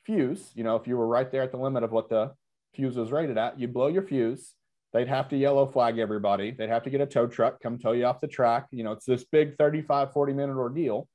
fuse. 0.06 0.52
You 0.56 0.64
know 0.64 0.78
if 0.78 0.88
you 0.88 0.96
were 0.96 1.08
right 1.08 1.30
there 1.30 1.42
at 1.42 1.52
the 1.52 1.58
limit 1.58 1.84
of 1.84 1.92
what 1.92 2.08
the 2.10 2.32
fuse 2.76 2.96
was 2.96 3.12
rated 3.12 3.38
at 3.38 3.60
you'd 3.60 3.74
blow 3.74 3.88
your 3.88 4.04
fuse. 4.04 4.54
They'd 4.94 5.10
have 5.10 5.28
to 5.30 5.38
yellow 5.38 5.66
flag 5.66 5.98
everybody. 5.98 6.52
They'd 6.52 6.70
have 6.70 6.84
to 6.84 6.90
get 6.90 7.02
a 7.02 7.06
tow 7.06 7.28
truck 7.28 7.62
come 7.62 7.78
tow 7.78 7.92
you 7.92 8.06
off 8.06 8.22
the 8.22 8.28
track. 8.28 8.68
You 8.72 8.86
know 8.86 8.94
it's 8.94 9.06
this 9.06 9.26
big 9.26 9.58
35 9.58 10.14
40 10.14 10.34
minute 10.34 10.58
ordeal 10.58 11.10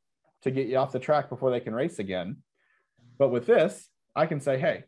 to 0.47 0.51
get 0.51 0.69
you 0.69 0.77
off 0.77 0.93
the 0.93 0.99
track 0.99 1.29
before 1.29 1.51
they 1.51 1.61
can 1.61 1.75
race 1.75 1.99
again. 1.99 2.39
But 3.19 3.29
with 3.29 3.47
this 3.47 3.89
i 4.15 4.25
can 4.25 4.41
say 4.41 4.59
hey 4.59 4.83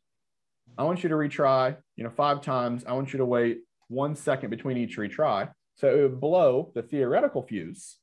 i 0.78 0.84
want 0.84 1.02
you 1.02 1.10
to 1.10 1.14
retry 1.14 1.76
you 1.96 2.04
know 2.04 2.10
five 2.10 2.40
times. 2.40 2.84
I 2.86 2.92
want 2.92 3.12
you 3.12 3.18
to 3.18 3.26
wait 3.26 3.58
one 3.88 4.14
second 4.14 4.50
between 4.50 4.76
each 4.76 4.96
retry. 4.96 5.50
So 5.74 5.94
it 5.94 6.02
would 6.02 6.20
blow 6.20 6.72
the 6.74 6.82
theoretical 6.82 7.42
fuse 7.42 7.98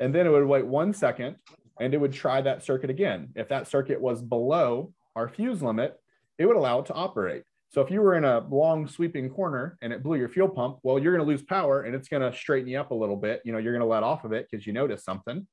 and 0.00 0.14
then 0.14 0.26
it 0.26 0.30
would 0.30 0.46
wait 0.46 0.66
one 0.66 0.92
second 0.92 1.36
and 1.80 1.92
it 1.92 1.98
would 1.98 2.12
try 2.12 2.40
that 2.40 2.64
circuit 2.64 2.90
again. 2.90 3.28
If 3.34 3.48
that 3.48 3.68
circuit 3.68 4.00
was 4.00 4.22
below 4.22 4.92
our 5.14 5.28
fuse 5.28 5.62
limit 5.62 5.96
it 6.38 6.46
would 6.46 6.56
allow 6.56 6.80
it 6.80 6.86
to 6.86 6.94
operate. 6.94 7.42
So 7.70 7.80
if 7.80 7.90
you 7.90 8.00
were 8.00 8.16
in 8.16 8.24
a 8.24 8.46
long 8.48 8.86
sweeping 8.86 9.28
corner 9.28 9.76
and 9.82 9.92
it 9.92 10.02
blew 10.02 10.16
your 10.16 10.28
fuel 10.28 10.48
pump, 10.48 10.78
well, 10.82 10.98
you're 10.98 11.14
going 11.14 11.26
to 11.26 11.30
lose 11.30 11.42
power 11.42 11.82
and 11.82 11.94
it's 11.94 12.08
going 12.08 12.22
to 12.22 12.36
straighten 12.36 12.68
you 12.68 12.78
up 12.78 12.90
a 12.90 12.94
little 12.94 13.16
bit. 13.16 13.42
You 13.44 13.52
know, 13.52 13.58
you're 13.58 13.72
going 13.72 13.80
to 13.80 13.86
let 13.86 14.02
off 14.02 14.24
of 14.24 14.32
it 14.32 14.46
because 14.50 14.66
you 14.66 14.72
notice 14.72 15.04
something. 15.04 15.46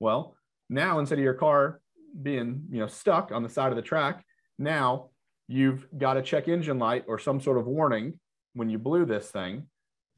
Well, 0.00 0.36
now 0.68 0.98
instead 0.98 1.18
of 1.18 1.24
your 1.24 1.34
car 1.34 1.80
being, 2.20 2.64
you 2.70 2.80
know, 2.80 2.86
stuck 2.86 3.32
on 3.32 3.42
the 3.42 3.48
side 3.48 3.70
of 3.70 3.76
the 3.76 3.82
track, 3.82 4.24
now 4.58 5.10
you've 5.48 5.86
got 5.96 6.16
a 6.16 6.22
check 6.22 6.48
engine 6.48 6.78
light 6.78 7.04
or 7.08 7.18
some 7.18 7.40
sort 7.40 7.58
of 7.58 7.66
warning 7.66 8.18
when 8.54 8.70
you 8.70 8.78
blew 8.78 9.04
this 9.04 9.30
thing. 9.30 9.66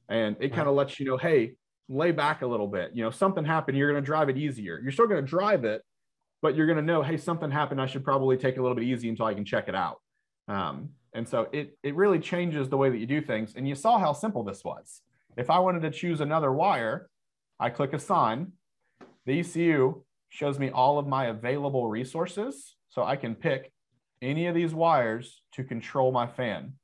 And 0.08 0.36
it 0.40 0.52
kind 0.54 0.68
of 0.68 0.74
lets 0.74 1.00
you 1.00 1.06
know, 1.06 1.16
hey, 1.16 1.54
lay 1.88 2.12
back 2.12 2.42
a 2.42 2.46
little 2.46 2.68
bit. 2.68 2.92
You 2.94 3.02
know, 3.02 3.10
something 3.10 3.44
happened. 3.44 3.76
You're 3.76 3.90
going 3.90 4.02
to 4.02 4.06
drive 4.06 4.28
it 4.28 4.36
easier. 4.36 4.78
You're 4.80 4.92
still 4.92 5.06
going 5.06 5.24
to 5.24 5.28
drive 5.28 5.64
it, 5.64 5.82
but 6.42 6.54
you're 6.54 6.66
going 6.66 6.78
to 6.78 6.82
know, 6.82 7.02
hey, 7.02 7.16
something 7.16 7.50
happened. 7.50 7.80
I 7.80 7.86
should 7.86 8.04
probably 8.04 8.36
take 8.36 8.56
it 8.56 8.60
a 8.60 8.62
little 8.62 8.76
bit 8.76 8.84
easy 8.84 9.08
until 9.08 9.26
I 9.26 9.34
can 9.34 9.44
check 9.44 9.68
it 9.68 9.74
out. 9.74 9.96
Um, 10.48 10.90
and 11.12 11.28
so 11.28 11.48
it, 11.52 11.76
it 11.82 11.96
really 11.96 12.18
changes 12.18 12.68
the 12.68 12.76
way 12.76 12.90
that 12.90 12.98
you 12.98 13.06
do 13.06 13.20
things. 13.20 13.54
And 13.56 13.66
you 13.66 13.74
saw 13.74 13.98
how 13.98 14.12
simple 14.12 14.44
this 14.44 14.62
was. 14.62 15.00
If 15.36 15.50
I 15.50 15.58
wanted 15.58 15.82
to 15.82 15.90
choose 15.90 16.20
another 16.20 16.52
wire, 16.52 17.08
I 17.58 17.70
click 17.70 17.92
assign. 17.94 18.52
The 19.26 19.40
ECU 19.40 20.02
shows 20.28 20.58
me 20.58 20.70
all 20.70 20.98
of 20.98 21.06
my 21.06 21.26
available 21.26 21.88
resources. 21.88 22.76
So 22.88 23.04
I 23.04 23.16
can 23.16 23.34
pick 23.34 23.72
any 24.22 24.46
of 24.46 24.54
these 24.54 24.72
wires 24.72 25.42
to 25.52 25.64
control 25.64 26.12
my 26.12 26.26
fan. 26.26 26.74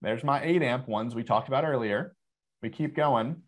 There's 0.00 0.24
my 0.24 0.42
8 0.42 0.62
amp 0.62 0.88
ones 0.88 1.14
we 1.14 1.24
talked 1.24 1.48
about 1.48 1.64
earlier. 1.64 2.14
We 2.62 2.70
keep 2.70 2.94
going. 2.94 3.42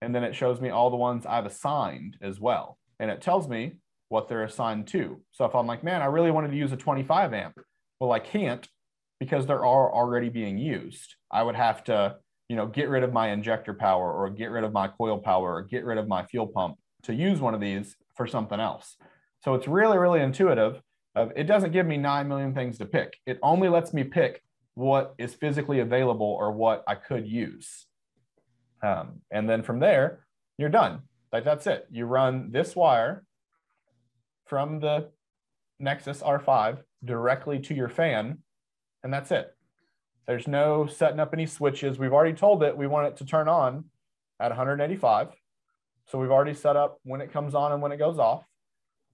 And 0.00 0.14
then 0.14 0.24
it 0.24 0.34
shows 0.34 0.60
me 0.60 0.68
all 0.68 0.90
the 0.90 0.96
ones 0.96 1.26
I've 1.26 1.46
assigned 1.46 2.18
as 2.20 2.38
well. 2.38 2.78
And 3.00 3.10
it 3.10 3.22
tells 3.22 3.48
me 3.48 3.76
what 4.08 4.28
they're 4.28 4.44
assigned 4.44 4.86
to. 4.88 5.20
So 5.32 5.44
if 5.44 5.54
I'm 5.54 5.66
like, 5.66 5.82
man, 5.82 6.02
I 6.02 6.06
really 6.06 6.30
wanted 6.30 6.50
to 6.50 6.56
use 6.56 6.72
a 6.72 6.76
25 6.76 7.32
amp, 7.32 7.58
well, 7.98 8.12
I 8.12 8.18
can't 8.18 8.68
because 9.18 9.46
they're 9.46 9.64
all 9.64 9.90
already 9.92 10.28
being 10.28 10.58
used. 10.58 11.14
I 11.30 11.42
would 11.42 11.56
have 11.56 11.84
to, 11.84 12.16
you 12.54 12.58
know, 12.60 12.68
get 12.68 12.88
rid 12.88 13.02
of 13.02 13.12
my 13.12 13.30
injector 13.30 13.74
power 13.74 14.12
or 14.12 14.30
get 14.30 14.52
rid 14.52 14.62
of 14.62 14.72
my 14.72 14.86
coil 14.86 15.18
power 15.18 15.56
or 15.56 15.62
get 15.62 15.84
rid 15.84 15.98
of 15.98 16.06
my 16.06 16.24
fuel 16.24 16.46
pump 16.46 16.76
to 17.02 17.12
use 17.12 17.40
one 17.40 17.52
of 17.52 17.60
these 17.60 17.96
for 18.16 18.28
something 18.28 18.60
else. 18.60 18.96
So 19.40 19.54
it's 19.54 19.66
really, 19.66 19.98
really 19.98 20.20
intuitive. 20.20 20.80
Of, 21.16 21.32
it 21.34 21.48
doesn't 21.48 21.72
give 21.72 21.84
me 21.84 21.96
9 21.96 22.28
million 22.28 22.54
things 22.54 22.78
to 22.78 22.86
pick. 22.86 23.16
It 23.26 23.40
only 23.42 23.68
lets 23.68 23.92
me 23.92 24.04
pick 24.04 24.40
what 24.74 25.16
is 25.18 25.34
physically 25.34 25.80
available 25.80 26.28
or 26.28 26.52
what 26.52 26.84
I 26.86 26.94
could 26.94 27.26
use. 27.26 27.86
Um, 28.84 29.22
and 29.32 29.50
then 29.50 29.64
from 29.64 29.80
there, 29.80 30.24
you're 30.56 30.68
done. 30.68 31.00
Like 31.32 31.42
that's 31.42 31.66
it. 31.66 31.88
You 31.90 32.04
run 32.04 32.52
this 32.52 32.76
wire 32.76 33.24
from 34.46 34.78
the 34.78 35.10
Nexus 35.80 36.22
R5 36.22 36.84
directly 37.04 37.58
to 37.58 37.74
your 37.74 37.88
fan, 37.88 38.38
and 39.02 39.12
that's 39.12 39.32
it. 39.32 39.52
There's 40.26 40.48
no 40.48 40.86
setting 40.86 41.20
up 41.20 41.34
any 41.34 41.46
switches. 41.46 41.98
We've 41.98 42.12
already 42.12 42.34
told 42.34 42.62
it 42.62 42.76
we 42.76 42.86
want 42.86 43.08
it 43.08 43.16
to 43.18 43.24
turn 43.24 43.48
on 43.48 43.84
at 44.40 44.48
185. 44.48 45.28
So 46.06 46.18
we've 46.18 46.30
already 46.30 46.54
set 46.54 46.76
up 46.76 46.98
when 47.04 47.20
it 47.20 47.32
comes 47.32 47.54
on 47.54 47.72
and 47.72 47.82
when 47.82 47.92
it 47.92 47.98
goes 47.98 48.18
off. 48.18 48.44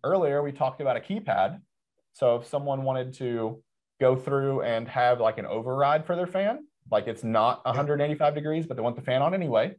earlier 0.05 0.43
we 0.43 0.53
talked 0.53 0.81
about 0.81 0.97
a 0.97 1.01
keypad. 1.01 1.61
So 2.13 2.37
if 2.37 2.47
someone 2.47 2.83
wanted 2.83 3.15
to 3.15 3.63
go 4.01 4.17
through 4.17 4.63
and 4.63 4.89
have 4.89 5.21
like 5.21 5.39
an 5.39 5.47
override 5.47 6.07
for 6.07 6.17
their 6.17 6.27
fan, 6.27 6.67
like 6.91 7.07
it's 7.07 7.23
not 7.23 7.65
185 7.65 8.35
degrees, 8.35 8.67
but 8.67 8.77
they 8.77 8.83
want 8.83 8.97
the 8.97 9.03
fan 9.03 9.23
on 9.23 9.35
anyway, 9.35 9.77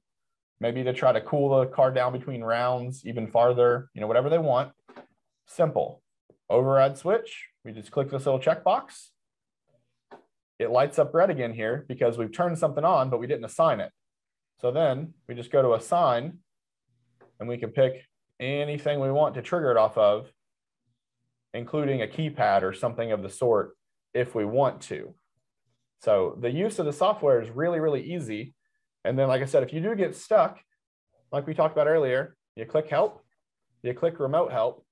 maybe 0.59 0.83
to 0.83 0.93
try 0.93 1.11
to 1.11 1.21
cool 1.21 1.59
the 1.59 1.65
car 1.67 1.91
down 1.91 2.13
between 2.13 2.43
rounds 2.43 3.05
even 3.05 3.27
farther, 3.27 3.89
you 3.93 4.01
know, 4.01 4.07
whatever 4.07 4.29
they 4.29 4.37
want. 4.37 4.71
Simple. 5.47 6.01
Override 6.49 6.97
switch. 6.97 7.47
We 7.63 7.71
just 7.71 7.91
click 7.91 8.09
this 8.09 8.25
little 8.25 8.39
checkbox. 8.39 9.10
It 10.61 10.69
lights 10.69 10.99
up 10.99 11.15
red 11.15 11.31
again 11.31 11.53
here 11.53 11.85
because 11.87 12.19
we've 12.19 12.31
turned 12.31 12.59
something 12.59 12.85
on, 12.85 13.09
but 13.09 13.19
we 13.19 13.25
didn't 13.25 13.45
assign 13.45 13.79
it. 13.79 13.91
So 14.59 14.69
then 14.69 15.15
we 15.27 15.33
just 15.33 15.51
go 15.51 15.63
to 15.63 15.73
assign 15.73 16.37
and 17.39 17.49
we 17.49 17.57
can 17.57 17.71
pick 17.71 18.05
anything 18.39 18.99
we 18.99 19.11
want 19.11 19.33
to 19.35 19.41
trigger 19.41 19.71
it 19.71 19.77
off 19.77 19.97
of, 19.97 20.31
including 21.55 22.03
a 22.03 22.07
keypad 22.07 22.61
or 22.61 22.73
something 22.73 23.11
of 23.11 23.23
the 23.23 23.29
sort 23.29 23.75
if 24.13 24.35
we 24.35 24.45
want 24.45 24.81
to. 24.81 25.15
So 26.01 26.37
the 26.39 26.51
use 26.51 26.77
of 26.77 26.85
the 26.85 26.93
software 26.93 27.41
is 27.41 27.49
really, 27.49 27.79
really 27.79 28.13
easy. 28.13 28.53
And 29.03 29.17
then, 29.17 29.29
like 29.29 29.41
I 29.41 29.45
said, 29.45 29.63
if 29.63 29.73
you 29.73 29.81
do 29.81 29.95
get 29.95 30.15
stuck, 30.15 30.59
like 31.31 31.47
we 31.47 31.55
talked 31.55 31.73
about 31.73 31.87
earlier, 31.87 32.35
you 32.55 32.65
click 32.65 32.87
help, 32.87 33.23
you 33.81 33.95
click 33.95 34.19
remote 34.19 34.51
help, 34.51 34.85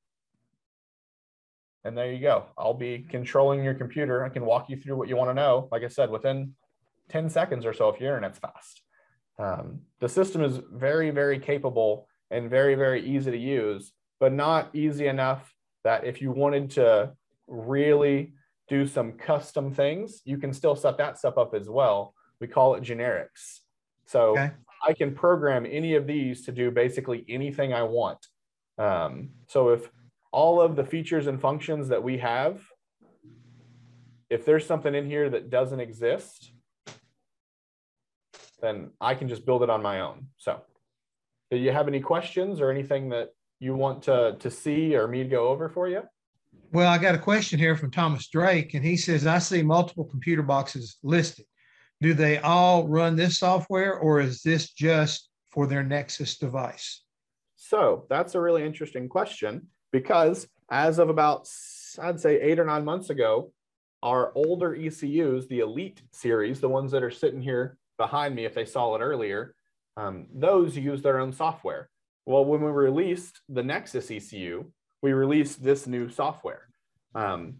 and 1.84 1.98
there 1.98 2.12
you 2.12 2.20
go. 2.20 2.46
I'll 2.58 2.74
be 2.74 3.06
controlling 3.10 3.64
your 3.64 3.74
computer. 3.74 4.24
I 4.24 4.30
can 4.30 4.46
walk 4.46 4.70
you 4.70 4.78
through 4.78 4.98
what 4.98 5.08
you 5.08 5.16
want 5.16 5.30
to 5.30 5.34
know. 5.34 5.70
Like 5.72 5.84
I 5.84 5.88
said, 5.88 6.10
within 6.10 6.56
10 7.10 7.30
seconds 7.30 7.66
or 7.66 7.74
so 7.74 7.90
if 7.90 8.00
your 8.00 8.12
internet's 8.12 8.40
fast. 8.40 8.82
Um, 9.38 9.82
the 10.00 10.10
system 10.10 10.44
is 10.44 10.60
very, 10.72 11.12
very 11.12 11.40
capable 11.40 12.08
and 12.30 12.50
very, 12.50 12.76
very 12.76 13.06
easy 13.06 13.32
to 13.32 13.38
use, 13.38 13.94
but 14.20 14.34
not 14.34 14.76
easy 14.76 15.08
enough 15.08 15.54
that 15.84 16.04
if 16.04 16.22
you 16.22 16.32
wanted 16.32 16.72
to 16.72 17.14
really 17.48 18.34
do 18.68 18.86
some 18.86 19.14
custom 19.14 19.74
things, 19.74 20.22
you 20.26 20.38
can 20.38 20.54
still 20.54 20.76
set 20.76 20.98
that 20.98 21.18
stuff 21.18 21.38
up 21.38 21.56
as 21.56 21.70
well. 21.70 22.14
We 22.40 22.48
call 22.48 22.76
it 22.76 22.84
generics. 22.84 23.60
So 24.06 24.32
okay. 24.32 24.52
I 24.88 24.94
can 24.94 25.16
program 25.16 25.66
any 25.70 25.96
of 25.96 26.06
these 26.06 26.46
to 26.46 26.52
do 26.52 26.70
basically 26.70 27.26
anything 27.30 27.74
I 27.74 27.84
want. 27.84 28.20
Um, 28.78 29.30
so 29.48 29.70
if 29.70 29.90
all 30.32 30.62
of 30.62 30.76
the 30.76 30.84
features 30.84 31.28
and 31.28 31.40
functions 31.40 31.88
that 31.90 32.04
we 32.04 32.18
have, 32.20 32.62
if 34.30 34.46
there's 34.46 34.66
something 34.66 34.94
in 34.94 35.06
here 35.06 35.30
that 35.30 35.50
doesn't 35.50 35.80
exist, 35.80 36.52
then 38.62 38.92
I 39.02 39.16
can 39.16 39.28
just 39.28 39.46
build 39.46 39.64
it 39.64 39.70
on 39.70 39.82
my 39.82 40.02
own. 40.02 40.28
So 40.38 40.62
do 41.50 41.58
you 41.58 41.72
have 41.72 41.88
any 41.88 42.00
questions 42.00 42.62
or 42.62 42.70
anything 42.70 43.10
that 43.10 43.30
you 43.60 43.76
want 43.76 44.04
to, 44.04 44.36
to 44.40 44.52
see 44.52 44.96
or 44.96 45.08
me 45.08 45.24
to 45.24 45.30
go 45.30 45.48
over 45.48 45.70
for 45.70 45.88
you? 45.88 46.04
Well, 46.72 46.92
I 46.92 47.00
got 47.00 47.16
a 47.16 47.20
question 47.20 47.58
here 47.58 47.76
from 47.76 47.90
Thomas 47.90 48.28
Drake, 48.28 48.76
and 48.76 48.86
he 48.86 48.96
says, 48.96 49.26
I 49.26 49.40
see 49.40 49.64
multiple 49.64 50.06
computer 50.06 50.44
boxes 50.44 50.98
listed. 51.02 51.46
Do 52.02 52.14
they 52.14 52.38
all 52.38 52.88
run 52.88 53.16
this 53.16 53.40
software, 53.40 53.96
or 53.96 54.20
is 54.20 54.44
this 54.44 54.72
just 54.72 55.30
for 55.50 55.66
their 55.66 55.84
Nexus 55.84 56.38
device? 56.38 57.04
So 57.56 58.06
that's 58.10 58.36
a 58.36 58.42
really 58.42 58.64
interesting 58.64 59.10
question 59.10 59.68
because 59.92 60.48
as 60.70 61.00
of 61.00 61.10
about, 61.10 61.50
I'd 62.02 62.20
say, 62.20 62.40
eight 62.42 62.60
or 62.60 62.66
nine 62.66 62.86
months 62.86 63.10
ago, 63.10 63.52
our 64.02 64.32
older 64.36 64.76
ECUs, 64.76 65.48
the 65.48 65.60
Elite 65.60 66.02
series, 66.12 66.60
the 66.60 66.70
ones 66.70 66.92
that 66.92 67.04
are 67.04 67.12
sitting 67.12 67.42
here 67.42 67.78
behind 67.98 68.36
me, 68.36 68.46
if 68.46 68.54
they 68.54 68.66
saw 68.66 68.96
it 68.96 69.00
earlier, 69.00 69.56
um, 69.98 70.28
those 70.34 70.78
use 70.78 71.02
their 71.02 71.20
own 71.20 71.34
software. 71.34 71.90
Well, 72.26 72.46
when 72.46 72.62
we 72.62 72.72
released 72.72 73.42
the 73.50 73.64
Nexus 73.64 74.10
ECU, 74.10 74.66
we 75.02 75.14
released 75.14 75.64
this 75.64 75.88
new 75.88 76.10
software. 76.10 76.70
Um, 77.16 77.56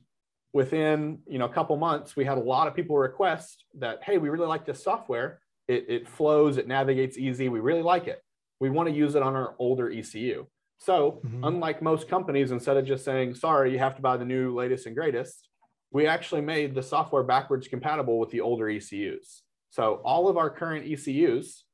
within 0.54 1.20
you 1.28 1.40
know 1.40 1.46
a 1.46 1.54
couple 1.54 1.76
months, 1.78 2.16
we 2.16 2.26
had 2.26 2.38
a 2.38 2.42
lot 2.42 2.68
of 2.68 2.76
people 2.76 2.98
request 2.98 3.66
that, 3.80 4.04
hey, 4.04 4.18
we 4.18 4.30
really 4.30 4.48
like 4.48 4.66
this 4.66 4.84
software. 4.84 5.42
It, 5.68 5.86
it 5.90 6.08
flows, 6.08 6.58
it 6.58 6.68
navigates 6.68 7.18
easy. 7.18 7.50
We 7.50 7.60
really 7.60 7.82
like 7.82 8.08
it. 8.08 8.24
We 8.60 8.70
want 8.70 8.90
to 8.90 8.96
use 8.96 9.16
it 9.16 9.24
on 9.24 9.36
our 9.36 9.56
older 9.60 9.92
ECU. 9.92 10.48
So, 10.80 11.22
mm-hmm. 11.26 11.44
unlike 11.44 11.82
most 11.82 12.08
companies, 12.08 12.52
instead 12.52 12.78
of 12.78 12.86
just 12.86 13.04
saying, 13.04 13.36
sorry, 13.36 13.72
you 13.72 13.80
have 13.80 13.98
to 13.98 14.02
buy 14.02 14.16
the 14.16 14.26
new 14.26 14.56
latest 14.56 14.86
and 14.86 14.96
greatest, 14.96 15.50
we 15.92 16.08
actually 16.08 16.42
made 16.42 16.74
the 16.74 16.84
software 16.84 17.24
backwards 17.24 17.68
compatible 17.68 18.18
with 18.18 18.30
the 18.30 18.42
older 18.42 18.70
ECUs. 18.70 19.44
So, 19.70 20.02
all 20.06 20.30
of 20.30 20.38
our 20.38 20.50
current 20.50 20.86
ECUs, 20.90 21.66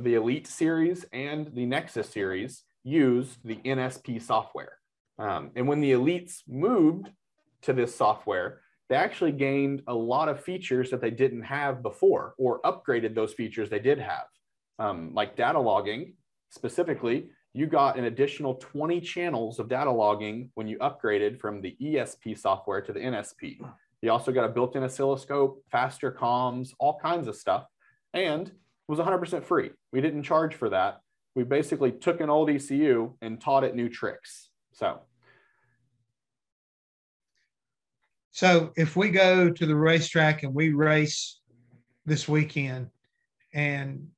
the 0.00 0.14
Elite 0.14 0.46
series 0.46 1.04
and 1.12 1.54
the 1.54 1.66
Nexus 1.66 2.08
series, 2.08 2.62
use 2.84 3.36
the 3.44 3.56
NSP 3.56 4.22
software. 4.22 4.78
Um, 5.18 5.50
and 5.56 5.68
when 5.68 5.80
the 5.80 5.92
Elites 5.92 6.40
moved 6.48 7.10
to 7.62 7.74
this 7.74 7.94
software, 7.94 8.62
they 8.88 8.96
actually 8.96 9.32
gained 9.32 9.82
a 9.86 9.94
lot 9.94 10.28
of 10.28 10.42
features 10.42 10.90
that 10.90 11.00
they 11.00 11.10
didn't 11.10 11.42
have 11.42 11.82
before 11.82 12.34
or 12.38 12.60
upgraded 12.62 13.14
those 13.14 13.32
features 13.34 13.68
they 13.68 13.78
did 13.78 13.98
have. 13.98 14.26
Um, 14.78 15.12
like 15.14 15.36
data 15.36 15.60
logging 15.60 16.14
specifically, 16.50 17.28
you 17.54 17.66
got 17.66 17.96
an 17.96 18.06
additional 18.06 18.56
20 18.56 19.00
channels 19.00 19.60
of 19.60 19.68
data 19.68 19.90
logging 19.90 20.50
when 20.54 20.66
you 20.66 20.76
upgraded 20.78 21.38
from 21.38 21.62
the 21.62 21.76
ESP 21.80 22.36
software 22.36 22.80
to 22.80 22.92
the 22.92 22.98
NSP. 22.98 23.58
You 24.02 24.10
also 24.10 24.32
got 24.32 24.44
a 24.44 24.48
built-in 24.48 24.82
oscilloscope, 24.82 25.62
faster 25.70 26.10
comms, 26.10 26.70
all 26.80 26.98
kinds 27.00 27.28
of 27.28 27.36
stuff, 27.36 27.64
and 28.12 28.50
was 28.88 28.98
100% 28.98 29.44
free. 29.44 29.70
We 29.92 30.00
didn't 30.00 30.24
charge 30.24 30.56
for 30.56 30.68
that. 30.70 31.00
We 31.36 31.44
basically 31.44 31.92
took 31.92 32.20
an 32.20 32.28
old 32.28 32.50
ECU 32.50 33.14
and 33.22 33.40
taught 33.40 33.62
it 33.62 33.76
new 33.76 33.88
tricks. 33.88 34.50
So, 34.72 35.00
so 38.32 38.72
if 38.76 38.96
we 38.96 39.10
go 39.10 39.48
to 39.48 39.66
the 39.66 39.76
racetrack 39.76 40.42
and 40.42 40.52
we 40.52 40.72
race 40.72 41.40
this 42.04 42.28
weekend, 42.28 42.90
and 43.54 44.08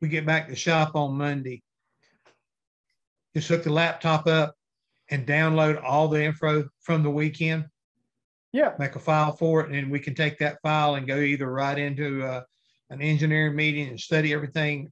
we 0.00 0.08
get 0.08 0.24
back 0.24 0.48
to 0.48 0.54
shop 0.54 0.94
on 0.94 1.18
Monday, 1.18 1.62
just 3.34 3.48
hook 3.48 3.62
the 3.62 3.72
laptop 3.72 4.26
up 4.26 4.54
and 5.10 5.26
download 5.26 5.82
all 5.82 6.08
the 6.08 6.22
info 6.22 6.68
from 6.80 7.02
the 7.02 7.10
weekend. 7.10 7.66
Yeah. 8.52 8.74
Make 8.78 8.96
a 8.96 9.00
file 9.00 9.36
for 9.36 9.60
it, 9.60 9.70
and 9.70 9.90
we 9.90 10.00
can 10.00 10.14
take 10.14 10.38
that 10.38 10.60
file 10.62 10.94
and 10.94 11.06
go 11.06 11.18
either 11.18 11.50
right 11.50 11.78
into 11.78 12.24
uh, 12.24 12.42
an 12.90 13.02
engineering 13.02 13.54
meeting 13.54 13.88
and 13.88 14.00
study 14.00 14.32
everything, 14.32 14.90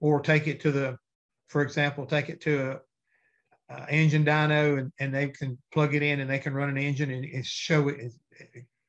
or 0.00 0.20
take 0.20 0.48
it 0.48 0.60
to 0.60 0.72
the, 0.72 0.96
for 1.48 1.62
example, 1.62 2.06
take 2.06 2.28
it 2.28 2.40
to 2.42 2.72
a, 3.70 3.74
a 3.74 3.86
engine 3.90 4.24
dyno, 4.24 4.78
and, 4.78 4.92
and 4.98 5.14
they 5.14 5.28
can 5.28 5.56
plug 5.72 5.94
it 5.94 6.02
in 6.02 6.20
and 6.20 6.28
they 6.28 6.40
can 6.40 6.52
run 6.52 6.68
an 6.68 6.78
engine 6.78 7.10
and, 7.10 7.24
and 7.24 7.46
show 7.46 7.88
it, 7.88 8.12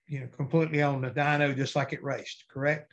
you 0.08 0.20
know, 0.20 0.28
completely 0.36 0.82
on 0.82 1.02
the 1.02 1.12
dyno 1.12 1.56
just 1.56 1.76
like 1.76 1.94
it 1.94 2.04
raced. 2.04 2.46
Correct? 2.50 2.92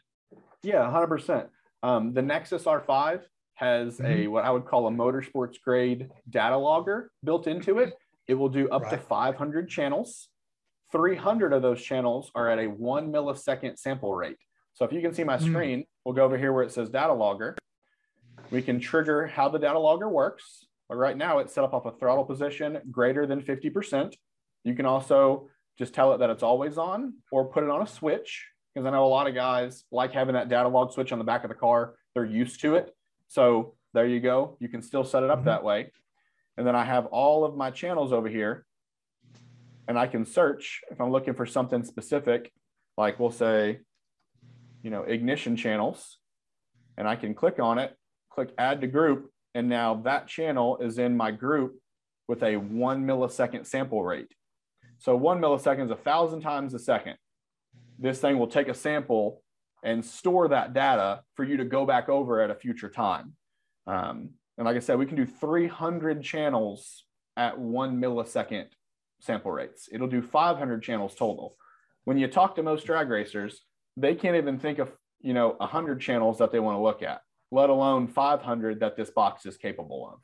Yeah, 0.62 0.90
hundred 0.90 1.05
um, 1.05 1.11
percent. 1.11 1.48
The 1.83 2.22
Nexus 2.22 2.64
R5 2.64 3.22
has 3.59 3.99
mm-hmm. 3.99 4.07
a 4.07 4.27
what 4.29 4.44
I 4.44 4.51
would 4.51 4.66
call 4.66 4.87
a 4.87 4.90
motorsports 4.90 5.61
grade 5.61 6.09
data 6.31 6.57
logger 6.57 7.11
built 7.25 7.47
into 7.47 7.79
it. 7.79 7.94
It 8.29 8.35
will 8.35 8.49
do 8.49 8.68
up 8.68 8.83
right. 8.83 8.92
to 8.92 8.99
500 8.99 9.68
channels. 9.68 10.29
300 10.92 11.53
of 11.53 11.62
those 11.62 11.83
channels 11.83 12.31
are 12.35 12.49
at 12.49 12.59
a 12.59 12.66
one 12.66 13.12
millisecond 13.12 13.79
sample 13.79 14.14
rate. 14.14 14.38
So 14.75 14.85
if 14.85 14.92
you 14.92 15.01
can 15.01 15.12
see 15.12 15.25
my 15.25 15.37
mm-hmm. 15.37 15.53
screen, 15.53 15.85
we'll 16.05 16.14
go 16.14 16.25
over 16.25 16.38
here 16.38 16.53
where 16.53 16.62
it 16.62 16.73
says 16.73 16.88
data 16.88 17.12
logger. 17.12 17.57
We 18.51 18.62
can 18.62 18.79
trigger 18.81 19.27
how 19.27 19.49
the 19.49 19.59
data 19.59 19.79
logger 19.79 20.09
works. 20.09 20.66
But 20.88 20.97
right 20.97 21.16
now 21.16 21.38
it's 21.38 21.53
set 21.53 21.64
up 21.64 21.75
off 21.75 21.85
a 21.85 21.92
throttle 21.92 22.25
position 22.25 22.79
greater 22.90 23.27
than 23.27 23.42
50%. 23.42 24.14
You 24.64 24.75
can 24.75 24.87
also 24.87 25.49
just 25.79 25.94
tell 25.94 26.14
it 26.14 26.18
that 26.18 26.31
it's 26.31 26.42
always 26.42 26.79
on 26.79 27.14
or 27.31 27.47
put 27.47 27.64
it 27.64 27.71
on 27.71 27.83
a 27.83 27.87
switch 27.87 28.47
because 28.75 28.87
I 28.87 28.90
know 28.90 29.05
a 29.05 29.09
lot 29.09 29.27
of 29.27 29.35
guys 29.35 29.85
like 29.90 30.12
having 30.12 30.35
that 30.35 30.49
data 30.49 30.68
log 30.68 30.92
switch 30.92 31.12
on 31.12 31.18
the 31.18 31.25
back 31.25 31.44
of 31.44 31.51
the 31.51 31.55
car. 31.55 31.94
They're 32.14 32.25
used 32.25 32.61
to 32.61 32.77
it. 32.77 32.94
So 33.29 33.75
there 33.94 34.07
you 34.07 34.21
go. 34.21 34.57
You 34.61 34.69
can 34.69 34.83
still 34.83 35.05
set 35.05 35.23
it 35.23 35.31
up 35.31 35.38
mm-hmm. 35.38 35.48
that 35.48 35.65
way. 35.65 35.92
And 36.57 36.67
then 36.67 36.75
I 36.75 36.85
have 36.85 37.07
all 37.07 37.44
of 37.44 37.57
my 37.57 37.71
channels 37.71 38.13
over 38.13 38.29
here 38.29 38.67
and 39.88 39.98
I 39.98 40.07
can 40.07 40.27
search 40.27 40.83
if 40.90 41.00
I'm 41.00 41.11
looking 41.11 41.35
for 41.35 41.46
something 41.46 41.83
specific, 41.83 42.52
like 42.96 43.19
we'll 43.19 43.31
say, 43.31 43.81
you 44.83 44.90
know, 44.90 45.02
ignition 45.02 45.57
channels, 45.57 46.19
and 46.96 47.09
I 47.09 47.17
can 47.17 47.35
click 47.35 47.59
on 47.59 47.79
it, 47.79 47.96
click 48.31 48.50
add 48.59 48.83
to 48.83 48.87
group, 48.87 49.31
and 49.55 49.69
now 49.69 49.94
that 50.05 50.29
channel 50.29 50.77
is 50.79 50.98
in 50.98 51.17
my 51.17 51.31
group 51.31 51.79
with 52.29 52.42
a 52.42 52.57
one 52.57 53.07
millisecond 53.07 53.67
sample 53.67 54.05
rate. 54.05 54.31
So 54.98 55.17
one 55.17 55.40
millisecond 55.40 55.87
is 55.87 55.90
a 55.90 55.96
thousand 55.96 56.42
times 56.42 56.75
a 56.75 56.79
second. 56.79 57.17
This 57.98 58.21
thing 58.21 58.38
will 58.38 58.46
take 58.46 58.69
a 58.69 58.75
sample 58.75 59.42
and 59.83 60.04
store 60.04 60.48
that 60.48 60.72
data 60.72 61.22
for 61.35 61.44
you 61.44 61.56
to 61.56 61.64
go 61.64 61.87
back 61.87 62.08
over 62.08 62.40
at 62.40 62.50
a 62.50 62.54
future 62.54 62.88
time. 62.88 63.35
Um, 63.87 64.31
and 64.56 64.66
like 64.66 64.76
I 64.76 64.81
said, 64.81 64.98
we 64.98 65.06
can 65.06 65.16
do 65.16 65.26
300 65.26 66.22
channels 66.22 67.04
at 67.37 67.58
one 67.58 68.00
millisecond 68.00 68.66
sample 69.20 69.52
rates. 69.52 69.88
It'll 69.92 70.08
do 70.08 70.22
500 70.22 70.83
channels 70.83 71.14
total. 71.14 71.56
When 72.04 72.18
you 72.18 72.26
talk 72.26 72.56
to 72.56 72.62
most 72.62 72.85
drag 72.85 73.08
racers, 73.08 73.62
they 73.96 74.14
can't 74.14 74.37
even 74.37 74.58
think 74.58 74.79
of 74.79 74.90
you 75.20 75.35
know 75.35 75.56
100 75.58 76.00
channels 76.00 76.38
that 76.38 76.52
they 76.52 76.60
want 76.60 76.76
to 76.76 76.83
look 76.83 77.02
at, 77.02 77.20
let 77.50 77.70
alone 77.70 78.06
500 78.06 78.81
that 78.81 78.96
this 78.96 79.10
box 79.10 79.46
is 79.46 79.56
capable 79.56 80.10
of. 80.12 80.20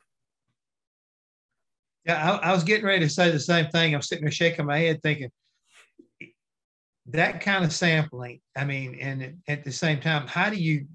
Yeah, 2.05 2.39
I, 2.43 2.49
I, 2.49 2.53
was 2.53 2.63
getting 2.63 2.85
ready 2.85 3.03
to 3.03 3.09
say 3.09 3.31
the 3.31 3.39
same 3.39 3.67
thing. 3.67 3.95
I'm 3.95 4.01
sitting 4.01 4.23
there 4.23 4.31
shaking 4.31 4.65
my 4.65 4.77
head, 4.77 5.01
thinking 5.01 5.31
that 7.07 7.41
kind 7.41 7.63
of 7.63 7.73
sampling. 7.73 8.41
I 8.55 8.65
mean, 8.65 8.97
and 8.99 9.41
at 9.47 9.63
the 9.63 9.71
same 9.71 9.99
time, 9.99 10.27
how 10.27 10.49
do 10.49 10.57
you? 10.57 10.87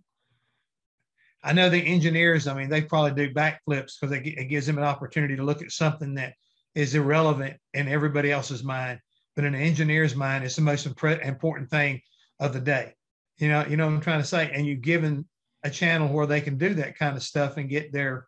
I 1.42 1.52
know 1.52 1.70
the 1.70 1.78
engineers. 1.78 2.46
I 2.46 2.54
mean, 2.54 2.68
they 2.68 2.82
probably 2.82 3.12
do 3.12 3.32
backflips 3.32 3.94
because 4.00 4.12
it 4.12 4.48
gives 4.48 4.66
them 4.66 4.76
an 4.76 4.84
opportunity 4.84 5.36
to 5.36 5.42
look 5.42 5.62
at 5.62 5.70
something 5.70 6.14
that 6.14 6.34
is 6.74 6.94
irrelevant 6.94 7.56
in 7.74 7.88
everybody 7.88 8.30
else's 8.30 8.62
mind, 8.62 9.00
but 9.34 9.44
in 9.44 9.54
an 9.54 9.61
engineer's 9.61 10.14
mind, 10.14 10.44
it's 10.44 10.56
the 10.56 10.62
most 10.62 10.86
important 10.86 11.70
thing 11.70 12.00
of 12.40 12.52
the 12.52 12.61
day. 12.61 12.92
You 13.38 13.48
know, 13.48 13.64
you 13.66 13.76
know 13.76 13.86
what 13.86 13.94
I'm 13.94 14.00
trying 14.00 14.20
to 14.20 14.26
say. 14.26 14.50
And 14.52 14.66
you've 14.66 14.82
given 14.82 15.26
a 15.64 15.70
channel 15.70 16.08
where 16.08 16.26
they 16.26 16.40
can 16.40 16.58
do 16.58 16.74
that 16.74 16.98
kind 16.98 17.16
of 17.16 17.22
stuff 17.22 17.56
and 17.56 17.68
get 17.68 17.92
their 17.92 18.26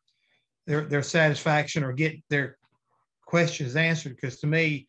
their 0.66 0.82
their 0.86 1.02
satisfaction 1.02 1.84
or 1.84 1.92
get 1.92 2.16
their 2.30 2.56
questions 3.26 3.76
answered. 3.76 4.16
Because 4.16 4.40
to 4.40 4.46
me, 4.46 4.86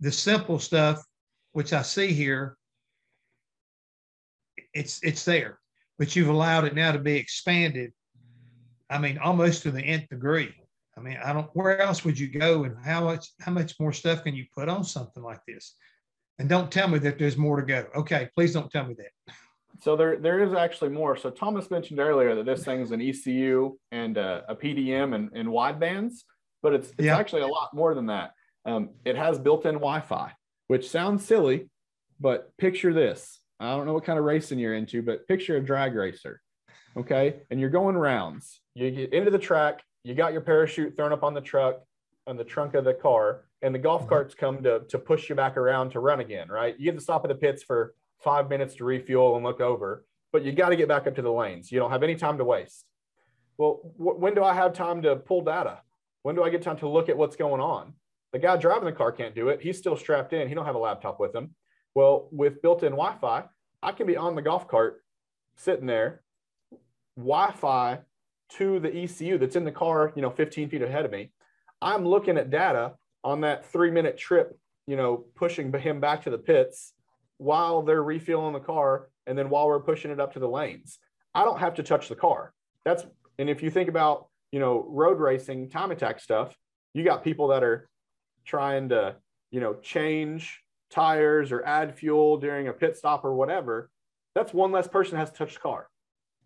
the 0.00 0.12
simple 0.12 0.58
stuff, 0.58 1.02
which 1.52 1.72
I 1.72 1.82
see 1.82 2.12
here, 2.12 2.56
it's 4.74 5.02
it's 5.02 5.24
there, 5.24 5.58
but 5.98 6.14
you've 6.14 6.28
allowed 6.28 6.64
it 6.64 6.74
now 6.74 6.92
to 6.92 6.98
be 6.98 7.16
expanded. 7.16 7.92
I 8.90 8.98
mean, 8.98 9.18
almost 9.18 9.62
to 9.62 9.70
the 9.70 9.82
nth 9.82 10.08
degree. 10.08 10.54
I 10.96 11.00
mean, 11.00 11.18
I 11.24 11.32
don't. 11.32 11.48
Where 11.54 11.80
else 11.80 12.04
would 12.04 12.18
you 12.18 12.28
go, 12.28 12.64
and 12.64 12.76
how 12.84 13.04
much 13.04 13.28
how 13.40 13.52
much 13.52 13.74
more 13.78 13.92
stuff 13.92 14.24
can 14.24 14.34
you 14.34 14.46
put 14.54 14.68
on 14.68 14.84
something 14.84 15.22
like 15.22 15.40
this? 15.46 15.74
And 16.38 16.48
don't 16.48 16.70
tell 16.70 16.88
me 16.88 16.98
that 17.00 17.18
there's 17.18 17.36
more 17.36 17.60
to 17.60 17.66
go. 17.66 17.86
Okay, 17.96 18.28
please 18.36 18.52
don't 18.52 18.70
tell 18.70 18.86
me 18.86 18.94
that. 18.94 19.34
So 19.80 19.96
there, 19.96 20.16
there 20.16 20.42
is 20.42 20.54
actually 20.54 20.90
more. 20.90 21.16
So 21.16 21.30
Thomas 21.30 21.70
mentioned 21.70 22.00
earlier 22.00 22.34
that 22.34 22.46
this 22.46 22.64
thing's 22.64 22.90
an 22.90 23.00
ECU 23.00 23.76
and 23.92 24.16
a, 24.16 24.44
a 24.48 24.56
PDM 24.56 25.14
and, 25.14 25.30
and 25.34 25.50
wide 25.50 25.78
bands, 25.78 26.24
but 26.62 26.74
it's, 26.74 26.88
it's 26.90 27.02
yeah. 27.02 27.16
actually 27.16 27.42
a 27.42 27.46
lot 27.46 27.70
more 27.74 27.94
than 27.94 28.06
that. 28.06 28.32
Um, 28.64 28.90
it 29.04 29.16
has 29.16 29.38
built-in 29.38 29.74
Wi-Fi, 29.74 30.32
which 30.68 30.88
sounds 30.88 31.24
silly, 31.24 31.68
but 32.20 32.56
picture 32.56 32.94
this. 32.94 33.40
I 33.60 33.74
don't 33.74 33.86
know 33.86 33.92
what 33.92 34.04
kind 34.04 34.18
of 34.18 34.24
racing 34.24 34.58
you're 34.58 34.74
into, 34.74 35.02
but 35.02 35.26
picture 35.26 35.56
a 35.56 35.60
drag 35.60 35.94
racer. 35.94 36.40
Okay. 36.96 37.40
And 37.50 37.60
you're 37.60 37.70
going 37.70 37.96
rounds. 37.96 38.60
You 38.74 38.90
get 38.90 39.12
into 39.12 39.30
the 39.30 39.38
track, 39.38 39.82
you 40.04 40.14
got 40.14 40.32
your 40.32 40.42
parachute 40.42 40.96
thrown 40.96 41.12
up 41.12 41.24
on 41.24 41.34
the 41.34 41.40
truck, 41.40 41.80
on 42.26 42.36
the 42.36 42.44
trunk 42.44 42.74
of 42.74 42.84
the 42.84 42.94
car, 42.94 43.44
and 43.62 43.74
the 43.74 43.78
golf 43.78 44.02
mm-hmm. 44.02 44.10
carts 44.10 44.34
come 44.34 44.62
to, 44.62 44.80
to 44.88 44.98
push 44.98 45.28
you 45.28 45.34
back 45.34 45.56
around 45.56 45.90
to 45.90 46.00
run 46.00 46.20
again, 46.20 46.48
right? 46.48 46.78
You 46.78 46.84
get 46.84 46.94
to 46.94 47.00
stop 47.02 47.24
at 47.24 47.28
the 47.28 47.34
pits 47.34 47.62
for 47.62 47.94
five 48.22 48.48
minutes 48.48 48.74
to 48.76 48.84
refuel 48.84 49.36
and 49.36 49.44
look 49.44 49.60
over, 49.60 50.04
but 50.32 50.44
you 50.44 50.52
got 50.52 50.68
to 50.68 50.76
get 50.76 50.88
back 50.88 51.06
up 51.06 51.14
to 51.16 51.22
the 51.22 51.32
lanes. 51.32 51.72
You 51.72 51.78
don't 51.78 51.90
have 51.90 52.02
any 52.02 52.14
time 52.14 52.38
to 52.38 52.44
waste. 52.44 52.84
Well, 53.56 53.80
wh- 53.96 54.18
when 54.20 54.34
do 54.34 54.44
I 54.44 54.54
have 54.54 54.72
time 54.72 55.02
to 55.02 55.16
pull 55.16 55.42
data? 55.42 55.80
When 56.22 56.34
do 56.34 56.42
I 56.42 56.50
get 56.50 56.62
time 56.62 56.78
to 56.78 56.88
look 56.88 57.08
at 57.08 57.16
what's 57.16 57.36
going 57.36 57.60
on? 57.60 57.94
The 58.32 58.38
guy 58.38 58.56
driving 58.56 58.84
the 58.84 58.92
car 58.92 59.12
can't 59.12 59.34
do 59.34 59.48
it. 59.48 59.60
He's 59.60 59.78
still 59.78 59.96
strapped 59.96 60.32
in. 60.32 60.48
He 60.48 60.54
don't 60.54 60.66
have 60.66 60.74
a 60.74 60.78
laptop 60.78 61.18
with 61.18 61.34
him. 61.34 61.54
Well, 61.94 62.28
with 62.30 62.62
built-in 62.62 62.92
Wi-Fi, 62.92 63.44
I 63.82 63.92
can 63.92 64.06
be 64.06 64.16
on 64.16 64.34
the 64.34 64.42
golf 64.42 64.68
cart, 64.68 65.02
sitting 65.56 65.86
there, 65.86 66.22
Wi-Fi 67.16 68.00
to 68.50 68.80
the 68.80 68.94
ECU 68.94 69.38
that's 69.38 69.56
in 69.56 69.64
the 69.64 69.72
car, 69.72 70.12
you 70.14 70.22
know, 70.22 70.30
15 70.30 70.68
feet 70.68 70.82
ahead 70.82 71.04
of 71.04 71.10
me. 71.10 71.32
I'm 71.80 72.06
looking 72.06 72.38
at 72.38 72.50
data 72.50 72.94
on 73.24 73.40
that 73.42 73.66
three-minute 73.66 74.16
trip, 74.16 74.58
you 74.86 74.96
know, 74.96 75.24
pushing 75.34 75.72
him 75.72 76.00
back 76.00 76.22
to 76.22 76.30
the 76.30 76.38
pits 76.38 76.92
while 77.38 77.82
they're 77.82 78.02
refueling 78.02 78.52
the 78.52 78.60
car 78.60 79.08
and 79.26 79.38
then 79.38 79.48
while 79.48 79.66
we're 79.66 79.80
pushing 79.80 80.10
it 80.10 80.20
up 80.20 80.32
to 80.32 80.38
the 80.38 80.48
lanes. 80.48 80.98
I 81.34 81.44
don't 81.44 81.58
have 81.58 81.74
to 81.74 81.82
touch 81.82 82.08
the 82.08 82.16
car. 82.16 82.52
That's 82.84 83.04
and 83.38 83.48
if 83.48 83.62
you 83.62 83.70
think 83.70 83.88
about, 83.88 84.28
you 84.50 84.58
know, 84.58 84.84
road 84.88 85.20
racing, 85.20 85.70
time 85.70 85.92
attack 85.92 86.18
stuff, 86.18 86.56
you 86.94 87.04
got 87.04 87.22
people 87.22 87.48
that 87.48 87.62
are 87.62 87.88
trying 88.48 88.88
to, 88.88 89.14
you 89.50 89.60
know, 89.60 89.74
change 89.74 90.62
tires 90.90 91.52
or 91.52 91.64
add 91.64 91.94
fuel 91.96 92.38
during 92.38 92.66
a 92.68 92.72
pit 92.72 92.96
stop 92.96 93.24
or 93.24 93.34
whatever. 93.34 93.90
That's 94.34 94.52
one 94.52 94.72
less 94.72 94.88
person 94.88 95.18
has 95.18 95.30
to 95.30 95.36
touch 95.36 95.54
the 95.54 95.60
car. 95.60 95.88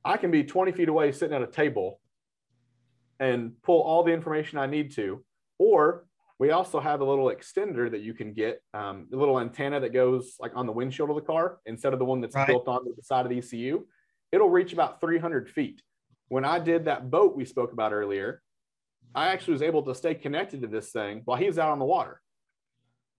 I 0.05 0.17
can 0.17 0.31
be 0.31 0.43
20 0.43 0.73
feet 0.73 0.89
away 0.89 1.13
sitting 1.13 1.35
at 1.35 1.43
a 1.43 1.47
table 1.47 2.01
and 3.21 3.53
pull 3.63 3.81
all 3.83 4.03
the 4.03 4.13
information 4.13 4.59
I 4.59 4.67
need 4.67 4.93
to, 4.97 5.25
or 5.59 6.07
we 6.41 6.51
also 6.51 6.81
have 6.81 7.01
a 7.01 7.05
little 7.05 7.27
extender 7.27 7.89
that 7.89 8.01
you 8.01 8.15
can 8.15 8.33
get, 8.33 8.61
um, 8.75 9.07
a 9.13 9.17
little 9.17 9.39
antenna 9.39 9.79
that 9.79 9.93
goes 9.93 10.35
like 10.41 10.51
on 10.57 10.67
the 10.67 10.73
windshield 10.73 11.09
of 11.09 11.15
the 11.15 11.23
car 11.23 11.61
instead 11.67 11.93
of 11.93 12.01
the 12.01 12.05
one 12.05 12.21
that's 12.21 12.35
right. 12.35 12.49
built 12.49 12.67
onto 12.67 12.95
the 12.97 13.03
side 13.03 13.25
of 13.25 13.31
the 13.31 13.39
ECU. 13.39 13.87
It'll 14.33 14.51
reach 14.51 14.73
about 14.73 15.01
300 15.01 15.49
feet. 15.49 15.83
When 16.29 16.45
I 16.45 16.59
did 16.59 16.87
that 16.87 17.11
boat 17.11 17.37
we 17.37 17.45
spoke 17.45 17.73
about 17.73 17.93
earlier, 17.93 18.43
I 19.15 19.29
actually 19.29 19.55
was 19.55 19.63
able 19.63 19.83
to 19.83 19.95
stay 19.95 20.15
connected 20.15 20.63
to 20.63 20.69
this 20.69 20.91
thing 20.91 21.23
while 21.25 21.39
he 21.39 21.47
was 21.47 21.59
out 21.59 21.71
on 21.71 21.79
the 21.79 21.85
water. 21.85 22.21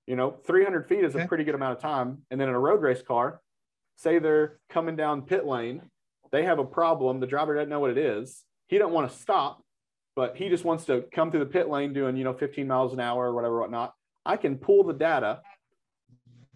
You 0.08 0.16
know, 0.16 0.32
300 0.46 0.88
feet 0.88 1.04
is 1.04 1.16
okay. 1.16 1.24
a 1.24 1.28
pretty 1.28 1.44
good 1.44 1.56
amount 1.56 1.78
of 1.78 1.82
time. 1.82 2.24
And 2.30 2.40
then 2.40 2.50
in 2.50 2.56
a 2.56 2.60
road 2.60 2.82
race 2.82 3.02
car, 3.02 3.42
say 3.96 4.20
they're 4.20 4.60
coming 4.70 4.96
down 4.96 5.22
pit 5.22 5.46
lane, 5.46 5.82
they 6.32 6.44
have 6.44 6.60
a 6.60 6.66
problem. 6.66 7.20
The 7.20 7.28
driver 7.28 7.56
doesn't 7.56 7.70
know 7.70 7.80
what 7.80 7.92
it 7.92 7.98
is. 7.98 8.44
He 8.68 8.78
don't 8.78 8.92
want 8.92 9.10
to 9.10 9.18
stop 9.18 9.64
but 10.16 10.36
he 10.38 10.50
just 10.50 10.64
wants 10.64 10.86
to 10.86 11.06
come 11.12 11.32
through 11.32 11.40
the 11.42 11.46
pit 11.48 11.70
lane 11.70 11.94
doing, 11.94 12.16
you 12.16 12.24
know, 12.24 12.34
15 12.34 12.68
miles 12.68 12.94
an 12.94 13.00
hour 13.00 13.28
or 13.28 13.34
whatever, 13.34 13.60
whatnot. 13.60 13.94
I 14.26 14.38
can 14.38 14.58
pull 14.58 14.84
the 14.84 14.94
data 14.94 15.42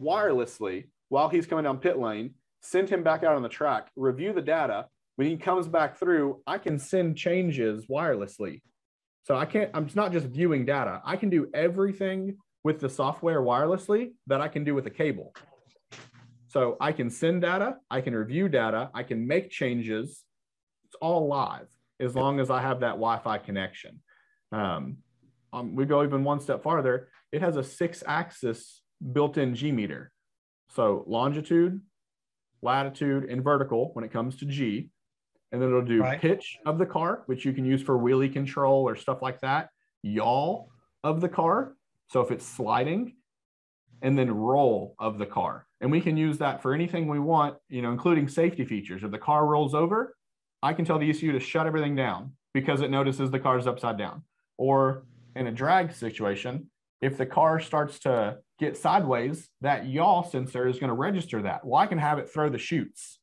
wirelessly 0.02 0.86
while 1.10 1.30
he's 1.30 1.48
coming 1.48 1.64
down 1.64 1.80
pit 1.80 1.98
lane, 1.98 2.36
send 2.62 2.90
him 2.90 3.04
back 3.04 3.24
out 3.24 3.36
on 3.36 3.42
the 3.42 3.50
track, 3.50 3.90
review 3.96 4.34
the 4.34 4.42
data. 4.42 4.88
When 5.16 5.28
he 5.28 5.38
comes 5.38 5.68
back 5.68 5.98
through, 5.98 6.42
I 6.46 6.60
can 6.60 6.78
send 6.78 7.18
changes 7.18 7.88
wirelessly. 7.88 8.62
So 9.28 9.36
I 9.36 9.44
can't, 9.44 9.70
I'm 9.74 9.90
not 9.94 10.14
just 10.14 10.28
viewing 10.28 10.64
data. 10.64 11.02
I 11.04 11.18
can 11.18 11.30
do 11.30 11.50
everything 11.54 12.38
with 12.64 12.80
the 12.80 12.88
software 12.88 13.42
wirelessly 13.42 14.14
that 14.28 14.40
I 14.40 14.48
can 14.48 14.64
do 14.64 14.74
with 14.74 14.88
a 14.88 14.90
cable. 14.90 15.34
So 16.48 16.78
I 16.80 16.94
can 16.94 17.10
send 17.10 17.42
data, 17.42 17.76
I 17.92 18.00
can 18.00 18.16
review 18.16 18.48
data, 18.48 18.90
I 18.94 19.04
can 19.04 19.28
make 19.28 19.52
changes. 19.52 20.24
It's 20.86 20.96
all 21.02 21.28
live 21.28 21.68
as 22.00 22.16
long 22.16 22.40
as 22.40 22.50
I 22.50 22.62
have 22.62 22.80
that 22.80 22.92
Wi-Fi 22.92 23.40
connection. 23.40 24.00
Um, 24.54 25.00
um, 25.52 25.76
we 25.76 25.84
go 25.84 26.06
even 26.06 26.24
one 26.24 26.40
step 26.40 26.64
farther. 26.64 27.10
It 27.34 27.42
has 27.42 27.58
a 27.58 27.64
six-axis 27.66 28.82
built-in 29.12 29.56
G 29.56 29.74
meter. 29.74 30.14
So 30.74 31.04
longitude, 31.06 31.82
latitude, 32.62 33.26
and 33.26 33.44
vertical 33.44 33.90
when 33.92 34.06
it 34.06 34.14
comes 34.14 34.38
to 34.38 34.46
G. 34.46 34.90
And 35.52 35.62
then 35.62 35.70
it'll 35.70 35.82
do 35.82 36.02
right. 36.02 36.20
pitch 36.20 36.58
of 36.66 36.78
the 36.78 36.86
car, 36.86 37.24
which 37.28 37.46
you 37.46 37.54
can 37.54 37.66
use 37.66 37.82
for 37.82 37.98
wheelie 37.98 38.32
control 38.32 38.88
or 38.88 38.96
stuff 38.96 39.22
like 39.22 39.40
that. 39.42 39.70
Yaw 40.04 40.66
of 41.04 41.22
the 41.22 41.30
car. 41.30 41.74
So 42.10 42.22
if 42.22 42.32
it's 42.32 42.46
sliding, 42.46 43.14
and 44.02 44.18
then 44.18 44.32
roll 44.32 44.96
of 45.00 45.18
the 45.18 45.26
car. 45.26 45.66
And 45.82 45.92
we 45.92 46.02
can 46.02 46.18
use 46.18 46.38
that 46.40 46.62
for 46.62 46.74
anything 46.74 47.08
we 47.08 47.20
want, 47.20 47.58
you 47.70 47.82
know, 47.82 47.92
including 47.92 48.28
safety 48.28 48.66
features. 48.66 49.04
If 49.04 49.12
the 49.12 49.18
car 49.18 49.46
rolls 49.46 49.74
over, 49.74 50.16
I 50.62 50.74
can 50.74 50.86
tell 50.86 51.00
the 51.00 51.10
ECU 51.10 51.32
to 51.32 51.40
shut 51.40 51.68
everything 51.68 51.96
down 51.96 52.34
because 52.54 52.82
it 52.82 52.90
notices 52.90 53.32
the 53.32 53.40
car 53.40 53.58
is 53.58 53.68
upside 53.68 53.98
down. 53.98 54.24
Or 54.58 55.06
in 55.36 55.48
a 55.48 55.52
drag 55.52 55.94
situation, 55.94 56.70
if 57.02 57.18
the 57.18 57.26
car 57.26 57.60
starts 57.60 58.00
to 58.00 58.38
get 58.60 58.76
sideways, 58.76 59.50
that 59.62 59.88
yaw 59.88 60.24
sensor 60.24 60.68
is 60.68 60.80
going 60.80 60.90
to 60.90 60.96
register 60.96 61.44
that. 61.44 61.66
Well, 61.66 61.82
I 61.82 61.86
can 61.86 62.00
have 62.00 62.18
it 62.18 62.30
throw 62.30 62.50
the 62.50 62.58
chutes. 62.58 63.20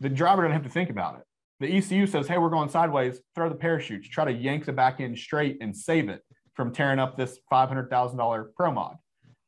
The 0.00 0.08
driver 0.08 0.42
doesn't 0.42 0.52
have 0.52 0.64
to 0.64 0.68
think 0.68 0.90
about 0.90 1.18
it. 1.18 1.24
The 1.60 1.76
ECU 1.76 2.06
says, 2.06 2.28
hey, 2.28 2.38
we're 2.38 2.50
going 2.50 2.68
sideways, 2.68 3.20
throw 3.34 3.48
the 3.48 3.54
parachutes, 3.54 4.08
try 4.08 4.24
to 4.24 4.32
yank 4.32 4.64
the 4.64 4.72
back 4.72 5.00
end 5.00 5.18
straight 5.18 5.58
and 5.60 5.76
save 5.76 6.08
it 6.08 6.22
from 6.54 6.72
tearing 6.72 6.98
up 6.98 7.16
this 7.16 7.38
$500,000 7.52 8.46
Pro 8.56 8.70
Mod. 8.70 8.96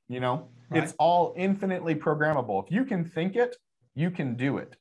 You 0.08 0.20
know, 0.20 0.48
right. 0.70 0.82
it's 0.82 0.94
all 0.98 1.34
infinitely 1.36 1.94
programmable. 1.94 2.64
If 2.64 2.72
you 2.72 2.84
can 2.84 3.04
think 3.04 3.36
it, 3.36 3.56
you 3.94 4.10
can 4.10 4.34
do 4.34 4.58
it. 4.58 4.76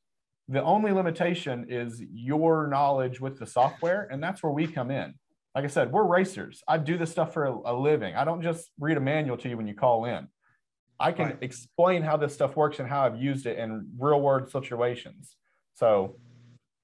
The 0.48 0.64
only 0.64 0.92
limitation 0.92 1.68
is 1.70 2.02
your 2.12 2.66
knowledge 2.66 3.22
with 3.22 3.38
the 3.38 3.46
software, 3.46 4.08
and 4.12 4.22
that's 4.22 4.42
where 4.42 4.52
we 4.52 4.66
come 4.66 4.90
in. 4.90 5.14
Like 5.54 5.66
I 5.66 5.68
said, 5.68 5.92
we're 5.92 6.06
racers. 6.06 6.64
I 6.68 6.80
do 6.80 6.98
this 6.98 7.12
stuff 7.12 7.34
for 7.34 7.46
a, 7.46 7.56
a 7.66 7.74
living. 7.74 8.16
I 8.16 8.24
don't 8.24 8.42
just 8.42 8.72
read 8.80 8.98
a 8.98 9.02
manual 9.02 9.38
to 9.38 9.50
you 9.50 9.58
when 9.58 9.68
you 9.68 9.76
call 9.76 10.06
in. 10.06 10.28
I 11.00 11.12
can 11.12 11.26
right. 11.26 11.38
explain 11.42 12.02
how 12.02 12.18
this 12.18 12.34
stuff 12.34 12.56
works 12.56 12.80
and 12.80 12.90
how 12.90 13.02
I've 13.02 13.22
used 13.22 13.46
it 13.46 13.58
in 13.60 13.90
real 13.98 14.20
world 14.20 14.50
situations. 14.52 15.36
So, 15.76 16.16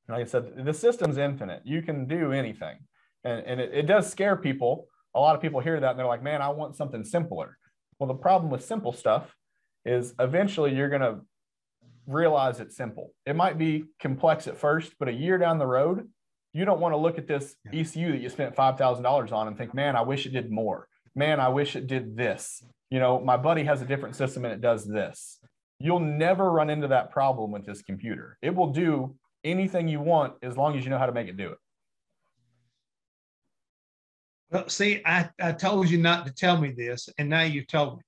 like 0.08 0.22
I 0.22 0.26
said, 0.26 0.66
the 0.66 0.74
system's 0.74 1.18
infinite. 1.18 1.62
You 1.64 1.82
can 1.82 2.06
do 2.06 2.32
anything. 2.32 2.78
And, 3.24 3.46
and 3.46 3.60
it, 3.60 3.72
it 3.74 3.84
does 3.84 4.10
scare 4.10 4.36
people. 4.36 4.88
A 5.16 5.20
lot 5.20 5.36
of 5.36 5.42
people 5.42 5.60
hear 5.60 5.80
that 5.80 5.92
and 5.92 6.00
they're 6.00 6.06
like, 6.06 6.24
man, 6.24 6.42
I 6.42 6.50
want 6.50 6.76
something 6.76 7.04
simpler. 7.04 7.58
Well, 7.98 8.08
the 8.08 8.16
problem 8.16 8.52
with 8.52 8.64
simple 8.64 8.92
stuff 8.92 9.36
is 9.86 10.14
eventually 10.20 10.76
you're 10.76 10.90
going 10.90 11.02
to 11.02 11.22
realize 12.08 12.60
it's 12.60 12.76
simple. 12.76 13.12
It 13.26 13.36
might 13.36 13.58
be 13.58 13.86
complex 14.00 14.48
at 14.48 14.58
first, 14.58 14.94
but 15.00 15.08
a 15.08 15.14
year 15.14 15.38
down 15.38 15.58
the 15.58 15.68
road, 15.68 16.08
you 16.54 16.66
don't 16.66 16.80
want 16.80 16.94
to 16.94 16.98
look 16.98 17.18
at 17.18 17.28
this 17.28 17.56
ECU 17.74 18.12
that 18.12 18.22
you 18.22 18.30
spent 18.30 18.56
$5,000 18.56 19.32
on 19.32 19.48
and 19.48 19.58
think, 19.58 19.74
man, 19.74 19.96
I 19.96 20.02
wish 20.02 20.26
it 20.26 20.32
did 20.32 20.52
more. 20.52 20.88
Man, 21.16 21.40
I 21.40 21.50
wish 21.50 21.76
it 21.76 21.88
did 21.88 22.16
this. 22.16 22.64
You 22.90 23.00
know, 23.00 23.20
my 23.20 23.38
buddy 23.38 23.64
has 23.64 23.82
a 23.82 23.86
different 23.86 24.16
system 24.16 24.46
and 24.46 24.54
it 24.54 24.62
does 24.62 24.86
this. 24.86 25.40
You'll 25.80 26.00
never 26.00 26.52
run 26.52 26.70
into 26.70 26.88
that 26.90 27.12
problem 27.12 27.52
with 27.52 27.66
this 27.66 27.82
computer. 27.82 28.38
It 28.42 28.56
will 28.56 28.72
do 28.72 29.16
anything 29.46 29.88
you 29.88 30.02
want 30.02 30.34
as 30.42 30.58
long 30.58 30.78
as 30.78 30.84
you 30.84 30.90
know 30.90 30.98
how 30.98 31.06
to 31.06 31.14
make 31.14 31.30
it 31.30 31.38
do 31.38 31.50
it. 31.50 31.58
Well, 34.52 34.70
see, 34.70 35.02
I, 35.06 35.30
I 35.42 35.54
told 35.54 35.90
you 35.90 35.98
not 35.98 36.26
to 36.26 36.34
tell 36.34 36.60
me 36.60 36.72
this, 36.72 37.10
and 37.18 37.30
now 37.30 37.44
you've 37.44 37.68
told 37.68 37.98
me. 37.98 38.04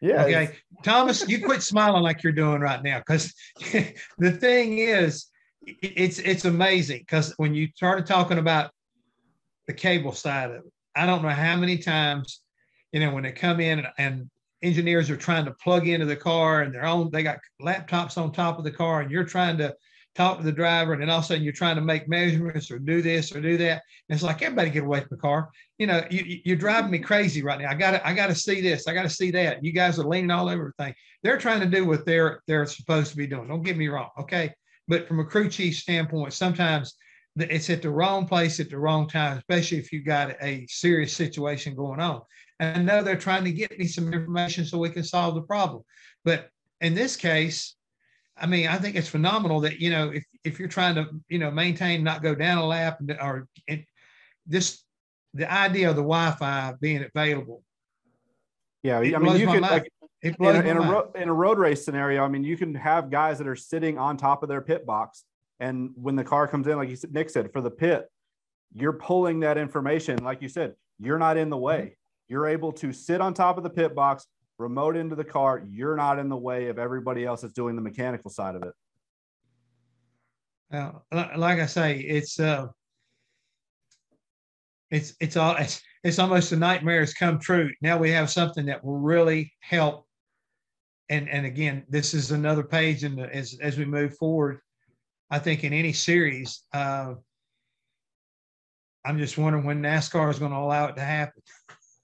Yeah. 0.00 0.24
Okay. 0.24 0.56
Thomas, 0.82 1.26
you 1.28 1.44
quit 1.44 1.62
smiling 1.62 2.02
like 2.02 2.22
you're 2.22 2.32
doing 2.32 2.60
right 2.60 2.82
now. 2.82 2.98
Because 2.98 3.32
the 4.18 4.32
thing 4.32 4.78
is, 4.78 5.26
it's 5.66 6.18
it's 6.18 6.44
amazing 6.44 6.98
because 6.98 7.32
when 7.38 7.54
you 7.54 7.68
started 7.74 8.06
talking 8.06 8.38
about 8.38 8.70
the 9.66 9.72
cable 9.72 10.12
side 10.12 10.50
of 10.50 10.56
it, 10.56 10.72
I 10.94 11.06
don't 11.06 11.22
know 11.22 11.30
how 11.30 11.56
many 11.56 11.78
times, 11.78 12.40
you 12.92 13.00
know, 13.00 13.12
when 13.12 13.22
they 13.22 13.32
come 13.32 13.60
in 13.60 13.78
and, 13.78 13.88
and 13.98 14.30
engineers 14.62 15.08
are 15.10 15.16
trying 15.16 15.46
to 15.46 15.52
plug 15.52 15.88
into 15.88 16.06
the 16.06 16.16
car 16.16 16.62
and 16.62 16.74
they're 16.74 16.84
on, 16.84 17.10
they 17.10 17.22
got 17.22 17.38
laptops 17.62 18.18
on 18.18 18.32
top 18.32 18.58
of 18.58 18.64
the 18.64 18.70
car, 18.70 19.00
and 19.00 19.10
you're 19.10 19.24
trying 19.24 19.56
to 19.58 19.74
talk 20.14 20.38
to 20.38 20.44
the 20.44 20.52
driver, 20.52 20.92
and 20.92 21.02
then 21.02 21.10
all 21.10 21.18
of 21.18 21.24
a 21.24 21.26
sudden 21.26 21.42
you're 21.42 21.52
trying 21.52 21.76
to 21.76 21.82
make 21.82 22.08
measurements 22.08 22.70
or 22.70 22.78
do 22.78 23.02
this 23.02 23.34
or 23.34 23.40
do 23.40 23.56
that. 23.56 23.82
And 24.08 24.16
it's 24.16 24.22
like 24.22 24.42
everybody 24.42 24.70
get 24.70 24.84
away 24.84 25.00
from 25.00 25.08
the 25.10 25.16
car. 25.16 25.50
You 25.78 25.86
know, 25.86 26.04
you, 26.10 26.40
you're 26.44 26.56
driving 26.56 26.90
me 26.90 26.98
crazy 26.98 27.42
right 27.42 27.60
now. 27.60 27.70
I 27.70 27.74
got 27.74 27.92
to, 27.92 28.06
I 28.06 28.14
got 28.14 28.28
to 28.28 28.34
see 28.34 28.60
this. 28.60 28.86
I 28.86 28.94
got 28.94 29.02
to 29.02 29.10
see 29.10 29.30
that. 29.32 29.64
You 29.64 29.72
guys 29.72 29.98
are 29.98 30.04
leaning 30.04 30.30
all 30.30 30.48
over 30.48 30.72
everything. 30.78 30.94
They're 31.22 31.38
trying 31.38 31.60
to 31.60 31.66
do 31.66 31.84
what 31.84 32.06
they're 32.06 32.42
they're 32.46 32.66
supposed 32.66 33.10
to 33.10 33.16
be 33.16 33.26
doing. 33.26 33.48
Don't 33.48 33.62
get 33.62 33.76
me 33.76 33.88
wrong, 33.88 34.10
okay? 34.20 34.52
But 34.86 35.08
from 35.08 35.20
a 35.20 35.24
crew 35.24 35.48
chief 35.48 35.76
standpoint, 35.76 36.32
sometimes 36.32 36.94
it's 37.36 37.70
at 37.70 37.82
the 37.82 37.90
wrong 37.90 38.26
place 38.28 38.60
at 38.60 38.70
the 38.70 38.78
wrong 38.78 39.08
time, 39.08 39.38
especially 39.38 39.78
if 39.78 39.92
you 39.92 40.02
got 40.02 40.36
a 40.42 40.66
serious 40.68 41.16
situation 41.16 41.74
going 41.74 42.00
on. 42.00 42.22
And 42.60 42.78
I 42.78 42.82
know 42.82 43.02
they're 43.02 43.16
trying 43.16 43.44
to 43.44 43.52
get 43.52 43.76
me 43.78 43.86
some 43.86 44.12
information 44.12 44.64
so 44.64 44.78
we 44.78 44.90
can 44.90 45.02
solve 45.02 45.34
the 45.34 45.42
problem. 45.42 45.82
But 46.24 46.48
in 46.80 46.94
this 46.94 47.16
case, 47.16 47.74
I 48.36 48.46
mean, 48.46 48.66
I 48.66 48.78
think 48.78 48.96
it's 48.96 49.08
phenomenal 49.08 49.60
that 49.60 49.80
you 49.80 49.90
know 49.90 50.10
if 50.10 50.24
if 50.42 50.58
you're 50.58 50.68
trying 50.68 50.96
to 50.96 51.08
you 51.28 51.38
know 51.38 51.50
maintain 51.50 52.02
not 52.02 52.22
go 52.22 52.34
down 52.34 52.58
a 52.58 52.66
lap 52.66 53.00
or 53.20 53.46
this 54.46 54.82
the 55.34 55.50
idea 55.52 55.90
of 55.90 55.96
the 55.96 56.02
Wi-Fi 56.02 56.74
being 56.80 57.04
available. 57.04 57.62
Yeah, 58.82 58.98
I 58.98 59.18
mean, 59.18 59.36
you 59.36 59.46
can 59.46 59.62
like, 59.62 59.90
in, 60.22 60.34
a, 60.40 60.60
in, 60.60 60.76
a 60.76 60.80
ro- 60.80 61.10
in 61.14 61.28
a 61.28 61.32
road 61.32 61.58
race 61.58 61.84
scenario. 61.84 62.22
I 62.22 62.28
mean, 62.28 62.44
you 62.44 62.56
can 62.56 62.74
have 62.74 63.10
guys 63.10 63.38
that 63.38 63.46
are 63.46 63.56
sitting 63.56 63.98
on 63.98 64.16
top 64.16 64.42
of 64.42 64.48
their 64.48 64.60
pit 64.60 64.84
box, 64.84 65.24
and 65.60 65.90
when 65.94 66.16
the 66.16 66.24
car 66.24 66.46
comes 66.46 66.66
in, 66.66 66.76
like 66.76 66.90
you 66.90 66.96
said, 66.96 67.12
Nick 67.12 67.30
said, 67.30 67.52
for 67.52 67.60
the 67.60 67.70
pit, 67.70 68.08
you're 68.74 68.92
pulling 68.92 69.40
that 69.40 69.56
information. 69.56 70.22
Like 70.22 70.42
you 70.42 70.48
said, 70.48 70.74
you're 70.98 71.18
not 71.18 71.36
in 71.36 71.48
the 71.50 71.56
mm-hmm. 71.56 71.64
way. 71.64 71.96
You're 72.28 72.46
able 72.46 72.72
to 72.72 72.92
sit 72.92 73.20
on 73.20 73.34
top 73.34 73.56
of 73.56 73.64
the 73.64 73.70
pit 73.70 73.94
box, 73.94 74.26
remote 74.58 74.96
into 74.96 75.16
the 75.16 75.24
car, 75.24 75.62
you're 75.68 75.96
not 75.96 76.18
in 76.18 76.28
the 76.28 76.36
way 76.36 76.68
of 76.68 76.78
everybody 76.78 77.24
else 77.24 77.42
that's 77.42 77.54
doing 77.54 77.76
the 77.76 77.82
mechanical 77.82 78.30
side 78.30 78.54
of 78.54 78.62
it. 78.62 78.72
Uh, 80.72 80.92
like 81.36 81.60
I 81.60 81.66
say, 81.66 81.98
it's 81.98 82.40
uh, 82.40 82.66
it's 84.90 85.14
it's 85.20 85.36
all 85.36 85.56
it's, 85.56 85.80
it's 86.02 86.18
almost 86.18 86.52
a 86.52 86.56
nightmare 86.56 87.00
has 87.00 87.14
come 87.14 87.38
true. 87.38 87.70
Now 87.80 87.98
we 87.98 88.10
have 88.10 88.30
something 88.30 88.66
that 88.66 88.84
will 88.84 88.98
really 88.98 89.52
help. 89.60 90.06
And 91.10 91.28
and 91.28 91.46
again, 91.46 91.84
this 91.88 92.14
is 92.14 92.30
another 92.30 92.62
page 92.62 93.04
and 93.04 93.20
as 93.20 93.58
as 93.60 93.76
we 93.78 93.84
move 93.84 94.16
forward. 94.16 94.60
I 95.30 95.38
think 95.38 95.64
in 95.64 95.72
any 95.72 95.92
series, 95.92 96.62
uh, 96.72 97.14
I'm 99.04 99.18
just 99.18 99.36
wondering 99.36 99.64
when 99.64 99.82
NASCAR 99.82 100.30
is 100.30 100.38
going 100.38 100.52
to 100.52 100.58
allow 100.58 100.86
it 100.86 100.96
to 100.96 101.02
happen. 101.02 101.42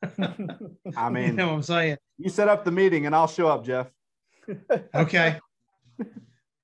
I 0.02 0.08
mean, 1.10 1.26
you 1.26 1.32
know 1.32 1.48
what 1.48 1.54
I'm 1.54 1.62
saying? 1.62 1.98
You 2.18 2.30
set 2.30 2.48
up 2.48 2.64
the 2.64 2.70
meeting 2.70 3.06
and 3.06 3.14
I'll 3.14 3.28
show 3.28 3.48
up, 3.48 3.64
Jeff. 3.64 3.88
okay. 4.94 5.38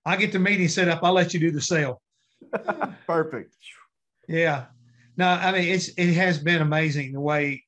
I 0.05 0.17
get 0.17 0.33
the 0.33 0.39
meeting 0.39 0.69
set 0.69 0.89
up. 0.89 1.01
I'll 1.03 1.13
let 1.13 1.35
you 1.35 1.41
do 1.41 1.51
the 1.51 1.61
sale. 1.61 2.01
Perfect. 3.07 3.55
Yeah. 4.29 4.67
No, 5.17 5.29
I 5.29 5.53
mean 5.53 5.65
it's 5.73 5.89
it 5.97 6.13
has 6.13 6.39
been 6.39 6.61
amazing 6.61 7.13
the 7.13 7.21
way 7.21 7.65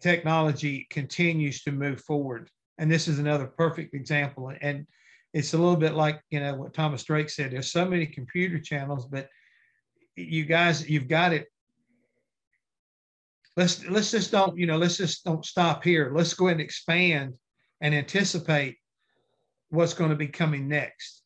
technology 0.00 0.86
continues 0.90 1.62
to 1.62 1.72
move 1.72 2.00
forward. 2.00 2.48
And 2.78 2.90
this 2.90 3.08
is 3.08 3.18
another 3.18 3.46
perfect 3.46 3.94
example. 3.94 4.52
And 4.60 4.86
it's 5.34 5.54
a 5.54 5.58
little 5.58 5.76
bit 5.76 5.94
like, 5.94 6.22
you 6.30 6.38
know, 6.38 6.54
what 6.54 6.72
Thomas 6.72 7.02
Drake 7.02 7.30
said. 7.30 7.50
There's 7.50 7.72
so 7.72 7.84
many 7.84 8.06
computer 8.06 8.60
channels, 8.60 9.06
but 9.06 9.28
you 10.14 10.44
guys, 10.44 10.88
you've 10.88 11.08
got 11.08 11.32
it 11.32 11.48
let's 13.58 13.84
let's 13.86 14.12
just 14.12 14.30
don't 14.30 14.56
you 14.56 14.66
know 14.66 14.78
let's 14.78 14.96
just 14.96 15.24
don't 15.24 15.44
stop 15.44 15.82
here. 15.82 16.12
Let's 16.14 16.32
go 16.32 16.46
ahead 16.46 16.58
and 16.58 16.64
expand 16.64 17.34
and 17.80 17.94
anticipate 17.94 18.76
what's 19.70 19.94
going 19.94 20.10
to 20.10 20.16
be 20.16 20.28
coming 20.28 20.68
next. 20.68 21.22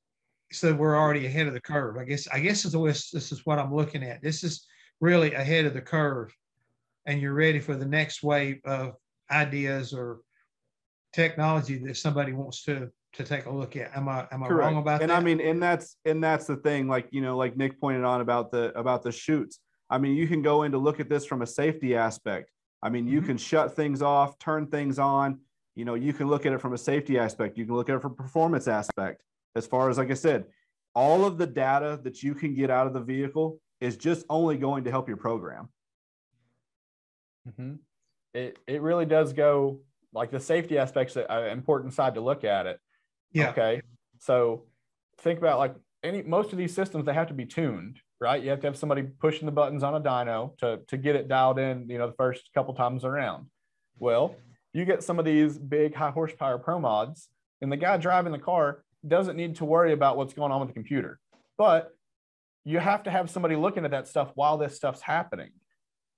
So 0.50 0.72
we're 0.74 0.98
already 0.98 1.26
ahead 1.26 1.46
of 1.46 1.52
the 1.52 1.60
curve. 1.60 1.98
I 1.98 2.04
guess 2.04 2.26
i 2.32 2.40
guess 2.40 2.62
this, 2.62 3.10
this 3.10 3.32
is 3.32 3.44
what 3.44 3.58
i'm 3.58 3.74
looking 3.74 4.02
at. 4.02 4.22
This 4.22 4.42
is 4.42 4.66
really 5.00 5.34
ahead 5.34 5.66
of 5.66 5.74
the 5.74 5.82
curve. 5.82 6.34
And 7.06 7.20
you're 7.20 7.34
ready 7.34 7.60
for 7.60 7.76
the 7.76 7.86
next 7.86 8.22
wave 8.22 8.60
of 8.64 8.94
ideas 9.30 9.92
or 9.92 10.20
technology 11.12 11.78
that 11.84 11.96
somebody 11.96 12.32
wants 12.32 12.62
to 12.64 12.90
to 13.14 13.24
take 13.24 13.44
a 13.44 13.50
look 13.50 13.76
at. 13.76 13.94
Am 13.94 14.08
i 14.08 14.26
am 14.32 14.42
i 14.42 14.48
Correct. 14.48 14.72
wrong 14.72 14.76
about 14.78 15.02
and 15.02 15.10
that? 15.10 15.18
i 15.18 15.22
mean 15.22 15.38
and 15.40 15.62
that's 15.62 15.96
and 16.06 16.24
that's 16.24 16.46
the 16.46 16.56
thing 16.56 16.88
like 16.88 17.08
you 17.10 17.20
know 17.20 17.36
like 17.36 17.58
nick 17.58 17.78
pointed 17.78 18.04
on 18.04 18.22
about 18.22 18.50
the 18.50 18.72
about 18.78 19.02
the 19.02 19.12
chutes 19.12 19.58
I 19.92 19.98
mean, 19.98 20.16
you 20.16 20.26
can 20.26 20.40
go 20.40 20.62
in 20.62 20.72
to 20.72 20.78
look 20.78 21.00
at 21.00 21.10
this 21.10 21.26
from 21.26 21.42
a 21.42 21.46
safety 21.46 21.94
aspect. 21.94 22.50
I 22.82 22.88
mean, 22.88 23.06
you 23.06 23.18
mm-hmm. 23.18 23.28
can 23.28 23.36
shut 23.36 23.76
things 23.76 24.00
off, 24.00 24.38
turn 24.38 24.66
things 24.66 24.98
on. 24.98 25.40
You 25.74 25.84
know, 25.84 25.94
you 25.94 26.14
can 26.14 26.28
look 26.28 26.46
at 26.46 26.54
it 26.54 26.62
from 26.62 26.72
a 26.72 26.78
safety 26.78 27.18
aspect. 27.18 27.58
You 27.58 27.66
can 27.66 27.74
look 27.76 27.90
at 27.90 27.96
it 27.96 28.02
from 28.02 28.16
performance 28.16 28.68
aspect. 28.68 29.22
As 29.54 29.66
far 29.66 29.90
as, 29.90 29.98
like 29.98 30.10
I 30.10 30.14
said, 30.14 30.46
all 30.94 31.26
of 31.26 31.36
the 31.36 31.46
data 31.46 32.00
that 32.04 32.22
you 32.22 32.34
can 32.34 32.54
get 32.54 32.70
out 32.70 32.86
of 32.86 32.94
the 32.94 33.00
vehicle 33.00 33.60
is 33.82 33.98
just 33.98 34.24
only 34.30 34.56
going 34.56 34.84
to 34.84 34.90
help 34.90 35.08
your 35.08 35.18
program. 35.18 35.68
Mm-hmm. 37.46 37.74
It 38.32 38.58
it 38.66 38.80
really 38.80 39.04
does 39.04 39.34
go 39.34 39.80
like 40.14 40.30
the 40.30 40.40
safety 40.40 40.78
aspects 40.78 41.16
an 41.16 41.50
important 41.50 41.92
side 41.92 42.14
to 42.14 42.22
look 42.22 42.44
at 42.44 42.64
it. 42.66 42.80
Yeah. 43.32 43.50
Okay. 43.50 43.82
So 44.20 44.64
think 45.18 45.38
about 45.38 45.58
like 45.58 45.74
any 46.02 46.22
most 46.22 46.52
of 46.52 46.58
these 46.58 46.74
systems 46.74 47.04
they 47.04 47.12
have 47.12 47.28
to 47.28 47.34
be 47.34 47.44
tuned 47.44 48.00
right? 48.22 48.42
You 48.42 48.50
have 48.50 48.60
to 48.60 48.68
have 48.68 48.78
somebody 48.78 49.02
pushing 49.02 49.46
the 49.46 49.52
buttons 49.52 49.82
on 49.82 49.94
a 49.94 50.00
dyno 50.00 50.56
to, 50.58 50.80
to 50.88 50.96
get 50.96 51.16
it 51.16 51.28
dialed 51.28 51.58
in, 51.58 51.88
you 51.88 51.98
know, 51.98 52.06
the 52.06 52.14
first 52.14 52.48
couple 52.54 52.72
times 52.72 53.04
around. 53.04 53.46
Well, 53.98 54.36
you 54.72 54.84
get 54.84 55.02
some 55.02 55.18
of 55.18 55.24
these 55.24 55.58
big 55.58 55.94
high 55.94 56.10
horsepower 56.10 56.58
pro 56.58 56.78
mods, 56.78 57.28
and 57.60 57.70
the 57.70 57.76
guy 57.76 57.96
driving 57.96 58.32
the 58.32 58.38
car 58.38 58.84
doesn't 59.06 59.36
need 59.36 59.56
to 59.56 59.64
worry 59.64 59.92
about 59.92 60.16
what's 60.16 60.32
going 60.32 60.52
on 60.52 60.60
with 60.60 60.68
the 60.68 60.74
computer. 60.74 61.18
But 61.58 61.94
you 62.64 62.78
have 62.78 63.02
to 63.02 63.10
have 63.10 63.28
somebody 63.28 63.56
looking 63.56 63.84
at 63.84 63.90
that 63.90 64.08
stuff 64.08 64.30
while 64.34 64.56
this 64.56 64.76
stuff's 64.76 65.02
happening. 65.02 65.50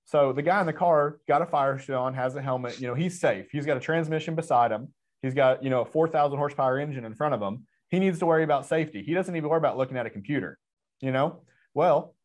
So 0.05 0.31
the 0.31 0.43
guy 0.43 0.59
in 0.59 0.67
the 0.67 0.73
car 0.73 1.19
got 1.27 1.41
a 1.41 1.45
fire 1.47 1.79
suit 1.79 1.95
on, 1.95 2.13
has 2.13 2.35
a 2.35 2.41
helmet, 2.41 2.79
you 2.79 2.87
know, 2.87 2.93
he's 2.93 3.19
safe. 3.19 3.47
He's 3.51 3.65
got 3.65 3.77
a 3.77 3.79
transmission 3.79 4.35
beside 4.35 4.71
him. 4.71 4.89
He's 5.23 5.33
got, 5.33 5.63
you 5.63 5.71
know, 5.71 5.81
a 5.81 5.85
4,000 5.85 6.37
horsepower 6.37 6.79
engine 6.79 7.05
in 7.05 7.15
front 7.15 7.33
of 7.33 7.41
him. 7.41 7.65
He 7.89 7.97
needs 7.97 8.19
to 8.19 8.27
worry 8.27 8.43
about 8.43 8.67
safety. 8.67 9.01
He 9.03 9.15
doesn't 9.15 9.35
even 9.35 9.49
worry 9.49 9.57
about 9.57 9.77
looking 9.77 9.97
at 9.97 10.05
a 10.05 10.11
computer, 10.11 10.59
you 11.01 11.11
know? 11.11 11.41
Well, 11.75 12.15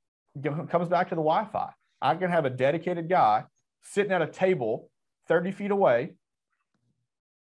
comes 0.70 0.88
back 0.88 1.08
to 1.08 1.16
the 1.16 1.20
Wi-Fi. 1.20 1.70
I 2.00 2.14
can 2.14 2.30
have 2.30 2.46
a 2.46 2.50
dedicated 2.50 3.10
guy 3.10 3.44
sitting 3.82 4.12
at 4.12 4.22
a 4.22 4.26
table 4.26 4.88
30 5.28 5.50
feet 5.50 5.70
away, 5.72 6.12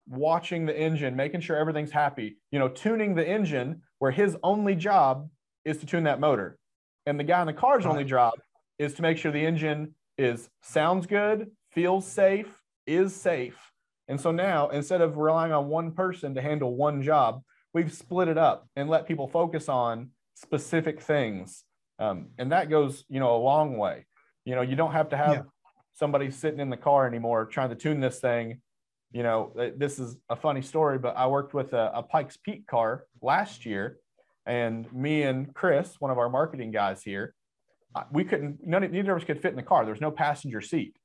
watching 0.06 0.66
the 0.66 0.78
engine, 0.78 1.16
making 1.16 1.40
sure 1.40 1.56
everything's 1.56 1.90
happy, 1.90 2.36
you 2.52 2.58
know, 2.58 2.68
tuning 2.68 3.14
the 3.14 3.26
engine 3.26 3.82
where 3.98 4.10
his 4.10 4.36
only 4.42 4.76
job 4.76 5.28
is 5.64 5.78
to 5.78 5.86
tune 5.86 6.04
that 6.04 6.20
motor. 6.20 6.58
And 7.06 7.18
the 7.18 7.24
guy 7.24 7.40
in 7.40 7.46
the 7.46 7.54
car's 7.54 7.86
only 7.86 8.04
job 8.04 8.34
is 8.78 8.92
to 8.94 9.02
make 9.02 9.16
sure 9.16 9.32
the 9.32 9.44
engine 9.44 9.94
is 10.18 10.50
sounds 10.62 11.06
good, 11.06 11.50
feels 11.72 12.06
safe, 12.06 12.62
is 12.86 13.14
safe. 13.16 13.58
And 14.08 14.20
so 14.20 14.30
now 14.30 14.68
instead 14.68 15.00
of 15.00 15.16
relying 15.16 15.52
on 15.52 15.68
one 15.68 15.92
person 15.92 16.34
to 16.34 16.42
handle 16.42 16.76
one 16.76 17.00
job, 17.02 17.42
we've 17.72 17.92
split 17.92 18.28
it 18.28 18.36
up 18.36 18.68
and 18.76 18.90
let 18.90 19.08
people 19.08 19.26
focus 19.26 19.70
on 19.70 20.10
specific 20.34 21.00
things 21.00 21.64
um, 21.98 22.28
and 22.38 22.52
that 22.52 22.70
goes, 22.70 23.04
you 23.08 23.20
know, 23.20 23.36
a 23.36 23.38
long 23.38 23.76
way. 23.76 24.06
You 24.44 24.54
know, 24.54 24.62
you 24.62 24.76
don't 24.76 24.92
have 24.92 25.08
to 25.10 25.16
have 25.16 25.34
yeah. 25.34 25.42
somebody 25.94 26.30
sitting 26.30 26.60
in 26.60 26.70
the 26.70 26.76
car 26.76 27.06
anymore 27.06 27.46
trying 27.46 27.70
to 27.70 27.74
tune 27.74 28.00
this 28.00 28.20
thing. 28.20 28.60
You 29.12 29.22
know, 29.22 29.52
this 29.76 29.98
is 29.98 30.16
a 30.28 30.36
funny 30.36 30.60
story, 30.60 30.98
but 30.98 31.16
I 31.16 31.26
worked 31.28 31.54
with 31.54 31.72
a, 31.72 31.92
a 31.94 32.02
Pikes 32.02 32.36
Peak 32.36 32.66
car 32.66 33.04
last 33.22 33.64
year, 33.64 33.98
and 34.44 34.92
me 34.92 35.22
and 35.22 35.54
Chris, 35.54 35.94
one 36.00 36.10
of 36.10 36.18
our 36.18 36.28
marketing 36.28 36.72
guys 36.72 37.02
here, 37.02 37.34
we 38.10 38.24
couldn't, 38.24 38.66
none, 38.66 38.82
neither 38.90 39.12
of 39.12 39.22
us 39.22 39.24
could 39.24 39.40
fit 39.40 39.50
in 39.50 39.56
the 39.56 39.62
car. 39.62 39.84
There 39.84 39.94
was 39.94 40.00
no 40.00 40.10
passenger 40.10 40.60
seat. 40.60 40.96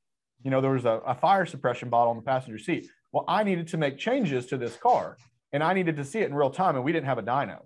You 0.43 0.49
know, 0.49 0.59
there 0.59 0.71
was 0.71 0.85
a, 0.85 1.01
a 1.05 1.13
fire 1.13 1.45
suppression 1.45 1.89
bottle 1.89 2.11
in 2.11 2.17
the 2.17 2.23
passenger 2.23 2.57
seat. 2.57 2.89
Well, 3.11 3.25
I 3.27 3.43
needed 3.43 3.67
to 3.69 3.77
make 3.77 3.99
changes 3.99 4.47
to 4.47 4.57
this 4.57 4.75
car 4.75 5.17
and 5.51 5.63
I 5.63 5.73
needed 5.73 5.97
to 5.97 6.05
see 6.05 6.19
it 6.19 6.29
in 6.29 6.35
real 6.35 6.49
time, 6.49 6.75
and 6.75 6.83
we 6.83 6.91
didn't 6.91 7.07
have 7.07 7.17
a 7.17 7.23
dyno. 7.23 7.59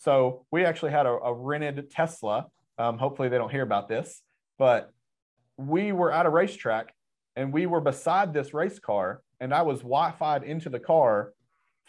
So 0.00 0.46
we 0.50 0.64
actually 0.64 0.92
had 0.92 1.04
a, 1.04 1.10
a 1.10 1.32
rented 1.32 1.90
Tesla. 1.90 2.46
Um, 2.78 2.96
hopefully 2.96 3.28
they 3.28 3.36
don't 3.36 3.50
hear 3.50 3.62
about 3.62 3.86
this, 3.86 4.22
but 4.58 4.90
we 5.58 5.92
were 5.92 6.10
at 6.10 6.24
a 6.24 6.30
racetrack 6.30 6.94
and 7.36 7.52
we 7.52 7.66
were 7.66 7.82
beside 7.82 8.32
this 8.32 8.54
race 8.54 8.78
car 8.78 9.20
and 9.40 9.52
I 9.52 9.60
was 9.60 9.80
Wi-Fi'd 9.80 10.42
into 10.42 10.70
the 10.70 10.80
car 10.80 11.34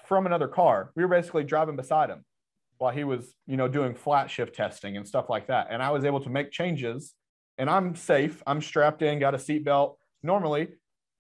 from 0.06 0.26
another 0.26 0.50
car. 0.50 0.92
We 0.94 1.04
were 1.04 1.10
basically 1.10 1.46
driving 1.46 1.78
beside 1.78 2.10
him 2.10 2.26
while 2.80 2.92
he 2.92 3.06
was, 3.06 3.34
you 3.48 3.56
know, 3.56 3.70
doing 3.70 3.96
flat 3.96 4.30
shift 4.30 4.56
testing 4.56 4.98
and 4.98 5.08
stuff 5.08 5.30
like 5.30 5.48
that. 5.48 5.68
And 5.70 5.82
I 5.82 5.92
was 5.92 6.04
able 6.04 6.20
to 6.20 6.30
make 6.30 6.52
changes 6.52 7.14
and 7.58 7.70
I'm 7.70 7.96
safe. 7.96 8.44
I'm 8.46 8.62
strapped 8.62 9.02
in, 9.04 9.20
got 9.20 9.36
a 9.36 9.38
seatbelt. 9.38 9.96
normally, 10.22 10.68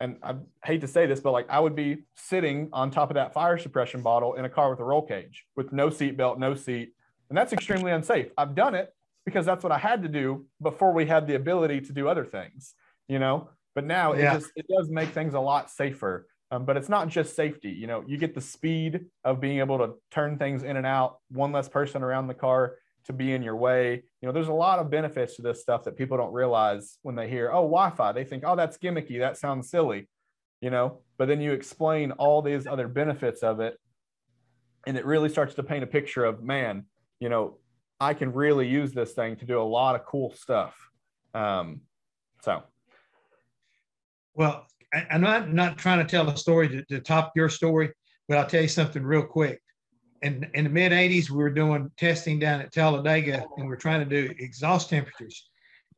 and 0.01 0.17
I 0.23 0.35
hate 0.65 0.81
to 0.81 0.87
say 0.87 1.05
this, 1.05 1.19
but 1.19 1.31
like 1.31 1.49
I 1.49 1.59
would 1.59 1.75
be 1.75 1.99
sitting 2.15 2.69
on 2.73 2.89
top 2.89 3.11
of 3.11 3.15
that 3.15 3.33
fire 3.33 3.57
suppression 3.57 4.01
bottle 4.01 4.33
in 4.33 4.45
a 4.45 4.49
car 4.49 4.69
with 4.69 4.79
a 4.79 4.83
roll 4.83 5.03
cage 5.03 5.45
with 5.55 5.71
no 5.71 5.89
seat 5.89 6.17
belt, 6.17 6.39
no 6.39 6.55
seat. 6.55 6.93
And 7.29 7.37
that's 7.37 7.53
extremely 7.53 7.91
unsafe. 7.91 8.27
I've 8.37 8.55
done 8.55 8.75
it 8.75 8.93
because 9.25 9.45
that's 9.45 9.63
what 9.63 9.71
I 9.71 9.77
had 9.77 10.01
to 10.01 10.09
do 10.09 10.45
before 10.61 10.91
we 10.91 11.05
had 11.05 11.27
the 11.27 11.35
ability 11.35 11.81
to 11.81 11.93
do 11.93 12.07
other 12.07 12.25
things, 12.25 12.73
you 13.07 13.19
know. 13.19 13.49
But 13.75 13.85
now 13.85 14.13
yeah. 14.13 14.33
it 14.33 14.39
just 14.39 14.51
it 14.55 14.65
does 14.67 14.89
make 14.89 15.09
things 15.09 15.35
a 15.35 15.39
lot 15.39 15.69
safer. 15.69 16.27
Um, 16.49 16.65
but 16.65 16.75
it's 16.75 16.89
not 16.89 17.07
just 17.07 17.35
safety. 17.35 17.69
You 17.69 17.87
know, 17.87 18.03
you 18.05 18.17
get 18.17 18.35
the 18.35 18.41
speed 18.41 19.05
of 19.23 19.39
being 19.39 19.59
able 19.59 19.77
to 19.77 19.93
turn 20.09 20.37
things 20.37 20.63
in 20.63 20.75
and 20.75 20.85
out, 20.85 21.19
one 21.29 21.53
less 21.53 21.69
person 21.69 22.03
around 22.03 22.27
the 22.27 22.33
car 22.33 22.75
to 23.05 23.13
be 23.13 23.33
in 23.33 23.41
your 23.41 23.55
way. 23.55 24.03
You 24.21 24.27
know, 24.27 24.31
there's 24.31 24.47
a 24.47 24.53
lot 24.53 24.79
of 24.79 24.89
benefits 24.89 25.35
to 25.35 25.41
this 25.41 25.61
stuff 25.61 25.83
that 25.83 25.97
people 25.97 26.17
don't 26.17 26.33
realize 26.33 26.97
when 27.01 27.15
they 27.15 27.29
hear, 27.29 27.49
oh, 27.49 27.63
Wi-Fi. 27.63 28.11
They 28.11 28.23
think, 28.23 28.43
oh, 28.45 28.55
that's 28.55 28.77
gimmicky. 28.77 29.19
That 29.19 29.37
sounds 29.37 29.69
silly, 29.69 30.07
you 30.61 30.69
know. 30.69 31.01
But 31.17 31.27
then 31.27 31.41
you 31.41 31.51
explain 31.53 32.11
all 32.13 32.41
these 32.41 32.67
other 32.67 32.87
benefits 32.87 33.43
of 33.43 33.59
it, 33.59 33.77
and 34.87 34.97
it 34.97 35.05
really 35.05 35.29
starts 35.29 35.55
to 35.55 35.63
paint 35.63 35.83
a 35.83 35.87
picture 35.87 36.25
of, 36.25 36.43
man, 36.43 36.85
you 37.19 37.29
know, 37.29 37.57
I 37.99 38.13
can 38.15 38.33
really 38.33 38.67
use 38.67 38.93
this 38.93 39.13
thing 39.13 39.35
to 39.37 39.45
do 39.45 39.61
a 39.61 39.63
lot 39.63 39.95
of 39.95 40.05
cool 40.05 40.33
stuff. 40.33 40.75
Um, 41.33 41.81
so, 42.41 42.63
well, 44.33 44.65
I, 44.93 45.05
am 45.11 45.21
not 45.21 45.53
not 45.53 45.77
trying 45.77 45.99
to 45.99 46.09
tell 46.09 46.27
a 46.29 46.35
story 46.35 46.67
to, 46.69 46.85
to 46.85 46.99
top 46.99 47.33
your 47.35 47.49
story, 47.49 47.91
but 48.27 48.37
I'll 48.37 48.47
tell 48.47 48.61
you 48.61 48.67
something 48.67 49.03
real 49.03 49.23
quick. 49.23 49.61
In, 50.21 50.49
in 50.53 50.65
the 50.65 50.69
mid 50.69 50.91
80s, 50.91 51.29
we 51.29 51.37
were 51.37 51.49
doing 51.49 51.89
testing 51.97 52.39
down 52.39 52.61
at 52.61 52.71
Talladega, 52.71 53.45
and 53.57 53.67
we 53.67 53.73
are 53.73 53.77
trying 53.77 54.07
to 54.07 54.09
do 54.09 54.33
exhaust 54.37 54.89
temperatures. 54.89 55.49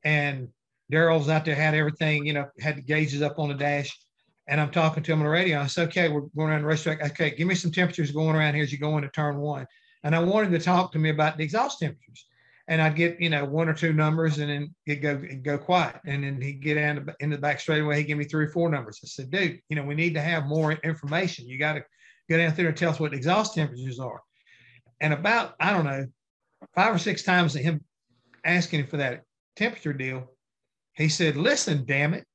And 0.06 0.48
Daryl's 0.92 1.30
out 1.30 1.46
there 1.46 1.56
had 1.56 1.76
everything, 1.76 2.26
you 2.26 2.34
know, 2.34 2.46
had 2.60 2.78
the 2.78 2.82
gauges 2.82 3.22
up 3.22 3.40
on 3.40 3.50
the 3.50 3.56
dash. 3.56 3.98
And 4.48 4.60
I'm 4.60 4.72
talking 4.72 5.04
to 5.04 5.14
him 5.14 5.20
on 5.20 5.26
the 5.26 5.32
radio. 5.32 5.60
I 5.60 5.68
said, 5.68 5.88
okay, 5.90 6.10
we're 6.10 6.22
going 6.36 6.50
around 6.50 6.62
the 6.62 6.68
racetrack. 6.68 7.02
Okay, 7.02 7.32
give 7.32 7.48
me 7.48 7.56
some 7.56 7.72
temperatures 7.72 8.12
going 8.12 8.36
around 8.36 8.56
here 8.56 8.64
as 8.64 8.72
you 8.72 8.78
go 8.78 8.98
into 8.98 9.10
turn 9.10 9.38
one 9.38 9.66
and 10.04 10.16
I 10.16 10.20
wanted 10.20 10.52
to 10.52 10.60
talk 10.60 10.92
to 10.92 11.00
me 11.00 11.10
about 11.10 11.38
the 11.38 11.44
exhaust 11.44 11.80
temperatures. 11.80 12.28
And 12.68 12.82
I'd 12.82 12.96
get, 12.96 13.20
you 13.20 13.30
know, 13.30 13.44
one 13.44 13.68
or 13.68 13.74
two 13.74 13.92
numbers 13.92 14.38
and 14.38 14.50
then 14.50 14.76
it'd 14.86 15.02
go, 15.02 15.22
it'd 15.24 15.44
go 15.44 15.58
quiet. 15.58 16.00
And 16.06 16.24
then 16.24 16.42
he'd 16.42 16.62
get 16.62 16.78
in 16.78 17.06
the, 17.06 17.16
in 17.20 17.30
the 17.30 17.38
back 17.38 17.60
straight 17.60 17.82
away. 17.82 17.98
He'd 17.98 18.06
give 18.06 18.18
me 18.18 18.24
three 18.24 18.46
or 18.46 18.50
four 18.50 18.70
numbers. 18.70 19.00
I 19.04 19.08
said, 19.08 19.32
dude, 19.32 19.60
you 19.68 19.76
know, 19.76 19.84
we 19.84 19.96
need 19.96 20.14
to 20.14 20.22
have 20.22 20.46
more 20.46 20.72
information. 20.72 21.48
You 21.48 21.58
got 21.58 21.74
to 21.74 21.84
go 22.30 22.38
down 22.38 22.54
there 22.56 22.68
and 22.68 22.78
tell 22.78 22.92
us 22.92 23.00
what 23.00 23.12
the 23.12 23.18
exhaust 23.18 23.56
temperatures 23.56 24.00
are. 24.00 24.22
And 25.02 25.14
about, 25.14 25.56
I 25.60 25.72
don't 25.72 25.86
know, 25.86 26.06
five 26.76 26.96
or 26.96 27.00
six 27.00 27.24
times 27.24 27.54
him 27.54 27.82
asking 28.46 28.82
him 28.82 28.88
for 28.88 28.98
that 28.98 29.24
temperature 29.56 29.94
deal, 29.94 30.30
he 30.94 31.10
said, 31.10 31.38
listen, 31.38 31.86
damn 31.86 32.14
it. 32.14 32.26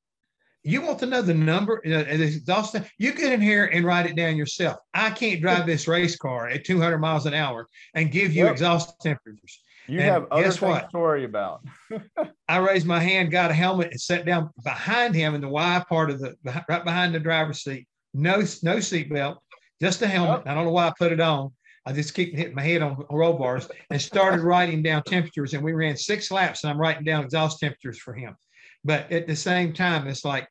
You 0.65 0.83
want 0.83 0.99
to 0.99 1.07
know 1.07 1.23
the 1.23 1.35
number, 1.35 1.81
uh, 1.87 1.89
the 1.89 2.25
exhaust? 2.25 2.77
You 2.99 3.13
get 3.13 3.33
in 3.33 3.41
here 3.41 3.67
and 3.67 3.87
write 3.87 4.07
it 4.07 4.17
down 4.17 4.37
yourself. 4.37 4.79
I 4.93 5.11
can't 5.11 5.41
drive 5.41 5.67
this 5.67 5.89
race 5.89 6.17
car 6.17 6.49
at 6.49 6.65
200 6.65 6.99
miles 6.99 7.27
an 7.27 7.33
hour 7.33 7.67
and 7.95 8.11
give 8.11 8.35
you 8.35 8.45
yep. 8.45 8.53
exhaust 8.53 9.01
temperatures. 9.01 9.63
You 9.87 10.01
and 10.01 10.11
have 10.11 10.27
other 10.31 10.43
guess 10.43 10.61
what? 10.61 10.91
to 10.91 10.99
worry 10.99 11.25
about. 11.25 11.65
I 12.49 12.59
raised 12.59 12.87
my 12.87 13.01
hand, 13.01 13.31
got 13.31 13.51
a 13.51 13.55
helmet, 13.55 13.93
and 13.93 14.01
sat 14.01 14.27
down 14.27 14.51
behind 14.63 15.15
him 15.15 15.35
in 15.35 15.41
the 15.41 15.49
Y 15.49 15.85
part 15.89 16.11
of 16.11 16.21
the 16.21 16.35
right 16.69 16.85
behind 16.85 17.15
the 17.15 17.21
driver's 17.21 17.63
seat. 17.63 17.87
No, 18.13 18.37
no 18.37 18.77
seatbelt, 18.77 19.39
just 19.81 20.03
a 20.03 20.07
helmet. 20.07 20.43
I 20.47 20.55
don't 20.55 20.65
know 20.65 20.73
why 20.73 20.89
I 20.89 20.93
put 20.99 21.13
it 21.13 21.21
on. 21.21 21.53
I 21.87 21.93
just 21.93 22.15
keep 22.15 22.35
hitting 22.35 22.55
my 22.55 22.63
head 22.63 22.83
on 22.83 23.03
roll 23.11 23.33
bars 23.33 23.69
and 23.91 24.01
started 24.01 24.41
writing 24.41 24.83
down 24.83 25.03
temperatures. 25.05 25.55
And 25.55 25.65
we 25.65 25.73
ran 25.73 25.97
six 25.97 26.31
laps, 26.31 26.63
and 26.63 26.71
I'm 26.71 26.79
writing 26.79 27.05
down 27.05 27.25
exhaust 27.25 27.61
temperatures 27.61 27.99
for 27.99 28.13
him. 28.13 28.37
But 28.85 29.11
at 29.11 29.27
the 29.27 29.37
same 29.37 29.73
time, 29.73 30.07
it's 30.07 30.25
like 30.25 30.49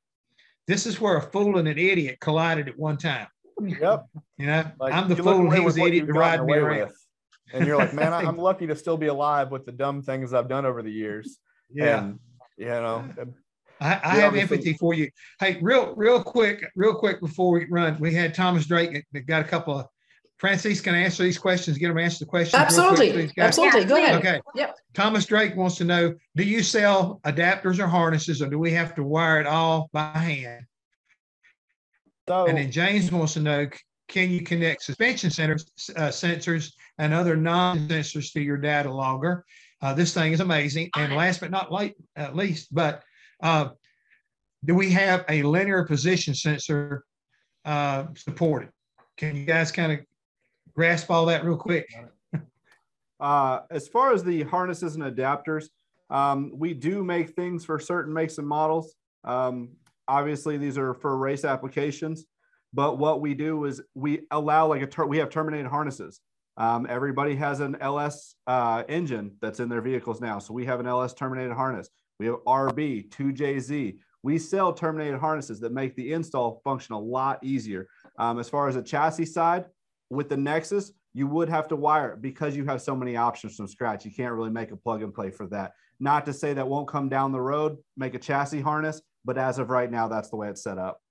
this 0.67 0.85
is 0.85 0.99
where 0.99 1.17
a 1.17 1.21
fool 1.21 1.57
and 1.57 1.67
an 1.67 1.77
idiot 1.77 2.19
collided 2.19 2.67
at 2.67 2.77
one 2.77 2.97
time. 2.97 3.27
Yep. 3.61 4.05
You 4.39 4.45
know, 4.45 4.71
like, 4.79 4.93
I'm 4.93 5.09
the 5.09 5.15
fool 5.15 5.39
and 5.39 5.53
he 5.55 5.61
was 5.61 5.73
the 5.73 5.83
idiot 5.83 6.05
to 6.05 6.13
ride 6.13 6.45
me 6.45 6.53
around. 6.53 6.91
And 7.51 7.65
you're 7.65 7.75
like, 7.75 7.95
man, 7.95 8.13
I'm 8.13 8.37
lucky 8.37 8.67
to 8.67 8.75
still 8.75 8.97
be 8.97 9.07
alive 9.07 9.49
with 9.49 9.65
the 9.65 9.71
dumb 9.71 10.03
things 10.03 10.31
I've 10.31 10.47
done 10.47 10.63
over 10.63 10.83
the 10.83 10.91
years. 10.91 11.39
Yeah. 11.73 12.03
And, 12.03 12.19
you 12.55 12.67
know, 12.67 13.09
I, 13.79 13.99
I 14.03 14.15
have 14.17 14.35
empathy 14.35 14.73
for 14.73 14.93
you. 14.93 15.09
Hey, 15.39 15.57
real, 15.61 15.93
real 15.95 16.23
quick, 16.23 16.65
real 16.75 16.95
quick 16.95 17.19
before 17.21 17.51
we 17.51 17.65
run, 17.69 17.97
we 17.99 18.13
had 18.13 18.33
Thomas 18.33 18.65
Drake 18.65 19.05
that 19.11 19.21
got 19.27 19.41
a 19.41 19.47
couple 19.47 19.79
of 19.79 19.87
Francis, 20.37 20.81
can 20.81 20.93
I 20.93 20.99
answer 20.99 21.23
these 21.23 21.37
questions? 21.37 21.77
Get 21.77 21.87
them 21.87 21.97
answer 21.97 22.19
the 22.19 22.29
questions. 22.29 22.61
Absolutely. 22.61 23.31
Absolutely. 23.37 23.85
Go 23.85 23.97
ahead. 23.97 24.15
Okay. 24.15 24.39
Yep. 24.55 24.75
Thomas 24.93 25.25
Drake 25.25 25.55
wants 25.55 25.77
to 25.77 25.83
know 25.83 26.13
Do 26.35 26.43
you 26.43 26.61
sell 26.61 27.19
adapters 27.25 27.79
or 27.79 27.87
harnesses, 27.87 28.41
or 28.41 28.49
do 28.49 28.59
we 28.59 28.71
have 28.71 28.93
to 28.95 29.03
wire 29.03 29.41
it 29.41 29.47
all 29.47 29.89
by 29.93 30.09
hand? 30.09 30.65
So, 32.27 32.45
and 32.45 32.57
then 32.57 32.71
James 32.71 33.11
wants 33.11 33.33
to 33.33 33.39
know 33.39 33.67
Can 34.07 34.29
you 34.29 34.41
connect 34.41 34.83
suspension 34.83 35.31
centers, 35.31 35.71
uh, 35.95 36.09
sensors 36.09 36.71
and 36.99 37.13
other 37.13 37.35
non 37.35 37.87
sensors 37.87 38.31
to 38.33 38.41
your 38.41 38.57
data 38.57 38.91
logger? 38.91 39.43
Uh, 39.81 39.93
this 39.93 40.13
thing 40.13 40.33
is 40.33 40.39
amazing. 40.39 40.89
And 40.95 41.15
last 41.15 41.39
but 41.39 41.51
not 41.51 41.71
late, 41.71 41.95
at 42.15 42.35
least, 42.35 42.73
but 42.73 43.03
uh, 43.41 43.69
do 44.65 44.75
we 44.75 44.91
have 44.91 45.25
a 45.29 45.43
linear 45.43 45.83
position 45.83 46.33
sensor 46.33 47.03
uh, 47.65 48.05
supported? 48.15 48.69
Can 49.17 49.35
you 49.35 49.45
guys 49.45 49.71
kind 49.71 49.91
of 49.91 49.99
grasp 50.75 51.09
all 51.09 51.25
that 51.27 51.43
real 51.43 51.57
quick? 51.57 51.87
uh, 53.19 53.59
as 53.71 53.87
far 53.87 54.13
as 54.13 54.23
the 54.23 54.43
harnesses 54.43 54.95
and 54.95 55.03
adapters, 55.03 55.65
um, 56.09 56.51
we 56.53 56.73
do 56.73 57.03
make 57.03 57.31
things 57.31 57.65
for 57.65 57.79
certain 57.79 58.13
makes 58.13 58.37
and 58.37 58.47
models. 58.47 58.95
Um, 59.23 59.69
obviously, 60.07 60.57
these 60.57 60.77
are 60.77 60.93
for 60.93 61.17
race 61.17 61.43
applications, 61.43 62.25
but 62.73 62.97
what 62.97 63.21
we 63.21 63.33
do 63.33 63.65
is 63.65 63.81
we 63.93 64.21
allow 64.31 64.67
like 64.67 64.81
a 64.81 64.87
ter- 64.87 65.05
we 65.05 65.17
have 65.17 65.29
terminated 65.29 65.67
harnesses. 65.67 66.21
Um, 66.55 66.87
everybody 66.89 67.35
has 67.35 67.59
an 67.59 67.77
LS 67.81 68.35
uh, 68.47 68.83
engine 68.89 69.35
that's 69.41 69.59
in 69.59 69.69
their 69.69 69.81
vehicles 69.81 70.21
now, 70.21 70.39
so 70.39 70.53
we 70.53 70.65
have 70.65 70.79
an 70.79 70.87
LS 70.87 71.13
terminated 71.13 71.53
harness. 71.53 71.89
We 72.19 72.25
have 72.27 72.37
RB, 72.47 73.09
2JZ. 73.09 73.97
We 74.23 74.39
sell 74.39 74.73
terminated 74.73 75.19
harnesses 75.19 75.59
that 75.59 75.71
make 75.71 75.95
the 75.95 76.13
install 76.13 76.61
function 76.63 76.95
a 76.95 76.99
lot 76.99 77.43
easier. 77.43 77.87
Um, 78.17 78.39
as 78.39 78.49
far 78.49 78.67
as 78.67 78.75
the 78.75 78.81
chassis 78.81 79.25
side, 79.25 79.65
with 80.09 80.29
the 80.29 80.37
Nexus, 80.37 80.91
you 81.13 81.27
would 81.27 81.49
have 81.49 81.67
to 81.67 81.75
wire 81.75 82.13
it 82.13 82.21
because 82.21 82.55
you 82.55 82.65
have 82.65 82.81
so 82.81 82.95
many 82.95 83.15
options 83.15 83.55
from 83.55 83.67
scratch. 83.67 84.05
You 84.05 84.11
can't 84.11 84.33
really 84.33 84.49
make 84.49 84.71
a 84.71 84.77
plug 84.77 85.03
and 85.03 85.13
play 85.13 85.31
for 85.31 85.47
that. 85.47 85.73
Not 85.99 86.25
to 86.25 86.33
say 86.33 86.53
that 86.53 86.67
won't 86.67 86.87
come 86.87 87.09
down 87.09 87.31
the 87.31 87.41
road, 87.41 87.77
make 87.95 88.13
a 88.13 88.19
chassis 88.19 88.61
harness, 88.61 89.01
but 89.25 89.37
as 89.37 89.59
of 89.59 89.69
right 89.69 89.89
now, 89.89 90.07
that's 90.07 90.29
the 90.29 90.35
way 90.35 90.49
it's 90.49 90.63
set 90.63 90.77
up. 90.77 91.01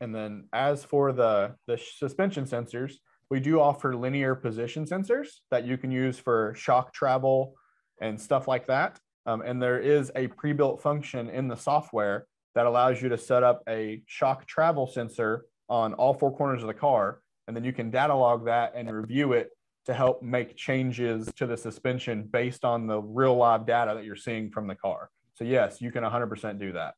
And 0.00 0.14
then 0.14 0.48
as 0.52 0.84
for 0.84 1.12
the, 1.12 1.54
the 1.66 1.78
suspension 1.78 2.44
sensors, 2.44 2.94
we 3.30 3.40
do 3.40 3.60
offer 3.60 3.94
linear 3.94 4.34
position 4.34 4.86
sensors 4.86 5.28
that 5.50 5.66
you 5.66 5.76
can 5.76 5.90
use 5.90 6.18
for 6.18 6.54
shock 6.56 6.94
travel 6.94 7.54
and 8.00 8.20
stuff 8.20 8.48
like 8.48 8.66
that. 8.68 8.98
Um, 9.28 9.42
and 9.42 9.60
there 9.60 9.78
is 9.78 10.10
a 10.16 10.26
pre-built 10.28 10.80
function 10.80 11.28
in 11.28 11.48
the 11.48 11.56
software 11.56 12.26
that 12.54 12.64
allows 12.64 13.02
you 13.02 13.10
to 13.10 13.18
set 13.18 13.42
up 13.42 13.62
a 13.68 14.02
shock 14.06 14.46
travel 14.46 14.86
sensor 14.86 15.44
on 15.68 15.92
all 15.94 16.14
four 16.14 16.34
corners 16.34 16.62
of 16.62 16.68
the 16.68 16.74
car 16.74 17.20
and 17.46 17.56
then 17.56 17.64
you 17.64 17.72
can 17.72 17.90
data 17.90 18.14
log 18.14 18.44
that 18.44 18.72
and 18.74 18.92
review 18.92 19.32
it 19.32 19.50
to 19.86 19.94
help 19.94 20.22
make 20.22 20.54
changes 20.54 21.30
to 21.36 21.46
the 21.46 21.56
suspension 21.56 22.22
based 22.30 22.62
on 22.62 22.86
the 22.86 23.00
real 23.00 23.34
live 23.34 23.66
data 23.66 23.94
that 23.94 24.04
you're 24.04 24.16
seeing 24.16 24.50
from 24.50 24.66
the 24.66 24.74
car. 24.74 25.08
So 25.34 25.44
yes, 25.44 25.80
you 25.80 25.90
can 25.90 26.04
100% 26.04 26.60
do 26.60 26.72
that. 26.72 26.94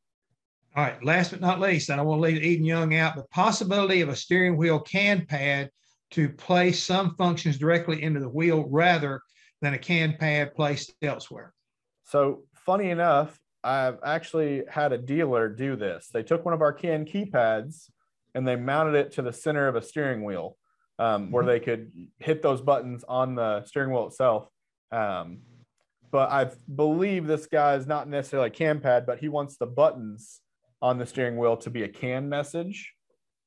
All 0.76 0.84
right. 0.84 1.02
Last 1.04 1.30
but 1.30 1.40
not 1.40 1.60
least, 1.60 1.88
I 1.88 1.96
don't 1.96 2.06
want 2.06 2.20
to 2.20 2.28
leave 2.28 2.42
Eden 2.42 2.64
Young 2.64 2.94
out, 2.96 3.14
the 3.14 3.24
possibility 3.30 4.00
of 4.00 4.08
a 4.08 4.16
steering 4.16 4.56
wheel 4.56 4.80
CAN 4.80 5.24
pad 5.26 5.70
to 6.12 6.28
place 6.28 6.82
some 6.82 7.14
functions 7.16 7.58
directly 7.58 8.02
into 8.02 8.18
the 8.18 8.28
wheel 8.28 8.68
rather 8.68 9.20
than 9.62 9.74
a 9.74 9.78
CAN 9.78 10.16
pad 10.18 10.54
placed 10.54 10.92
elsewhere. 11.02 11.52
So 12.11 12.42
funny 12.66 12.90
enough, 12.90 13.38
I've 13.62 13.98
actually 14.04 14.64
had 14.68 14.92
a 14.92 14.98
dealer 14.98 15.48
do 15.48 15.76
this. 15.76 16.08
They 16.12 16.24
took 16.24 16.44
one 16.44 16.54
of 16.54 16.61
our 16.61 16.72
CAN 16.72 17.04
keypads 17.04 17.88
and 18.34 18.46
they 18.46 18.56
mounted 18.56 18.96
it 18.96 19.12
to 19.12 19.22
the 19.22 19.32
center 19.32 19.68
of 19.68 19.76
a 19.76 19.82
steering 19.82 20.24
wheel 20.24 20.56
um, 20.98 21.30
where 21.30 21.44
mm-hmm. 21.44 21.50
they 21.50 21.61
could 21.61 21.92
hit 22.18 22.42
those 22.42 22.62
buttons 22.62 23.04
on 23.06 23.36
the 23.36 23.64
steering 23.64 23.92
wheel 23.92 24.08
itself. 24.08 24.48
Um, 24.90 25.42
but 26.11 26.32
I 26.32 26.50
believe 26.74 27.28
this 27.28 27.46
guy 27.46 27.76
is 27.76 27.86
not 27.86 28.08
necessarily 28.08 28.48
a 28.48 28.52
CAN 28.52 28.80
pad, 28.80 29.06
but 29.06 29.20
he 29.20 29.28
wants 29.28 29.56
the 29.56 29.66
buttons 29.66 30.40
on 30.82 30.98
the 30.98 31.06
steering 31.06 31.36
wheel 31.36 31.56
to 31.58 31.70
be 31.70 31.84
a 31.84 31.88
CAN 31.88 32.28
message 32.28 32.92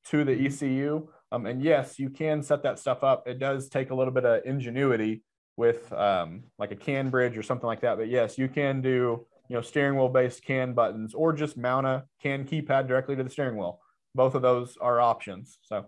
to 0.06 0.24
the 0.24 0.32
mm-hmm. 0.32 0.46
ECU. 0.46 1.08
Um, 1.32 1.44
and 1.44 1.62
yes, 1.62 1.98
you 1.98 2.08
can 2.08 2.42
set 2.42 2.62
that 2.62 2.78
stuff 2.78 3.04
up. 3.04 3.28
It 3.28 3.38
does 3.38 3.68
take 3.68 3.90
a 3.90 3.94
little 3.94 4.14
bit 4.14 4.24
of 4.24 4.40
ingenuity 4.46 5.22
with 5.56 5.92
um, 5.92 6.44
like 6.58 6.72
a 6.72 6.76
CAN 6.76 7.10
bridge 7.10 7.36
or 7.36 7.42
something 7.42 7.66
like 7.66 7.80
that. 7.80 7.96
But 7.96 8.08
yes, 8.08 8.38
you 8.38 8.48
can 8.48 8.80
do 8.80 9.26
you 9.48 9.56
know 9.56 9.62
steering 9.62 9.96
wheel 9.96 10.08
based 10.08 10.44
CAN 10.44 10.74
buttons 10.74 11.14
or 11.14 11.32
just 11.32 11.56
mount 11.56 11.86
a 11.86 12.04
CAN 12.22 12.44
keypad 12.44 12.88
directly 12.88 13.16
to 13.16 13.22
the 13.22 13.30
steering 13.30 13.56
wheel 13.56 13.80
both 14.14 14.34
of 14.34 14.42
those 14.42 14.76
are 14.80 15.00
options. 15.00 15.58
So. 15.62 15.86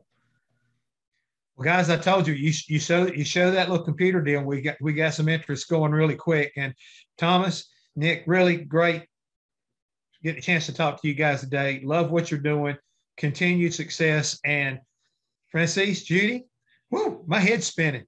Well, 1.57 1.65
guys, 1.65 1.89
I 1.89 1.97
told 1.97 2.27
you, 2.27 2.35
you 2.35 2.53
you 2.67 2.79
show 2.79 3.07
you 3.07 3.25
show 3.25 3.51
that 3.51 3.71
little 3.71 3.85
computer 3.85 4.21
deal. 4.21 4.43
We 4.43 4.61
got 4.61 4.77
we 4.81 4.93
got 4.93 5.15
some 5.15 5.29
interest 5.29 5.69
going 5.69 5.93
really 5.93 6.17
quick. 6.17 6.53
And 6.57 6.75
Thomas, 7.17 7.67
Nick, 7.95 8.25
really 8.27 8.57
great 8.57 9.07
get 10.27 10.37
a 10.37 10.41
chance 10.41 10.67
to 10.67 10.75
talk 10.75 11.01
to 11.01 11.09
you 11.09 11.15
guys 11.15 11.41
today. 11.41 11.81
Love 11.85 12.11
what 12.11 12.31
you're 12.31 12.41
doing. 12.41 12.77
Continued 13.17 13.73
success. 13.73 14.41
And 14.45 14.81
Francis, 15.51 16.03
Judy, 16.03 16.47
whoo, 16.91 17.23
my 17.27 17.39
head's 17.39 17.67
spinning. 17.67 18.05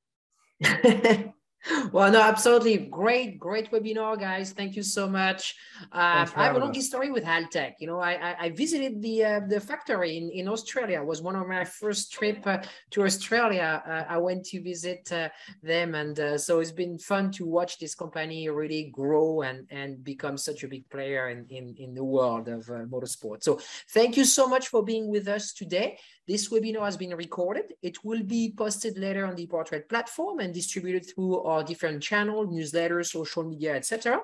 well, 1.93 2.11
no, 2.11 2.21
absolutely. 2.23 2.77
Great, 2.77 3.39
great 3.39 3.71
webinar, 3.71 4.19
guys. 4.19 4.53
Thank 4.53 4.77
you 4.77 4.83
so 4.83 5.09
much. 5.09 5.57
Uh, 5.93 6.27
I 6.35 6.45
have 6.45 6.57
a 6.57 6.59
long 6.59 6.71
us. 6.71 6.77
history 6.77 7.11
with 7.11 7.25
Haltech. 7.25 7.75
You 7.81 7.89
know, 7.89 7.99
I, 7.99 8.13
I, 8.13 8.37
I 8.45 8.49
visited 8.51 9.03
the 9.03 9.25
uh, 9.25 9.41
the 9.49 9.61
factory 9.61 10.17
in, 10.17 10.31
in 10.31 10.49
Australia. 10.49 11.01
It 11.01 11.07
was 11.07 11.21
one 11.21 11.37
of 11.37 11.47
my 11.49 11.65
first 11.65 12.13
trip 12.13 12.47
uh, 12.47 12.59
to 12.91 13.05
Australia. 13.05 13.83
Uh, 13.87 14.05
I 14.09 14.19
went 14.19 14.45
to 14.47 14.63
visit 14.63 15.11
uh, 15.13 15.29
them. 15.63 15.95
And 15.95 16.19
uh, 16.19 16.39
so 16.39 16.61
it's 16.61 16.73
been 16.73 16.99
fun 16.99 17.31
to 17.33 17.47
watch 17.47 17.79
this 17.79 17.95
company 17.95 18.49
really 18.49 18.91
grow 18.93 19.43
and, 19.43 19.67
and 19.71 20.03
become 20.03 20.39
such 20.39 20.63
a 20.65 20.69
big 20.69 20.89
player 20.91 21.29
in, 21.29 21.47
in, 21.51 21.75
in 21.79 21.95
the 21.95 22.05
world 22.05 22.49
of 22.49 22.67
motorsport. 22.67 23.43
So 23.43 23.61
thank 23.91 24.17
you 24.17 24.25
so 24.25 24.49
much 24.49 24.69
for 24.69 24.83
being 24.85 25.09
with 25.09 25.29
us 25.29 25.53
today. 25.53 25.99
This 26.29 26.51
webinar 26.51 26.85
has 26.85 26.99
been 26.99 27.15
recorded. 27.17 27.73
It 27.83 28.05
will 28.05 28.23
be 28.23 28.53
posted 28.57 28.99
later 28.99 29.25
on 29.25 29.35
the 29.35 29.47
ePartrade 29.47 29.89
platform 29.89 30.41
and 30.41 30.53
distributed 30.53 31.09
through 31.09 31.41
our 31.41 31.65
different 31.65 32.03
channels, 32.03 32.49
newsletters, 32.49 33.07
social 33.07 33.45
media, 33.45 33.75
etc. 33.75 34.21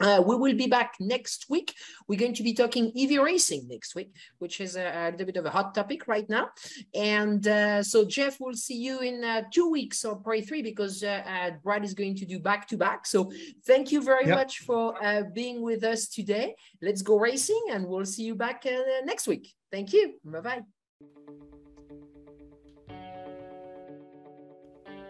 Uh, 0.00 0.20
we 0.26 0.34
will 0.34 0.56
be 0.56 0.66
back 0.66 0.94
next 0.98 1.46
week. 1.48 1.72
We're 2.08 2.18
going 2.18 2.34
to 2.34 2.42
be 2.42 2.52
talking 2.52 2.90
EV 2.98 3.22
racing 3.22 3.68
next 3.68 3.94
week, 3.94 4.12
which 4.38 4.60
is 4.60 4.74
a, 4.74 4.82
a 4.82 5.10
little 5.12 5.26
bit 5.26 5.36
of 5.36 5.46
a 5.46 5.50
hot 5.50 5.72
topic 5.72 6.08
right 6.08 6.28
now. 6.28 6.48
And 6.92 7.46
uh, 7.46 7.84
so, 7.84 8.04
Jeff, 8.04 8.40
we'll 8.40 8.54
see 8.54 8.74
you 8.74 8.98
in 8.98 9.22
uh, 9.22 9.42
two 9.52 9.70
weeks 9.70 10.04
or 10.04 10.16
probably 10.16 10.42
three 10.42 10.62
because 10.62 11.04
uh, 11.04 11.22
uh, 11.24 11.50
Brad 11.62 11.84
is 11.84 11.94
going 11.94 12.16
to 12.16 12.26
do 12.26 12.40
back 12.40 12.66
to 12.68 12.76
back. 12.76 13.06
So, 13.06 13.30
thank 13.64 13.92
you 13.92 14.02
very 14.02 14.26
yep. 14.26 14.36
much 14.36 14.58
for 14.60 15.00
uh, 15.00 15.22
being 15.32 15.62
with 15.62 15.84
us 15.84 16.08
today. 16.08 16.56
Let's 16.82 17.02
go 17.02 17.16
racing, 17.16 17.66
and 17.70 17.86
we'll 17.86 18.04
see 18.04 18.24
you 18.24 18.34
back 18.34 18.66
next 19.04 19.28
week. 19.28 19.54
Thank 19.70 19.92
you. 19.92 20.14
Bye 20.24 20.40
bye. 20.40 20.73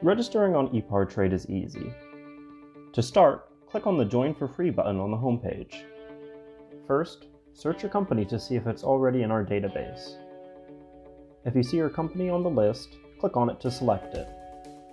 Registering 0.03 0.55
on 0.55 0.68
ePartrade 0.68 1.32
is 1.32 1.49
easy. 1.49 1.90
To 2.92 3.03
start, 3.03 3.49
click 3.66 3.86
on 3.86 3.97
the 3.97 4.05
Join 4.05 4.34
for 4.34 4.47
Free 4.47 4.68
button 4.68 5.01
on 5.01 5.11
the 5.11 5.16
homepage. 5.16 5.84
First, 6.86 7.26
search 7.55 7.82
your 7.82 7.90
company 7.90 8.26
to 8.26 8.38
see 8.38 8.55
if 8.55 8.66
it's 8.66 8.84
already 8.84 9.22
in 9.22 9.30
our 9.30 9.42
database. 9.42 10.18
If 11.47 11.57
you 11.57 11.62
see 11.62 11.78
your 11.78 11.88
company 11.88 12.28
on 12.28 12.42
the 12.42 12.51
list, 12.51 12.99
click 13.18 13.36
on 13.36 13.49
it 13.49 13.61
to 13.61 13.70
select 13.70 14.14
it. 14.14 14.28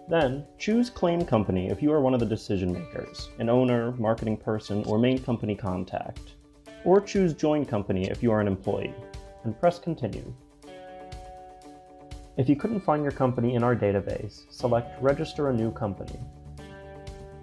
Then, 0.10 0.46
choose 0.58 0.90
Claim 0.90 1.26
Company 1.26 1.70
if 1.70 1.82
you 1.82 1.92
are 1.92 2.02
one 2.02 2.14
of 2.14 2.20
the 2.20 2.26
decision 2.26 2.72
makers, 2.72 3.30
an 3.40 3.50
owner, 3.50 3.92
marketing 3.94 4.38
person, 4.38 4.84
or 4.86 4.98
main 4.98 5.20
company 5.20 5.56
contact. 5.56 6.36
Or 6.86 7.02
choose 7.02 7.34
Join 7.34 7.66
Company 7.66 8.10
if 8.10 8.24
you 8.24 8.32
are 8.32 8.42
an 8.42 8.48
employee, 8.48 8.94
and 9.44 9.60
press 9.60 9.78
Continue. 9.78 10.34
If 12.38 12.48
you 12.48 12.56
couldn't 12.56 12.80
find 12.80 13.04
your 13.04 13.12
company 13.12 13.56
in 13.56 13.64
our 13.64 13.76
database, 13.76 14.44
select 14.50 15.02
Register 15.04 15.50
a 15.50 15.54
New 15.54 15.70
Company. 15.72 16.18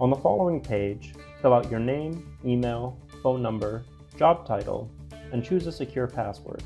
On 0.01 0.09
the 0.09 0.15
following 0.15 0.59
page, 0.59 1.13
fill 1.43 1.53
out 1.53 1.69
your 1.69 1.79
name, 1.79 2.35
email, 2.43 2.97
phone 3.21 3.43
number, 3.43 3.83
job 4.17 4.47
title, 4.47 4.89
and 5.31 5.45
choose 5.45 5.67
a 5.67 5.71
secure 5.71 6.07
password. 6.07 6.63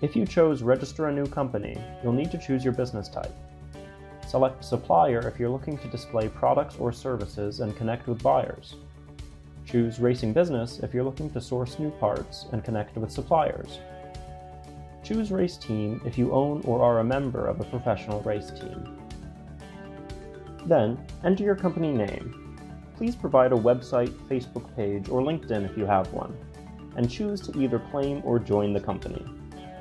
If 0.00 0.16
you 0.16 0.24
chose 0.24 0.62
Register 0.62 1.08
a 1.08 1.12
New 1.12 1.26
Company, 1.26 1.76
you'll 2.02 2.14
need 2.14 2.30
to 2.30 2.38
choose 2.38 2.64
your 2.64 2.72
business 2.72 3.10
type. 3.10 3.34
Select 4.26 4.64
Supplier 4.64 5.28
if 5.28 5.38
you're 5.38 5.50
looking 5.50 5.76
to 5.78 5.88
display 5.88 6.28
products 6.28 6.76
or 6.78 6.92
services 6.92 7.60
and 7.60 7.76
connect 7.76 8.06
with 8.06 8.22
buyers. 8.22 8.76
Choose 9.70 10.00
Racing 10.00 10.32
Business 10.32 10.80
if 10.80 10.92
you're 10.92 11.04
looking 11.04 11.30
to 11.30 11.40
source 11.40 11.78
new 11.78 11.90
parts 11.92 12.46
and 12.50 12.64
connect 12.64 12.96
with 12.96 13.12
suppliers. 13.12 13.78
Choose 15.04 15.30
Race 15.30 15.56
Team 15.56 16.00
if 16.04 16.18
you 16.18 16.32
own 16.32 16.60
or 16.64 16.82
are 16.82 16.98
a 16.98 17.04
member 17.04 17.46
of 17.46 17.60
a 17.60 17.64
professional 17.64 18.20
race 18.22 18.50
team. 18.50 18.98
Then, 20.66 20.98
enter 21.22 21.44
your 21.44 21.54
company 21.54 21.92
name. 21.92 22.58
Please 22.96 23.14
provide 23.14 23.52
a 23.52 23.56
website, 23.56 24.12
Facebook 24.28 24.74
page, 24.74 25.08
or 25.08 25.22
LinkedIn 25.22 25.70
if 25.70 25.78
you 25.78 25.86
have 25.86 26.12
one, 26.12 26.36
and 26.96 27.08
choose 27.08 27.40
to 27.42 27.56
either 27.56 27.78
claim 27.92 28.22
or 28.24 28.40
join 28.40 28.72
the 28.72 28.80
company. 28.80 29.24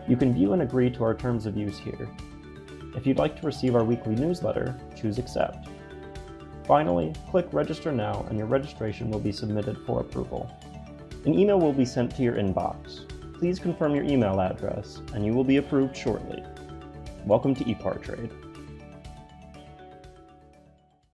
You 0.08 0.16
can 0.16 0.36
view 0.36 0.54
and 0.54 0.62
agree 0.62 0.92
to 0.92 1.04
our 1.04 1.16
terms 1.16 1.48
of 1.48 1.58
use 1.58 1.80
here. 1.80 2.08
If 2.96 3.08
you'd 3.08 3.18
like 3.18 3.40
to 3.42 3.48
receive 3.48 3.76
our 3.76 3.84
weekly 3.84 4.14
newsletter, 4.14 4.80
choose 4.96 5.18
Accept. 5.18 5.68
Finally, 6.70 7.12
click 7.32 7.48
Register 7.52 7.92
Now 7.92 8.28
and 8.30 8.38
your 8.38 8.46
registration 8.46 9.10
will 9.10 9.20
be 9.20 9.32
submitted 9.32 9.76
for 9.88 10.02
approval. 10.02 10.56
An 11.26 11.34
email 11.34 11.60
will 11.60 11.74
be 11.74 11.84
sent 11.84 12.16
to 12.16 12.22
your 12.22 12.36
inbox. 12.36 13.10
Please 13.34 13.58
confirm 13.58 13.96
your 13.96 14.04
email 14.04 14.40
address 14.40 15.02
and 15.16 15.26
you 15.26 15.34
will 15.34 15.44
be 15.44 15.58
approved 15.58 15.98
shortly. 15.98 16.44
Welcome 17.26 17.56
to 17.56 17.64
ePartrade. 17.64 18.49